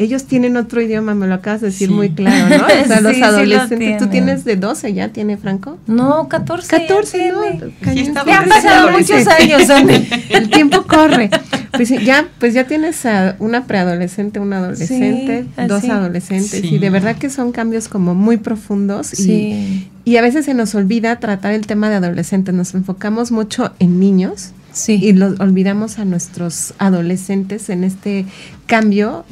Ellos 0.00 0.24
tienen 0.24 0.56
otro 0.56 0.80
idioma, 0.80 1.14
me 1.14 1.26
lo 1.26 1.34
acabas 1.34 1.60
de 1.60 1.66
decir 1.68 1.88
Sí. 1.88 1.94
muy 1.94 2.10
claro, 2.10 2.48
¿no? 2.58 2.64
O 2.64 2.68
sea, 2.86 2.96
Sí, 2.98 3.02
los 3.02 3.14
sí 3.14 3.20
lo 3.20 3.26
adolescentes, 3.26 3.98
tú 3.98 4.06
tienes 4.08 4.44
de 4.44 4.56
12 4.56 4.94
ya, 4.94 5.08
¿tiene 5.10 5.36
Franco? 5.36 5.76
No, 5.86 6.26
14. 6.28 6.68
14, 6.68 7.32
¿no? 7.32 7.42
está 7.44 8.24
Ya 8.24 8.38
han 8.40 8.48
pasado 8.48 8.90
muchos 8.92 9.26
años. 9.26 9.62
El 10.30 10.48
tiempo 10.48 10.82
corre. 10.86 11.28
Pues 11.72 11.88
ya, 11.90 12.26
pues 12.38 12.54
ya 12.54 12.66
tienes 12.66 13.04
a 13.06 13.36
una 13.38 13.66
preadolescente, 13.66 14.40
un 14.40 14.52
adolescente, 14.52 15.44
Sí, 15.56 15.66
dos 15.68 15.84
adolescentes, 15.84 16.60
Sí. 16.62 16.74
y 16.74 16.78
de 16.78 16.90
verdad 16.90 17.16
que 17.16 17.30
son 17.30 17.52
cambios 17.52 17.88
como 17.88 18.14
muy 18.14 18.38
profundos 18.38 19.12
y, 19.12 19.16
Sí, 19.22 19.90
y 20.04 20.16
a 20.16 20.22
veces 20.22 20.46
se 20.46 20.54
nos 20.54 20.74
olvida 20.74 21.20
tratar 21.20 21.52
el 21.52 21.66
tema 21.66 21.88
de 21.90 21.96
adolescentes, 21.96 22.54
nos 22.54 22.74
enfocamos 22.74 23.30
mucho 23.30 23.72
en 23.78 24.00
niños 24.00 24.50
sí. 24.72 24.94
y 25.00 25.12
los 25.12 25.38
olvidamos 25.40 25.98
a 25.98 26.04
nuestros 26.04 26.74
adolescentes 26.78 27.68
en 27.70 27.84
este 27.84 28.26
cambio 28.66 29.24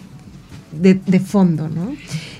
de, 0.72 0.94
de 0.94 1.20
fondo, 1.20 1.68
¿no? 1.68 1.94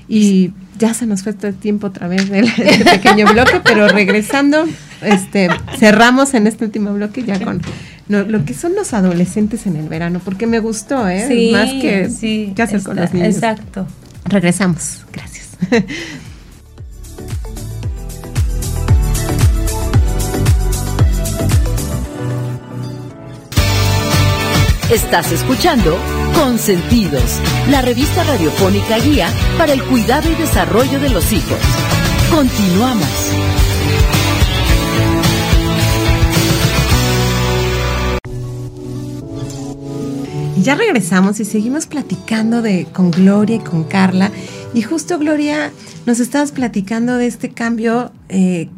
Y 0.09 0.53
ya 0.79 0.95
se 0.95 1.07
nos 1.07 1.22
fue 1.22 1.33
este 1.33 1.53
tiempo 1.53 1.89
otra 1.89 2.09
vez 2.09 2.29
del 2.31 2.45
este 2.47 2.85
pequeño 2.85 3.26
bloque, 3.33 3.61
pero 3.64 3.89
regresando, 3.89 4.64
este, 5.03 5.49
cerramos 5.79 6.35
en 6.35 6.47
este 6.47 6.64
último 6.64 6.93
bloque 6.95 7.22
ya 7.24 7.43
con 7.43 7.61
no, 8.09 8.22
lo 8.22 8.45
que 8.45 8.55
son 8.55 8.74
los 8.74 8.95
adolescentes 8.95 9.66
en 9.66 9.76
el 9.76 9.89
verano, 9.89 10.20
porque 10.24 10.47
me 10.47 10.61
gustó, 10.61 11.07
¿eh? 11.09 11.26
Sí, 11.29 11.51
Más 11.53 11.70
que 11.70 12.09
sí, 12.09 12.53
qué 12.57 12.62
hacer 12.62 12.83
con 12.83 12.97
los 12.97 13.12
niños. 13.12 13.35
Exacto. 13.35 13.87
Regresamos, 14.24 15.05
gracias. 15.12 15.49
Estás 24.91 25.32
escuchando 25.32 25.99
Consentidos, 26.34 27.41
la 27.68 27.82
revista 27.82 28.24
radiofónica 28.24 28.99
guía 28.99 29.30
para 29.59 29.74
el 29.74 29.84
cuidado 29.84 30.32
y 30.32 30.34
desarrollo 30.34 30.99
de 30.99 31.11
los 31.11 31.30
hijos. 31.30 31.59
Continuamos. 32.30 33.07
Ya 40.62 40.74
regresamos 40.74 41.39
y 41.41 41.45
seguimos 41.45 41.86
platicando 41.86 42.62
de 42.62 42.86
con 42.86 43.11
Gloria 43.11 43.57
y 43.57 43.61
con 43.61 43.84
Carla. 43.84 44.30
Y 44.72 44.80
justo 44.80 45.18
Gloria, 45.18 45.70
nos 46.07 46.18
estabas 46.18 46.51
platicando 46.53 47.16
de 47.16 47.26
este 47.26 47.51
cambio 47.51 48.11
eh, 48.30 48.70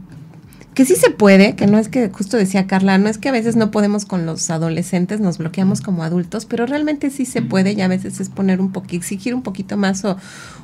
que 0.88 0.94
sí 0.94 1.00
se 1.00 1.10
puede, 1.10 1.54
que 1.56 1.66
no 1.66 1.78
es 1.78 1.88
que, 1.88 2.08
justo 2.10 2.36
decía 2.36 2.66
Carla, 2.66 2.98
no 2.98 3.08
es 3.08 3.18
que 3.18 3.28
a 3.28 3.32
veces 3.32 3.56
no 3.56 3.70
podemos 3.70 4.04
con 4.04 4.26
los 4.26 4.48
adolescentes, 4.50 5.20
nos 5.20 5.38
bloqueamos 5.38 5.80
como 5.80 6.02
adultos, 6.04 6.46
pero 6.46 6.66
realmente 6.66 7.10
sí 7.10 7.26
se 7.26 7.42
puede 7.42 7.72
y 7.72 7.80
a 7.80 7.88
veces 7.88 8.20
es 8.20 8.28
poner 8.28 8.60
un 8.60 8.72
poquito, 8.72 8.96
exigir 8.96 9.34
un 9.34 9.42
poquito 9.42 9.76
más 9.76 10.04
o, 10.04 10.16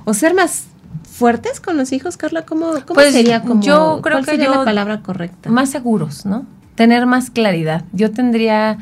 o 0.05 0.15
ser 0.15 0.35
más 0.35 0.65
fuertes 1.11 1.61
con 1.61 1.77
los 1.77 1.93
hijos, 1.93 2.17
Carla, 2.17 2.43
¿cómo, 2.47 2.73
cómo 2.87 2.95
Pues, 2.95 3.13
sería 3.13 3.43
como, 3.43 3.63
yo 3.63 4.01
creo 4.03 4.15
cuál 4.17 4.25
que 4.25 4.31
sería 4.33 4.47
yo- 4.47 4.55
la 4.57 4.65
palabra 4.65 5.03
correcta? 5.03 5.51
Más 5.51 5.71
seguros, 5.71 6.25
¿no? 6.27 6.47
Tener 6.75 7.07
más 7.07 7.31
claridad. 7.31 7.85
Yo 7.93 8.11
tendría, 8.11 8.79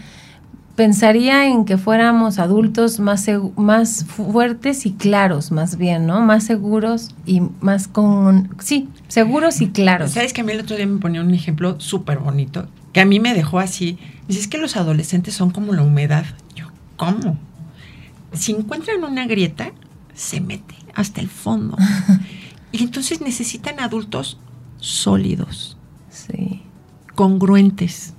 pensaría 0.77 1.47
en 1.47 1.65
que 1.65 1.79
fuéramos 1.79 2.39
adultos 2.39 2.99
más, 2.99 3.27
más 3.57 4.05
fuertes 4.05 4.87
y 4.87 4.93
claros, 4.93 5.53
más 5.53 5.77
bien, 5.77 6.07
¿no? 6.07 6.21
Más 6.21 6.45
seguros 6.45 7.11
y 7.27 7.43
más 7.61 7.87
con... 7.89 8.55
Sí, 8.59 8.89
seguros 9.09 9.61
y 9.61 9.69
claros. 9.69 10.13
¿Sabes 10.13 10.33
que 10.33 10.41
a 10.41 10.45
mí 10.45 10.53
el 10.53 10.61
otro 10.61 10.77
día 10.77 10.87
me 10.87 10.99
ponía 10.99 11.21
un 11.21 11.33
ejemplo 11.33 11.79
súper 11.81 12.19
bonito? 12.19 12.67
Que 12.93 13.01
a 13.01 13.05
mí 13.05 13.21
me 13.21 13.35
dejó 13.35 13.59
así. 13.61 13.99
Dice, 14.27 14.41
es 14.41 14.49
que 14.49 14.59
los 14.59 14.77
adolescentes 14.77 15.35
son 15.35 15.51
como 15.51 15.73
la 15.73 15.83
humedad. 15.83 16.25
Yo, 16.55 16.67
¿cómo? 16.97 17.39
Si 18.33 18.53
encuentran 18.53 19.05
una 19.05 19.27
grieta, 19.27 19.71
se 20.15 20.41
mete 20.41 20.75
hasta 20.95 21.21
el 21.21 21.29
fondo. 21.29 21.77
y 22.73 22.83
entonces 22.83 23.21
necesitan 23.21 23.79
adultos 23.81 24.39
sólidos, 24.79 25.77
Sí. 26.11 26.63
congruentes. 27.15 28.15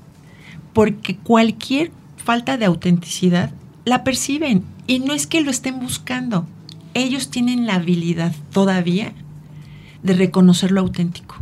Porque 0.73 1.15
cualquier 1.17 1.91
falta 2.25 2.57
de 2.57 2.65
autenticidad 2.65 3.51
la 3.85 4.03
perciben. 4.03 4.63
Y 4.87 4.99
no 4.99 5.13
es 5.13 5.27
que 5.27 5.41
lo 5.41 5.51
estén 5.51 5.79
buscando. 5.79 6.45
Ellos 6.93 7.29
tienen 7.29 7.65
la 7.65 7.75
habilidad 7.75 8.33
todavía 8.51 9.13
de 10.03 10.13
reconocer 10.13 10.71
lo 10.71 10.81
auténtico. 10.81 11.35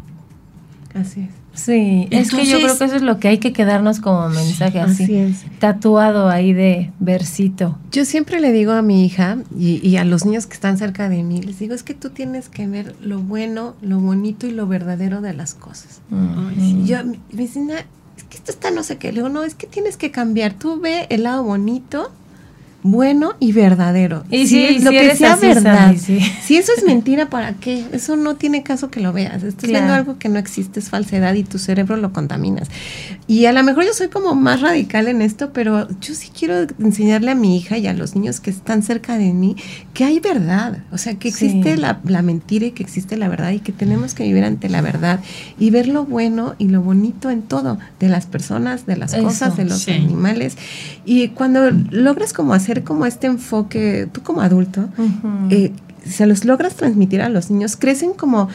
Así 0.93 1.21
es. 1.21 1.29
Sí, 1.55 2.07
es 2.09 2.31
que 2.31 2.45
yo 2.45 2.57
creo 2.59 2.75
que 2.75 2.86
eso 2.86 2.95
es 2.95 3.03
lo 3.03 3.19
que 3.19 3.27
hay 3.27 3.38
que 3.38 3.53
quedarnos 3.53 3.99
como 3.99 4.27
mensaje 4.29 4.79
así, 4.79 5.03
Así 5.03 5.15
es. 5.17 5.45
tatuado 5.59 6.27
ahí 6.27 6.51
de 6.51 6.91
versito. 6.99 7.77
Yo 7.91 8.05
siempre 8.05 8.39
le 8.41 8.51
digo 8.51 8.71
a 8.71 8.81
mi 8.81 9.05
hija 9.05 9.38
y, 9.55 9.88
y 9.88 9.97
a 9.97 10.03
los 10.03 10.25
niños 10.25 10.47
que 10.47 10.55
están 10.55 10.79
cerca 10.79 11.09
de 11.09 11.21
mí, 11.21 11.43
les 11.43 11.59
digo, 11.59 11.75
es 11.75 11.84
que 11.84 11.93
tú 11.93 12.09
tienes 12.09 12.49
que 12.49 12.65
ver 12.67 12.95
lo 13.01 13.19
bueno, 13.19 13.75
lo 13.84 13.99
bonito 13.99 14.47
y 14.47 14.51
lo 14.51 14.65
verdadero 14.65 15.21
de 15.21 15.34
las 15.34 15.53
cosas. 15.53 16.01
Y 16.57 16.86
yo, 16.86 17.05
mi 17.05 17.19
vecina, 17.31 17.75
es 17.79 17.86
que 18.34 18.38
esto 18.39 18.51
está 18.51 18.71
no 18.71 18.81
sé 18.81 18.97
qué. 18.97 19.11
Le 19.11 19.21
no, 19.21 19.43
es 19.43 19.53
que 19.53 19.67
tienes 19.67 19.95
que 19.95 20.09
cambiar. 20.09 20.53
Tú 20.57 20.79
ve 20.79 21.05
el 21.09 21.23
lado 21.23 21.43
bonito, 21.43 22.11
bueno 22.84 23.34
y 23.39 23.53
verdadero. 23.53 24.23
Y 24.29 24.45
Si 24.47 24.67
sí, 24.67 24.79
lo 24.79 24.91
que 24.91 25.15
sea 25.15 25.34
así, 25.34 25.47
verdad. 25.47 25.95
Sí. 25.97 26.19
Si 26.43 26.57
eso 26.57 26.71
es 26.77 26.84
mentira, 26.84 27.29
¿para 27.29 27.53
qué? 27.53 27.86
Eso 27.93 28.15
no 28.17 28.36
tiene 28.36 28.61
caso 28.61 28.91
que 28.91 28.99
lo 28.99 29.13
veas. 29.13 29.41
Estás 29.43 29.69
Claro. 29.69 29.86
viendo 29.86 29.93
algo 29.93 30.19
que 30.19 30.27
no 30.29 30.38
existe, 30.38 30.79
es 30.81 30.89
falsedad 30.89 31.34
y 31.34 31.43
tu 31.43 31.57
cerebro 31.59 31.95
lo 31.97 32.11
contaminas. 32.11 32.67
Y 33.25 33.45
a 33.45 33.53
lo 33.53 33.63
mejor 33.63 33.86
yo 33.86 33.93
soy 33.93 34.09
como 34.09 34.36
más 34.36 34.61
radical 34.61 35.07
en 35.07 35.21
esto, 35.21 35.51
pero 35.53 35.88
yo 36.01 36.13
sí 36.13 36.29
quiero 36.38 36.67
enseñarle 36.79 37.31
a 37.31 37.36
mi 37.36 37.57
hija 37.57 37.77
y 37.77 37.88
a 37.88 37.93
los 37.93 38.15
niños 38.15 38.39
que 38.41 38.49
están 38.49 38.84
cerca 38.84 39.17
de 39.17 39.31
mí 39.34 39.55
que 39.93 40.03
hay 40.03 40.19
verdad. 40.19 40.84
O 40.91 40.97
sea, 40.97 41.15
que 41.15 41.31
Sí. 41.31 41.45
existe 41.45 41.77
la, 41.77 41.99
la 42.03 42.21
mentira 42.21 42.65
y 42.65 42.71
que 42.71 42.84
existe 42.84 43.15
la 43.17 43.29
verdad 43.29 43.51
y 43.51 43.59
que 43.59 43.71
tenemos 43.71 44.13
que 44.13 44.23
vivir 44.23 44.43
ante 44.43 44.67
la 44.69 44.81
verdad 44.81 45.21
y 45.57 45.69
ver 45.69 45.88
lo 45.88 46.03
bueno 46.05 46.55
y 46.57 46.67
lo 46.67 46.81
bonito 46.81 47.29
en 47.29 47.43
todo, 47.43 47.79
de 47.99 48.09
las 48.09 48.25
personas, 48.25 48.86
de 48.86 48.97
las 48.97 49.13
Eso, 49.13 49.23
cosas, 49.23 49.55
de 49.55 49.63
los 49.65 49.88
animales. 49.88 50.57
Y 51.05 51.29
cuando 51.29 51.71
logras 51.91 52.34
como 52.34 52.53
hacer 52.53 52.72
como 52.82 53.05
este 53.05 53.28
enfoque, 53.28 54.07
tú 54.11 54.24
como 54.24 54.41
adulto, 54.41 54.89
eh, 55.51 55.71
se 56.03 56.26
los 56.26 56.43
logras 56.45 56.74
transmitir 56.76 57.21
a 57.21 57.30
los 57.30 57.51
niños, 57.51 57.76
crecen 57.78 58.13
como 58.13 58.49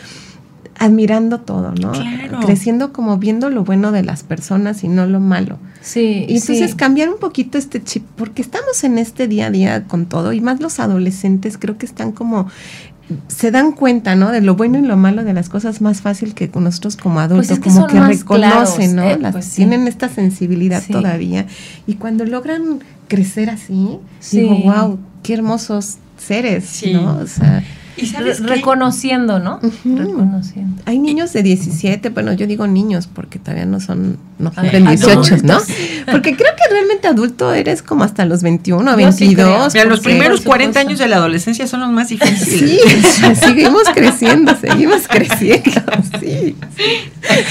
admirando 0.80 1.40
todo, 1.40 1.72
¿no? 1.72 1.92
Claro. 1.92 2.40
Creciendo 2.44 2.92
como 2.92 3.18
viendo 3.18 3.50
lo 3.50 3.64
bueno 3.64 3.90
de 3.92 4.02
las 4.02 4.22
personas 4.22 4.84
y 4.84 4.88
no 4.88 5.06
lo 5.06 5.18
malo. 5.20 5.58
sí, 5.80 6.24
Y 6.28 6.36
entonces 6.38 6.70
sí. 6.72 6.76
cambiar 6.76 7.08
un 7.08 7.18
poquito 7.18 7.58
este 7.58 7.82
chip, 7.82 8.04
porque 8.16 8.42
estamos 8.42 8.84
en 8.84 8.98
este 8.98 9.26
día 9.28 9.46
a 9.46 9.50
día 9.50 9.84
con 9.84 10.06
todo, 10.06 10.32
y 10.32 10.40
más 10.40 10.60
los 10.60 10.78
adolescentes 10.80 11.58
creo 11.58 11.78
que 11.78 11.86
están 11.86 12.12
como, 12.12 12.48
se 13.28 13.50
dan 13.50 13.72
cuenta, 13.72 14.14
¿no? 14.14 14.30
De 14.30 14.40
lo 14.40 14.54
bueno 14.54 14.78
y 14.78 14.82
lo 14.82 14.96
malo 14.96 15.24
de 15.24 15.32
las 15.32 15.48
cosas 15.48 15.80
más 15.80 16.00
fácil 16.02 16.34
que 16.34 16.48
nosotros 16.54 16.96
como 16.96 17.18
adultos, 17.20 17.48
Pues 17.48 17.58
es 17.58 17.64
que 17.64 17.70
como 17.70 17.86
que 17.88 17.98
reconocen, 18.00 18.92
claros, 18.92 18.94
¿no? 18.94 19.02
eh, 19.02 19.18
Las- 19.18 19.32
pues 19.32 19.44
sí. 19.46 19.56
Tienen 19.56 19.88
esta 19.88 20.08
sensibilidad 20.08 20.82
Sí. 20.82 20.92
todavía. 20.92 21.46
Y 21.86 21.94
cuando 21.94 22.24
logran 22.26 22.80
crecer 23.08 23.50
así, 23.50 23.98
Sí. 24.20 24.40
digo, 24.40 24.56
wow, 24.58 24.98
qué 25.22 25.34
hermosos 25.34 25.96
seres, 26.18 26.64
Sí. 26.64 26.92
¿no? 26.92 27.18
O 27.18 27.26
sea, 27.26 27.62
reconociendo, 28.40 29.38
¿no? 29.38 29.60
Reconociendo. 29.84 30.82
Hay 30.86 30.98
niños 30.98 31.32
de 31.32 31.42
17, 31.42 32.10
bueno, 32.10 32.32
yo 32.32 32.46
digo 32.46 32.66
niños 32.66 33.08
porque 33.12 33.38
todavía 33.38 33.66
no 33.66 33.80
son, 33.80 34.18
no 34.38 34.52
cumplen 34.52 34.86
18, 34.86 35.38
¿no? 35.42 35.58
Porque 36.10 36.36
creo 36.36 36.52
que 36.56 36.72
realmente 36.72 37.06
adulto 37.06 37.52
eres 37.52 37.82
como 37.82 38.02
hasta 38.02 38.24
los 38.24 38.42
21, 38.42 38.96
22. 38.96 39.72
Sí 39.72 39.78
los 39.88 40.00
primeros 40.00 40.40
40 40.42 40.80
años 40.80 40.98
de 40.98 41.08
la 41.08 41.16
adolescencia 41.16 41.66
son 41.66 41.80
los 41.80 41.90
más 41.90 42.08
difíciles. 42.08 43.06
Sí, 43.06 43.34
seguimos 43.40 43.82
creciendo, 43.94 44.56
seguimos 44.56 45.08
creciendo, 45.08 45.82
sí. 46.20 46.56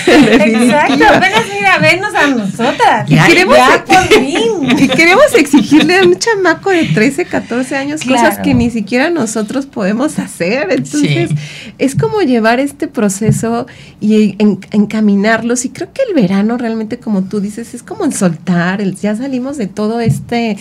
Exacto, 0.08 1.06
apenas 1.06 1.44
mira, 1.54 1.78
venos 1.80 2.16
a 2.16 2.28
nosotras. 2.28 3.10
Y, 3.10 3.18
queremos, 3.18 3.58
y 4.80 4.88
queremos 4.88 5.34
exigirle 5.36 6.00
a 6.00 6.04
un 6.04 6.18
chamaco 6.18 6.70
de 6.72 6.86
13, 6.86 7.26
14 7.26 7.76
años 7.76 8.02
cosas 8.04 8.40
que 8.40 8.54
ni 8.54 8.70
siquiera 8.70 9.10
nosotros 9.10 9.66
podemos 9.66 10.20
hacer. 10.20 10.37
Entonces, 10.46 11.32
es 11.78 11.96
como 11.96 12.22
llevar 12.22 12.60
este 12.60 12.88
proceso 12.88 13.68
y 14.00 14.36
encaminarlos. 14.72 15.66
Y 15.66 15.70
creo 15.70 15.92
que 15.94 16.02
el 16.08 16.16
verano 16.16 16.58
realmente, 16.58 17.00
como 17.00 17.24
tú 17.24 17.40
dices, 17.40 17.74
es 17.74 17.84
como 17.84 18.06
en 18.06 18.12
soltar. 18.12 18.84
ya 18.96 19.16
salimos 19.16 19.58
de 19.58 19.68
todo 19.68 20.00
este 20.00 20.58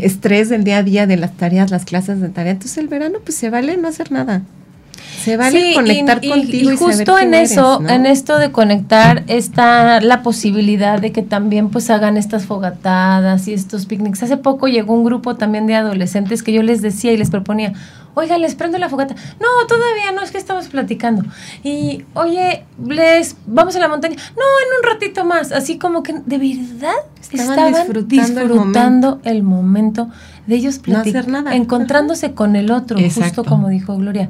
estrés 0.00 0.48
del 0.48 0.64
día 0.64 0.78
a 0.78 0.82
día, 0.82 1.06
de 1.06 1.16
las 1.16 1.36
tareas, 1.36 1.70
las 1.70 1.84
clases 1.84 2.20
de 2.20 2.28
tarea. 2.28 2.52
Entonces, 2.52 2.78
el 2.78 2.88
verano, 2.88 3.18
pues 3.24 3.36
se 3.36 3.50
vale 3.50 3.76
no 3.76 3.88
hacer 3.88 4.12
nada. 4.12 4.42
Se 5.28 5.36
vale 5.36 5.74
conectar 5.74 6.20
contigo. 6.20 6.72
Y, 6.72 6.76
justo 6.76 7.18
en 7.18 7.34
eso, 7.34 7.80
en 7.86 8.06
esto 8.06 8.38
de 8.38 8.50
conectar, 8.50 9.24
está 9.26 10.00
la 10.00 10.22
posibilidad 10.22 11.00
de 11.00 11.12
que 11.12 11.22
también 11.22 11.70
pues 11.70 11.90
hagan 11.90 12.16
estas 12.16 12.46
fogatadas 12.46 13.48
y 13.48 13.52
estos 13.52 13.86
picnics. 13.86 14.22
Hace 14.22 14.36
poco 14.36 14.68
llegó 14.68 14.94
un 14.94 15.04
grupo 15.04 15.36
también 15.36 15.66
de 15.66 15.74
adolescentes 15.74 16.42
que 16.42 16.52
yo 16.52 16.62
les 16.62 16.82
decía 16.82 17.12
y 17.12 17.16
les 17.16 17.30
proponía, 17.30 17.72
oiga, 18.18 18.38
les 18.38 18.54
prendo 18.54 18.78
la 18.78 18.88
fogata. 18.88 19.14
No, 19.40 19.66
todavía 19.66 20.12
no, 20.12 20.22
es 20.22 20.30
que 20.30 20.38
estamos 20.38 20.68
platicando. 20.68 21.24
Y, 21.62 22.04
oye, 22.14 22.64
les 22.84 23.36
vamos 23.46 23.76
a 23.76 23.78
la 23.78 23.88
montaña. 23.88 24.16
No, 24.16 24.42
en 24.42 24.78
un 24.78 24.92
ratito 24.92 25.24
más. 25.24 25.52
Así 25.52 25.78
como 25.78 26.02
que 26.02 26.14
de 26.24 26.38
verdad 26.38 26.94
estaban, 27.20 27.74
disfrutando, 28.08 29.20
el, 29.24 29.42
momento. 29.42 30.08
de 30.46 30.56
ellos 30.56 30.78
platicando, 30.78 31.50
encontrándose 31.50 32.32
con 32.32 32.56
el 32.56 32.70
otro, 32.70 32.98
justo 32.98 33.44
como 33.44 33.68
dijo 33.68 33.96
Gloria. 33.96 34.28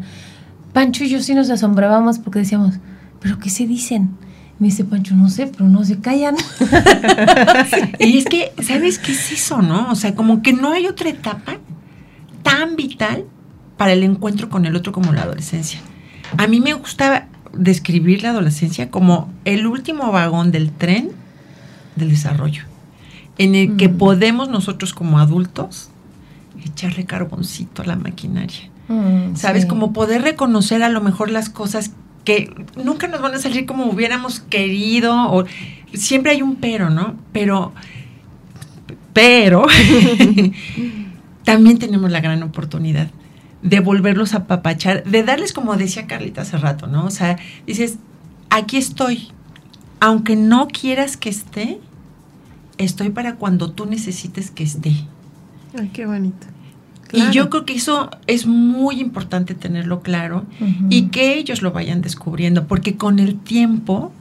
Pancho 0.73 1.05
y 1.05 1.09
yo 1.09 1.23
sí 1.23 1.35
nos 1.35 1.51
asombrábamos 1.51 2.19
porque 2.19 2.41
decíamos, 2.41 2.75
¿pero 3.21 3.39
qué 3.39 3.51
se 3.51 3.67
dicen? 3.67 4.11
Me 4.59 4.69
dice 4.69 4.85
Pancho, 4.85 5.15
no 5.15 5.29
sé, 5.31 5.47
pero 5.47 5.69
no 5.69 5.85
se 5.85 6.01
callan. 6.01 6.37
y 8.01 8.19
es 8.19 8.25
que, 8.25 8.53
¿sabes 8.63 8.99
qué 8.99 9.13
es 9.13 9.33
eso, 9.33 9.63
no? 9.63 9.91
O 9.91 9.95
sea, 9.95 10.15
como 10.15 10.43
que 10.43 10.53
no 10.53 10.73
hay 10.73 10.87
otra 10.87 11.09
etapa 11.09 11.59
tan 12.43 12.77
vital 12.77 13.25
para 13.77 13.93
el 13.93 14.03
encuentro 14.03 14.49
con 14.49 14.67
el 14.67 14.75
otro 14.75 14.93
como 14.93 15.13
la 15.13 15.23
adolescencia. 15.23 15.81
A 16.37 16.47
mí 16.49 16.61
me 16.61 16.75
gustaba 16.75 17.27
describir 17.53 18.23
la 18.23 18.31
adolescencia 18.31 18.91
como 18.91 19.33
el 19.45 19.67
último 19.67 20.11
vagón 20.13 20.51
del 20.51 20.73
tren 20.73 21.13
del 21.97 22.11
desarrollo, 22.11 22.65
en 23.39 23.55
el 23.55 23.77
que 23.77 23.89
mm. 23.89 23.99
podemos 23.99 24.49
nosotros 24.49 24.93
como 24.93 25.19
adultos 25.19 25.91
echarle 26.65 27.05
carboncito 27.05 27.83
a 27.83 27.87
la 27.87 27.97
maquinaria 27.97 28.71
Mm, 28.89 29.37
¿Sabes? 29.37 29.67
Como 29.67 29.93
poder 29.93 30.23
reconocer 30.23 30.83
a 30.83 30.89
lo 30.89 31.01
mejor 31.01 31.31
las 31.31 31.51
cosas 31.51 31.93
que 32.25 32.53
nunca 32.83 33.07
nos 33.09 33.21
van 33.21 33.35
a 33.35 33.39
salir 33.39 33.67
como 33.67 33.87
hubiéramos 33.87 34.41
querido, 34.41 35.15
o 35.33 35.45
siempre 35.93 36.33
hay 36.33 36.43
un 36.43 36.57
pero, 36.57 36.91
¿no? 36.91 37.17
Pero, 37.33 37.73
pero, 39.13 39.67
también 41.45 41.79
tenemos 41.79 42.11
la 42.11 42.21
gran 42.21 42.43
oportunidad 42.43 43.09
de 43.63 43.81
volverlos 43.81 44.35
a 44.35 44.47
papachar, 44.47 45.05
de 45.05 45.23
darles, 45.23 45.53
como 45.53 45.77
decía 45.77 46.07
Carlita 46.07 46.43
hace 46.43 46.57
rato, 46.59 46.87
¿no? 46.87 47.07
O 47.07 47.11
sea, 47.11 47.39
dices, 47.67 47.99
aquí 48.51 48.77
estoy, 48.77 49.29
aunque 50.01 50.37
no 50.37 50.69
quieras 50.69 51.17
que 51.17 51.29
esté, 51.29 51.81
estoy 52.79 53.11
para 53.11 53.35
cuando 53.37 53.73
tú 53.73 53.87
necesites 53.87 54.51
que 54.51 54.65
esté. 54.65 54.93
Ay, 55.79 55.91
qué 55.93 56.07
bonito. 56.07 56.47
Y 57.13 57.31
yo 57.31 57.49
creo 57.49 57.65
que 57.65 57.75
eso 57.75 58.11
es 58.27 58.47
muy 58.47 59.01
importante 59.01 59.55
tenerlo 59.55 60.01
claro 60.01 60.45
y 60.91 61.09
que 61.09 61.39
ellos 61.39 61.63
lo 61.63 61.73
vayan 61.73 62.03
descubriendo, 62.03 62.67
porque 62.67 62.97
con 62.97 63.19
el 63.19 63.39
tiempo 63.39 64.13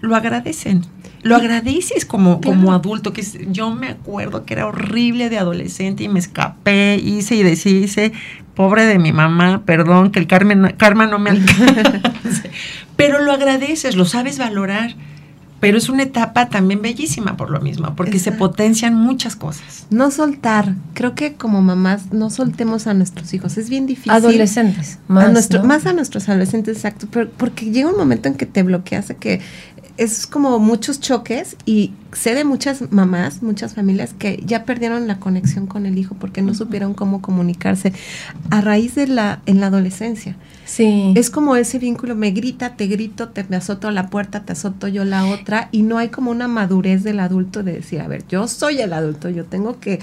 lo 0.00 0.14
agradecen. 0.14 0.84
Lo 1.22 1.34
agradeces 1.34 2.04
como, 2.04 2.40
como 2.40 2.72
adulto, 2.72 3.12
que 3.12 3.24
yo 3.50 3.74
me 3.74 3.88
acuerdo 3.88 4.44
que 4.44 4.54
era 4.54 4.66
horrible 4.66 5.28
de 5.28 5.38
adolescente 5.38 6.04
y 6.04 6.08
me 6.08 6.20
escapé, 6.20 7.00
hice 7.02 7.34
y 7.34 7.42
deshice, 7.42 8.12
pobre 8.54 8.84
de 8.84 8.98
mi 8.98 9.12
mamá, 9.12 9.62
perdón, 9.64 10.10
que 10.10 10.20
el 10.20 10.26
karma 10.26 11.06
no 11.06 11.18
me 11.18 11.30
alcanza. 11.30 12.48
Pero 12.96 13.20
lo 13.20 13.32
agradeces, 13.32 13.96
lo 13.96 14.04
sabes 14.04 14.38
valorar 14.38 14.94
pero 15.60 15.78
es 15.78 15.88
una 15.88 16.02
etapa 16.02 16.48
también 16.48 16.82
bellísima 16.82 17.36
por 17.36 17.50
lo 17.50 17.60
mismo, 17.60 17.94
porque 17.96 18.18
se 18.18 18.32
potencian 18.32 18.94
muchas 18.94 19.36
cosas. 19.36 19.86
No 19.90 20.10
soltar, 20.10 20.74
creo 20.94 21.14
que 21.14 21.34
como 21.34 21.62
mamás 21.62 22.12
no 22.12 22.30
soltemos 22.30 22.86
a 22.86 22.94
nuestros 22.94 23.32
hijos, 23.32 23.56
es 23.56 23.70
bien 23.70 23.86
difícil. 23.86 24.12
Adolescentes, 24.12 24.98
más, 25.08 25.24
a 25.24 25.28
nuestro, 25.32 25.64
más 25.64 25.86
a 25.86 25.92
nuestros 25.92 26.28
adolescentes, 26.28 26.76
exacto, 26.76 27.08
pero 27.10 27.30
porque 27.30 27.70
llega 27.70 27.88
un 27.88 27.96
momento 27.96 28.28
en 28.28 28.34
que 28.34 28.46
te 28.46 28.62
bloqueas, 28.62 29.12
que 29.18 29.40
es 29.96 30.26
como 30.26 30.58
muchos 30.58 31.00
choques 31.00 31.56
y 31.64 31.92
sé 32.12 32.34
de 32.34 32.44
muchas 32.44 32.92
mamás, 32.92 33.42
muchas 33.42 33.74
familias 33.74 34.14
que 34.18 34.42
ya 34.44 34.64
perdieron 34.64 35.06
la 35.06 35.18
conexión 35.18 35.66
con 35.66 35.86
el 35.86 35.98
hijo 35.98 36.14
porque 36.18 36.42
no 36.42 36.54
supieron 36.54 36.94
cómo 36.94 37.22
comunicarse 37.22 37.92
a 38.50 38.60
raíz 38.60 38.94
de 38.94 39.06
la 39.06 39.40
en 39.46 39.60
la 39.60 39.68
adolescencia. 39.68 40.36
Sí. 40.64 41.12
Es 41.16 41.30
como 41.30 41.56
ese 41.56 41.78
vínculo, 41.78 42.14
me 42.14 42.30
grita, 42.30 42.76
te 42.76 42.86
grito, 42.86 43.28
te 43.28 43.44
me 43.48 43.56
azoto 43.56 43.90
la 43.90 44.08
puerta, 44.08 44.44
te 44.44 44.52
azoto 44.52 44.88
yo 44.88 45.04
la 45.04 45.26
otra 45.26 45.68
y 45.72 45.82
no 45.82 45.98
hay 45.98 46.08
como 46.08 46.30
una 46.30 46.48
madurez 46.48 47.02
del 47.02 47.20
adulto 47.20 47.62
de 47.62 47.72
decir, 47.72 48.00
a 48.00 48.08
ver, 48.08 48.26
yo 48.28 48.48
soy 48.48 48.80
el 48.80 48.92
adulto, 48.92 49.28
yo 49.30 49.44
tengo 49.44 49.80
que 49.80 50.00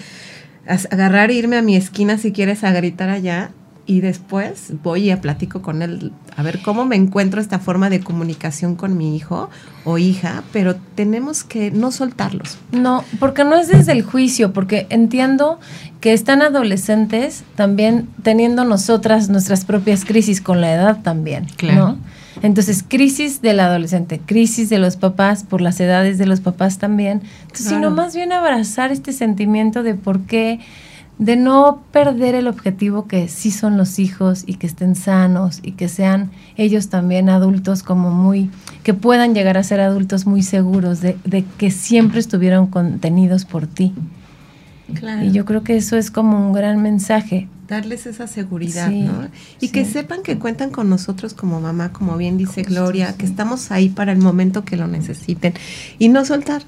agarrar 0.66 1.30
e 1.30 1.36
irme 1.36 1.58
a 1.58 1.62
mi 1.62 1.76
esquina 1.76 2.18
si 2.18 2.32
quieres 2.32 2.64
a 2.64 2.72
gritar 2.72 3.10
allá 3.10 3.52
y 3.86 4.02
después 4.02 4.74
voy 4.82 5.12
y 5.12 5.16
platico 5.18 5.62
con 5.62 5.82
él 5.82 6.14
a 6.38 6.44
ver 6.44 6.62
cómo 6.62 6.86
me 6.86 6.96
encuentro 6.96 7.42
esta 7.42 7.60
forma 7.60 7.90
de 7.90 8.00
comunicación 8.00 8.76
con 8.76 8.98
mi 8.98 9.16
hijo 9.16 9.50
o 9.84 9.98
hija, 9.98 10.44
pero 10.54 10.76
tenemos 10.96 11.44
que 11.44 11.70
no 11.70 11.92
soltarlos. 11.92 12.58
No, 12.72 13.04
porque 13.20 13.44
no 13.44 13.56
es 13.56 13.68
desde 13.68 13.92
el 13.92 14.04
juicio, 14.04 14.54
porque 14.54 14.88
entiendo 14.90 15.60
que 16.00 16.14
están 16.14 16.42
adolescentes 16.42 17.44
también 17.56 18.08
teniendo 18.24 18.64
nosotras 18.64 19.30
nuestras 19.30 19.66
propias 19.66 20.06
crisis 20.06 20.42
con 20.42 20.62
la 20.62 20.74
edad 20.74 21.02
también, 21.02 21.46
claro. 21.58 21.98
Entonces, 22.42 22.84
crisis 22.88 23.42
del 23.42 23.60
adolescente, 23.60 24.20
crisis 24.26 24.70
de 24.70 24.80
los 24.80 24.98
papás 24.98 25.44
por 25.44 25.62
las 25.62 25.80
edades 25.80 26.18
de 26.18 26.26
los 26.26 26.42
papás 26.42 26.80
también. 26.80 27.22
Entonces, 27.44 27.68
sino 27.68 27.92
más 27.92 28.16
bien 28.16 28.32
abrazar 28.32 28.92
este 28.92 29.14
sentimiento 29.14 29.84
de 29.84 29.94
por 29.94 30.22
qué 30.22 30.60
de 31.20 31.36
no 31.36 31.84
perder 31.92 32.36
el 32.36 32.48
objetivo 32.48 33.08
que 33.08 33.28
sí 33.28 33.52
son 33.52 33.78
los 33.78 34.00
hijos 34.00 34.44
y 34.48 34.56
que 34.56 34.68
estén 34.68 34.96
sanos 34.96 35.60
y 35.62 35.74
que 35.74 35.88
sean 35.88 36.32
ellos 36.58 36.90
también 36.90 37.30
adultos 37.30 37.84
como 37.84 38.10
muy, 38.10 38.50
que 38.84 38.94
puedan 38.94 39.34
llegar 39.36 39.58
a 39.58 39.64
ser 39.64 39.80
adultos 39.80 40.26
muy 40.26 40.42
seguros 40.42 41.02
de, 41.02 41.46
que 41.58 41.72
siempre 41.72 42.20
estuvieron 42.20 42.68
contenidos 42.68 43.46
por 43.46 43.68
ti. 43.68 43.94
Y 45.24 45.32
yo 45.32 45.46
creo 45.46 45.64
que 45.64 45.78
eso 45.78 45.98
es 45.98 46.12
como 46.12 46.48
un 46.48 46.54
gran 46.54 46.82
mensaje. 46.82 47.48
Darles 47.68 48.06
esa 48.06 48.28
seguridad, 48.28 48.92
¿no? 48.92 49.28
Y 49.62 49.70
que 49.70 49.86
sepan 49.86 50.22
que 50.22 50.38
cuentan 50.38 50.70
con 50.70 50.90
nosotros 50.90 51.34
como 51.34 51.62
mamá, 51.62 51.94
como 51.94 52.18
bien 52.18 52.38
dice 52.38 52.64
Gloria, 52.64 53.16
que 53.18 53.26
estamos 53.26 53.72
ahí 53.72 53.90
para 53.90 54.12
el 54.12 54.20
momento 54.20 54.66
que 54.66 54.76
lo 54.76 54.88
necesiten. 54.88 55.54
Y 55.98 56.10
no 56.10 56.26
soltar, 56.26 56.64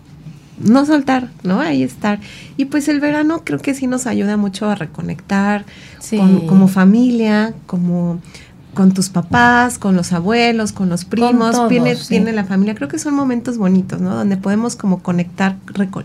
no 0.58 0.86
soltar, 0.86 1.30
¿no? 1.43 1.60
Ahí 1.60 1.84
estar. 1.84 2.20
Y 2.58 2.66
pues 2.66 2.88
el 2.88 2.99
verano 2.99 3.41
creo 3.43 3.60
que 3.60 3.74
sí 3.74 3.88
nos 3.88 4.08
ayuda 4.08 4.38
mucho 4.38 4.70
a 4.70 4.76
reconectar 4.76 5.66
como 6.47 6.68
familia, 6.68 7.53
como 7.66 8.20
con 8.74 8.93
tus 8.93 9.10
papás, 9.10 9.80
con 9.80 9.95
los 9.95 10.14
abuelos, 10.14 10.72
con 10.72 10.89
los 10.89 11.06
primos, 11.06 11.70
viene, 11.70 12.34
la 12.34 12.43
familia. 12.43 12.76
Creo 12.76 12.89
que 12.89 12.99
son 12.99 13.16
momentos 13.16 13.58
bonitos, 13.58 14.01
¿no? 14.01 14.14
Donde 14.14 14.38
podemos 14.38 14.76
como 14.76 15.01
conectar 15.01 15.56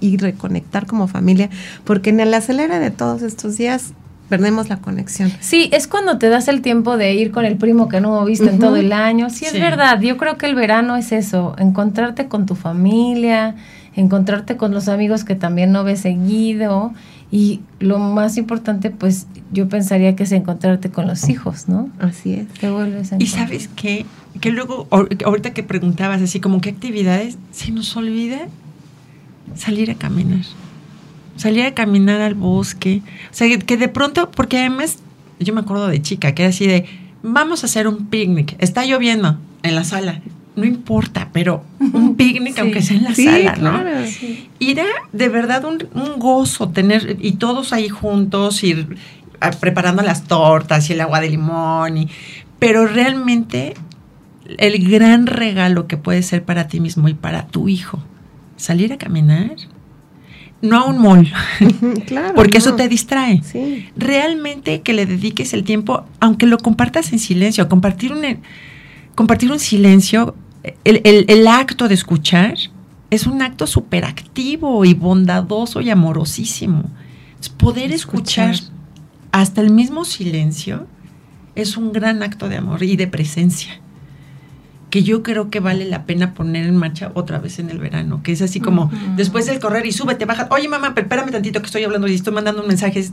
y 0.00 0.16
reconectar 0.16 0.86
como 0.86 1.08
familia, 1.08 1.50
porque 1.84 2.10
en 2.10 2.20
el 2.20 2.32
acelera 2.32 2.78
de 2.78 2.90
todos 2.90 3.22
estos 3.22 3.56
días 3.56 3.92
perdemos 4.28 4.68
la 4.68 4.76
conexión. 4.76 5.32
Sí, 5.40 5.68
es 5.72 5.88
cuando 5.88 6.16
te 6.18 6.28
das 6.28 6.46
el 6.46 6.62
tiempo 6.62 6.96
de 6.96 7.12
ir 7.14 7.32
con 7.32 7.44
el 7.44 7.56
primo 7.56 7.88
que 7.88 8.00
no 8.00 8.24
viste 8.24 8.48
en 8.48 8.60
todo 8.60 8.76
el 8.76 8.92
año. 8.92 9.28
Sí, 9.28 9.44
es 9.44 9.54
verdad. 9.54 10.00
Yo 10.00 10.16
creo 10.16 10.38
que 10.38 10.46
el 10.46 10.54
verano 10.54 10.96
es 10.96 11.10
eso, 11.10 11.56
encontrarte 11.58 12.28
con 12.28 12.46
tu 12.46 12.54
familia, 12.54 13.56
encontrarte 13.94 14.56
con 14.56 14.72
los 14.72 14.88
amigos 14.88 15.24
que 15.24 15.34
también 15.34 15.72
no 15.72 15.84
ves 15.84 16.00
seguido 16.00 16.92
y 17.30 17.60
lo 17.78 17.98
más 17.98 18.36
importante 18.36 18.90
pues 18.90 19.26
yo 19.52 19.68
pensaría 19.68 20.16
que 20.16 20.24
es 20.24 20.32
encontrarte 20.32 20.90
con 20.90 21.06
los 21.06 21.28
hijos, 21.28 21.68
¿no? 21.68 21.90
Así 21.98 22.34
es. 22.34 22.48
Te 22.48 22.70
vuelves 22.70 23.12
Y 23.18 23.26
sabes 23.26 23.68
qué, 23.74 24.06
que 24.40 24.50
luego 24.50 24.86
ahorita 24.90 25.52
que 25.52 25.62
preguntabas 25.62 26.22
así 26.22 26.40
como 26.40 26.60
qué 26.60 26.70
actividades, 26.70 27.38
se 27.50 27.72
nos 27.72 27.96
olvida 27.96 28.48
salir 29.54 29.90
a 29.90 29.94
caminar. 29.94 30.44
Salir 31.36 31.64
a 31.64 31.74
caminar 31.74 32.20
al 32.20 32.34
bosque, 32.34 33.02
o 33.30 33.34
sea, 33.34 33.58
que 33.58 33.76
de 33.76 33.88
pronto 33.88 34.30
porque 34.30 34.58
además 34.58 34.98
yo 35.38 35.54
me 35.54 35.60
acuerdo 35.60 35.88
de 35.88 36.02
chica 36.02 36.34
que 36.34 36.42
era 36.42 36.50
así 36.50 36.66
de 36.66 36.86
vamos 37.22 37.62
a 37.62 37.66
hacer 37.66 37.88
un 37.88 38.06
picnic. 38.06 38.56
Está 38.58 38.84
lloviendo 38.84 39.38
en 39.62 39.74
la 39.74 39.84
sala. 39.84 40.20
No 40.60 40.66
importa, 40.66 41.28
pero 41.32 41.64
un 41.80 42.14
picnic, 42.16 42.54
Sí. 42.54 42.60
aunque 42.60 42.82
sea 42.82 42.96
en 42.98 43.04
la 43.04 43.14
Sí, 43.14 43.24
sala, 43.24 43.56
¿no? 43.56 43.80
claro. 43.80 44.00
Y 44.58 44.70
era 44.70 44.84
de 45.12 45.28
verdad 45.28 45.64
un, 45.64 45.86
un 45.94 46.18
gozo 46.18 46.68
tener, 46.68 47.16
y 47.20 47.32
todos 47.32 47.72
ahí 47.72 47.88
juntos, 47.88 48.62
ir 48.62 48.96
ah, 49.40 49.50
preparando 49.52 50.02
las 50.02 50.24
tortas 50.24 50.88
y 50.90 50.92
el 50.92 51.00
agua 51.00 51.20
de 51.20 51.30
limón. 51.30 51.96
Y, 51.96 52.08
pero 52.58 52.86
realmente 52.86 53.74
el 54.58 54.88
gran 54.90 55.26
regalo 55.26 55.86
que 55.86 55.96
puede 55.96 56.22
ser 56.22 56.44
para 56.44 56.66
ti 56.68 56.80
mismo 56.80 57.08
y 57.08 57.14
para 57.14 57.46
tu 57.46 57.68
hijo, 57.68 57.98
salir 58.56 58.92
a 58.92 58.98
caminar, 58.98 59.52
no 60.62 60.76
a 60.78 60.84
un 60.86 60.98
mall, 61.00 61.32
claro. 62.06 62.34
porque 62.34 62.58
eso 62.58 62.74
te 62.74 62.86
distrae 62.88 63.42
Sí. 63.42 63.88
realmente 63.96 64.82
que 64.82 64.92
le 64.92 65.06
dediques 65.06 65.54
el 65.54 65.64
tiempo, 65.64 66.04
aunque 66.20 66.44
lo 66.46 66.58
compartas 66.58 67.12
en 67.14 67.18
silencio, 67.18 67.66
compartir 67.68 68.12
un, 68.12 68.22
compartir 69.14 69.50
un 69.52 69.58
silencio, 69.58 70.34
el, 70.84 71.00
el- 71.04 71.24
el 71.28 71.46
acto 71.48 71.88
de 71.88 71.94
escuchar 71.94 72.54
es 73.10 73.26
un 73.26 73.42
acto 73.42 73.66
súper 73.66 74.04
activo 74.04 74.84
y 74.84 74.94
bondadoso 74.94 75.80
y 75.80 75.90
amorosísimo. 75.90 76.84
Poder 77.56 77.92
escuchar. 77.92 78.50
Escuchar. 78.50 78.74
hasta 79.32 79.60
el 79.60 79.70
mismo 79.70 80.04
silencio 80.04 80.86
es 81.54 81.76
un 81.76 81.92
gran 81.92 82.22
acto 82.22 82.48
de 82.48 82.56
amor 82.56 82.82
y 82.82 82.96
de 82.96 83.06
presencia 83.06 83.80
que 84.90 85.02
yo 85.04 85.22
creo 85.22 85.50
que 85.50 85.60
vale 85.60 85.84
la 85.84 86.04
pena 86.04 86.34
poner 86.34 86.66
en 86.66 86.76
marcha 86.76 87.12
otra 87.14 87.38
vez 87.38 87.58
en 87.60 87.70
el 87.70 87.78
verano, 87.78 88.22
que 88.24 88.32
es 88.32 88.42
así 88.42 88.58
como 88.60 88.90
después 89.16 89.46
del 89.46 89.60
correr 89.60 89.86
y 89.86 89.92
súbete, 89.92 90.24
baja, 90.24 90.48
oye 90.50 90.68
mamá, 90.68 90.92
espérame 90.96 91.30
tantito 91.30 91.60
que 91.60 91.66
estoy 91.66 91.84
hablando 91.84 92.08
y 92.08 92.14
estoy 92.14 92.32
mandando 92.34 92.60
un 92.62 92.66
mensaje. 92.68 93.08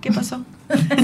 ¿Qué 0.00 0.10
pasó? 0.10 0.42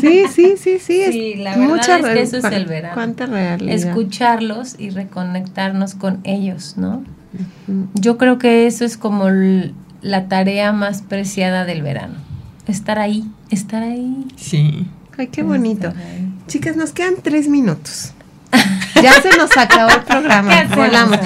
Sí, 0.01 0.25
sí, 0.33 0.55
sí, 0.59 0.79
sí. 0.79 1.03
Sí, 1.11 1.35
la 1.37 1.57
verdad 1.57 1.69
mucha 1.69 1.99
es 1.99 2.07
que 2.07 2.23
eso 2.23 2.37
es 2.37 2.45
el 2.45 2.67
verano. 2.67 2.95
Cuánta 2.95 3.27
realidad. 3.27 3.75
Escucharlos 3.75 4.77
y 4.79 4.91
reconectarnos 4.91 5.95
con 5.95 6.21
ellos, 6.25 6.75
¿no? 6.77 7.03
Yo 7.95 8.19
creo 8.19 8.39
que 8.39 8.67
eso 8.67 8.85
es 8.85 8.97
como 8.97 9.29
la 10.03 10.29
tarea 10.29 10.73
más 10.73 11.03
preciada 11.03 11.65
del 11.65 11.83
verano. 11.83 12.15
Estar 12.67 12.99
ahí, 12.99 13.25
estar 13.51 13.83
ahí. 13.83 14.27
Sí. 14.37 14.87
Ay, 15.17 15.29
qué 15.29 15.43
bonito. 15.43 15.93
Chicas, 16.47 16.77
nos 16.77 16.93
quedan 16.93 17.15
tres 17.23 17.49
minutos. 17.49 18.13
Ya 19.03 19.21
se 19.21 19.37
nos 19.37 19.57
acabó 19.57 19.91
el 19.91 20.01
¿Qué 20.01 20.07
programa. 20.07 20.65
Volamos. 20.75 21.19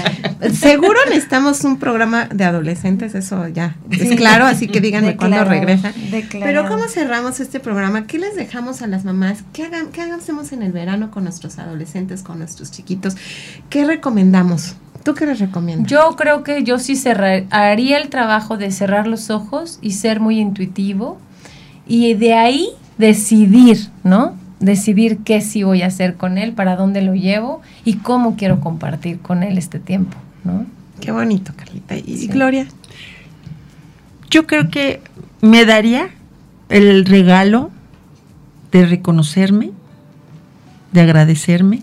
Seguro 0.53 0.99
necesitamos 1.07 1.64
un 1.64 1.79
programa 1.79 2.27
de 2.27 2.45
adolescentes, 2.45 3.14
eso 3.14 3.49
ya 3.49 3.77
es 3.91 4.16
claro, 4.16 4.47
así 4.47 4.69
que 4.69 4.81
díganme 4.81 5.16
cuándo 5.16 5.45
regresa. 5.45 5.93
Pero 6.31 6.69
¿cómo 6.69 6.85
cerramos 6.89 7.41
este 7.41 7.61
programa? 7.61 8.07
¿Qué 8.07 8.19
les 8.19 8.37
dejamos 8.37 8.83
a 8.83 8.87
las 8.87 9.05
mamás? 9.05 9.45
¿Qué, 9.53 9.64
hagan, 9.64 9.89
¿Qué 9.89 10.03
hacemos 10.03 10.53
en 10.53 10.62
el 10.62 10.73
verano 10.73 11.11
con 11.11 11.25
nuestros 11.25 11.59
adolescentes, 11.59 12.23
con 12.23 12.39
nuestros 12.39 12.71
chiquitos? 12.71 13.16
¿Qué 13.69 13.85
recomendamos? 13.85 14.77
¿Tú 15.03 15.14
qué 15.14 15.27
les 15.27 15.39
recomiendas? 15.39 15.91
Yo 15.91 16.16
creo 16.16 16.43
que 16.43 16.64
yo 16.64 16.79
sí 16.79 16.97
cerrar, 16.97 17.45
haría 17.51 17.99
el 17.99 18.09
trabajo 18.09 18.57
de 18.57 18.71
cerrar 18.71 19.07
los 19.07 19.31
ojos 19.31 19.79
y 19.81 19.93
ser 19.93 20.21
muy 20.21 20.39
intuitivo 20.41 21.19
y 21.87 22.14
de 22.14 22.35
ahí 22.35 22.69
decidir, 22.99 23.89
¿no? 24.05 24.37
Decidir 24.61 25.19
qué 25.19 25.41
sí 25.41 25.63
voy 25.63 25.83
a 25.83 25.87
hacer 25.87 26.17
con 26.17 26.39
él, 26.39 26.53
para 26.53 26.77
dónde 26.77 27.03
lo 27.03 27.15
llevo 27.15 27.63
y 27.85 27.95
cómo 27.95 28.37
quiero 28.37 28.61
compartir 28.61 29.21
con 29.21 29.43
él 29.43 29.57
este 29.59 29.79
tiempo, 29.79 30.17
¿no? 30.45 30.67
Qué 31.01 31.13
bonito, 31.13 31.53
Carlita. 31.57 31.97
¿Y 31.97 32.17
Sí. 32.17 32.27
Gloria? 32.29 32.67
Yo 34.31 34.47
creo 34.47 34.69
que 34.69 35.01
me 35.41 35.65
daría 35.65 36.11
el 36.69 37.05
regalo 37.05 37.71
de 38.73 38.85
reconocerme, 38.85 39.71
de 40.93 41.01
agradecerme 41.01 41.83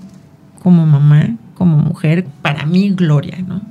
como 0.61 0.85
mamá, 0.85 1.35
como 1.55 1.77
mujer, 1.77 2.25
para 2.41 2.65
mí 2.65 2.89
Gloria, 2.91 3.37
¿no? 3.47 3.61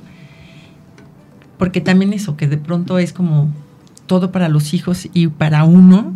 Porque 1.58 1.80
también 1.80 2.12
eso, 2.12 2.36
que 2.36 2.48
de 2.48 2.56
pronto 2.56 2.98
es 2.98 3.12
como 3.12 3.48
todo 4.06 4.32
para 4.32 4.48
los 4.48 4.74
hijos 4.74 5.08
y 5.12 5.28
para 5.28 5.64
uno, 5.64 6.12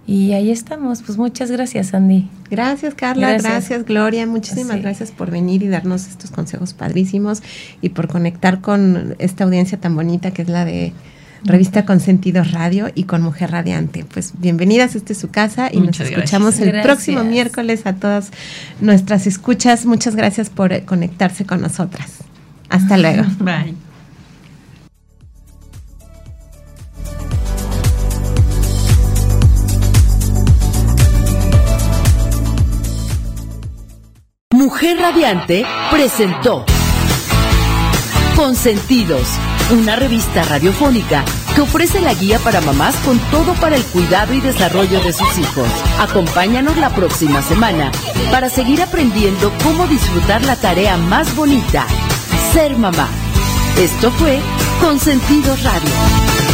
Y 0.07 0.33
ahí 0.33 0.51
estamos. 0.51 1.01
Pues 1.01 1.17
muchas 1.17 1.49
gracias, 1.51 1.93
Andy. 1.93 2.29
Gracias, 2.51 2.93
Carla. 2.93 3.29
Gracias, 3.31 3.51
Gracias. 3.51 3.85
Gloria. 3.85 4.25
Muchísimas 4.27 4.77
Sí. 4.77 4.81
gracias 4.83 5.11
por 5.11 5.31
venir 5.31 5.63
y 5.63 5.67
darnos 5.67 6.07
estos 6.07 6.29
consejos 6.31 6.73
padrísimos 6.73 7.41
y 7.81 7.89
por 7.89 8.07
conectar 8.07 8.61
con 8.61 9.15
esta 9.19 9.43
audiencia 9.45 9.79
tan 9.79 9.95
bonita 9.95 10.29
que 10.31 10.43
es 10.43 10.49
la 10.49 10.63
de 10.63 10.93
Revista 11.43 11.85
Consentidos 11.85 12.51
Radio 12.51 12.89
y 12.95 13.03
con 13.05 13.23
Mujer 13.23 13.49
Radiante. 13.51 14.05
Pues 14.05 14.33
bienvenidas, 14.37 14.95
esta 14.95 15.13
es 15.13 15.19
su 15.19 15.29
casa 15.29 15.69
y 15.71 15.77
Muchas 15.77 15.85
nos 15.87 15.97
gracias. 16.11 16.17
escuchamos 16.19 16.59
el 16.59 16.71
Gracias. 16.71 16.85
próximo 16.85 17.23
miércoles 17.23 17.85
a 17.87 17.93
todas 17.95 18.29
nuestras 18.81 19.25
escuchas. 19.27 19.85
Muchas 19.87 20.15
gracias 20.15 20.49
por 20.51 20.85
conectarse 20.85 21.45
con 21.45 21.61
nosotras. 21.61 22.14
Hasta 22.69 22.97
luego. 22.97 23.23
Bye. 23.39 23.75
Mujer 34.51 34.97
Radiante 34.97 35.65
presentó 35.91 36.65
Consentidos, 38.35 39.27
una 39.71 39.95
revista 39.95 40.43
radiofónica 40.43 41.23
que 41.55 41.61
ofrece 41.61 42.01
la 42.01 42.13
guía 42.13 42.37
para 42.39 42.59
mamás 42.61 42.95
con 42.97 43.17
todo 43.31 43.53
para 43.55 43.77
el 43.77 43.83
cuidado 43.85 44.33
y 44.33 44.41
desarrollo 44.41 44.99
de 45.01 45.13
sus 45.13 45.37
hijos. 45.37 45.67
Acompáñanos 45.99 46.75
la 46.77 46.89
próxima 46.89 47.41
semana 47.41 47.91
para 48.31 48.49
seguir 48.49 48.81
aprendiendo 48.81 49.53
cómo 49.63 49.87
disfrutar 49.87 50.43
la 50.43 50.57
tarea 50.57 50.97
más 50.97 51.33
bonita, 51.35 51.87
ser 52.55 52.77
mamá. 52.77 53.09
Esto 53.77 54.09
fue 54.11 54.39
Consentidos 54.79 55.61
Radio 55.61 56.44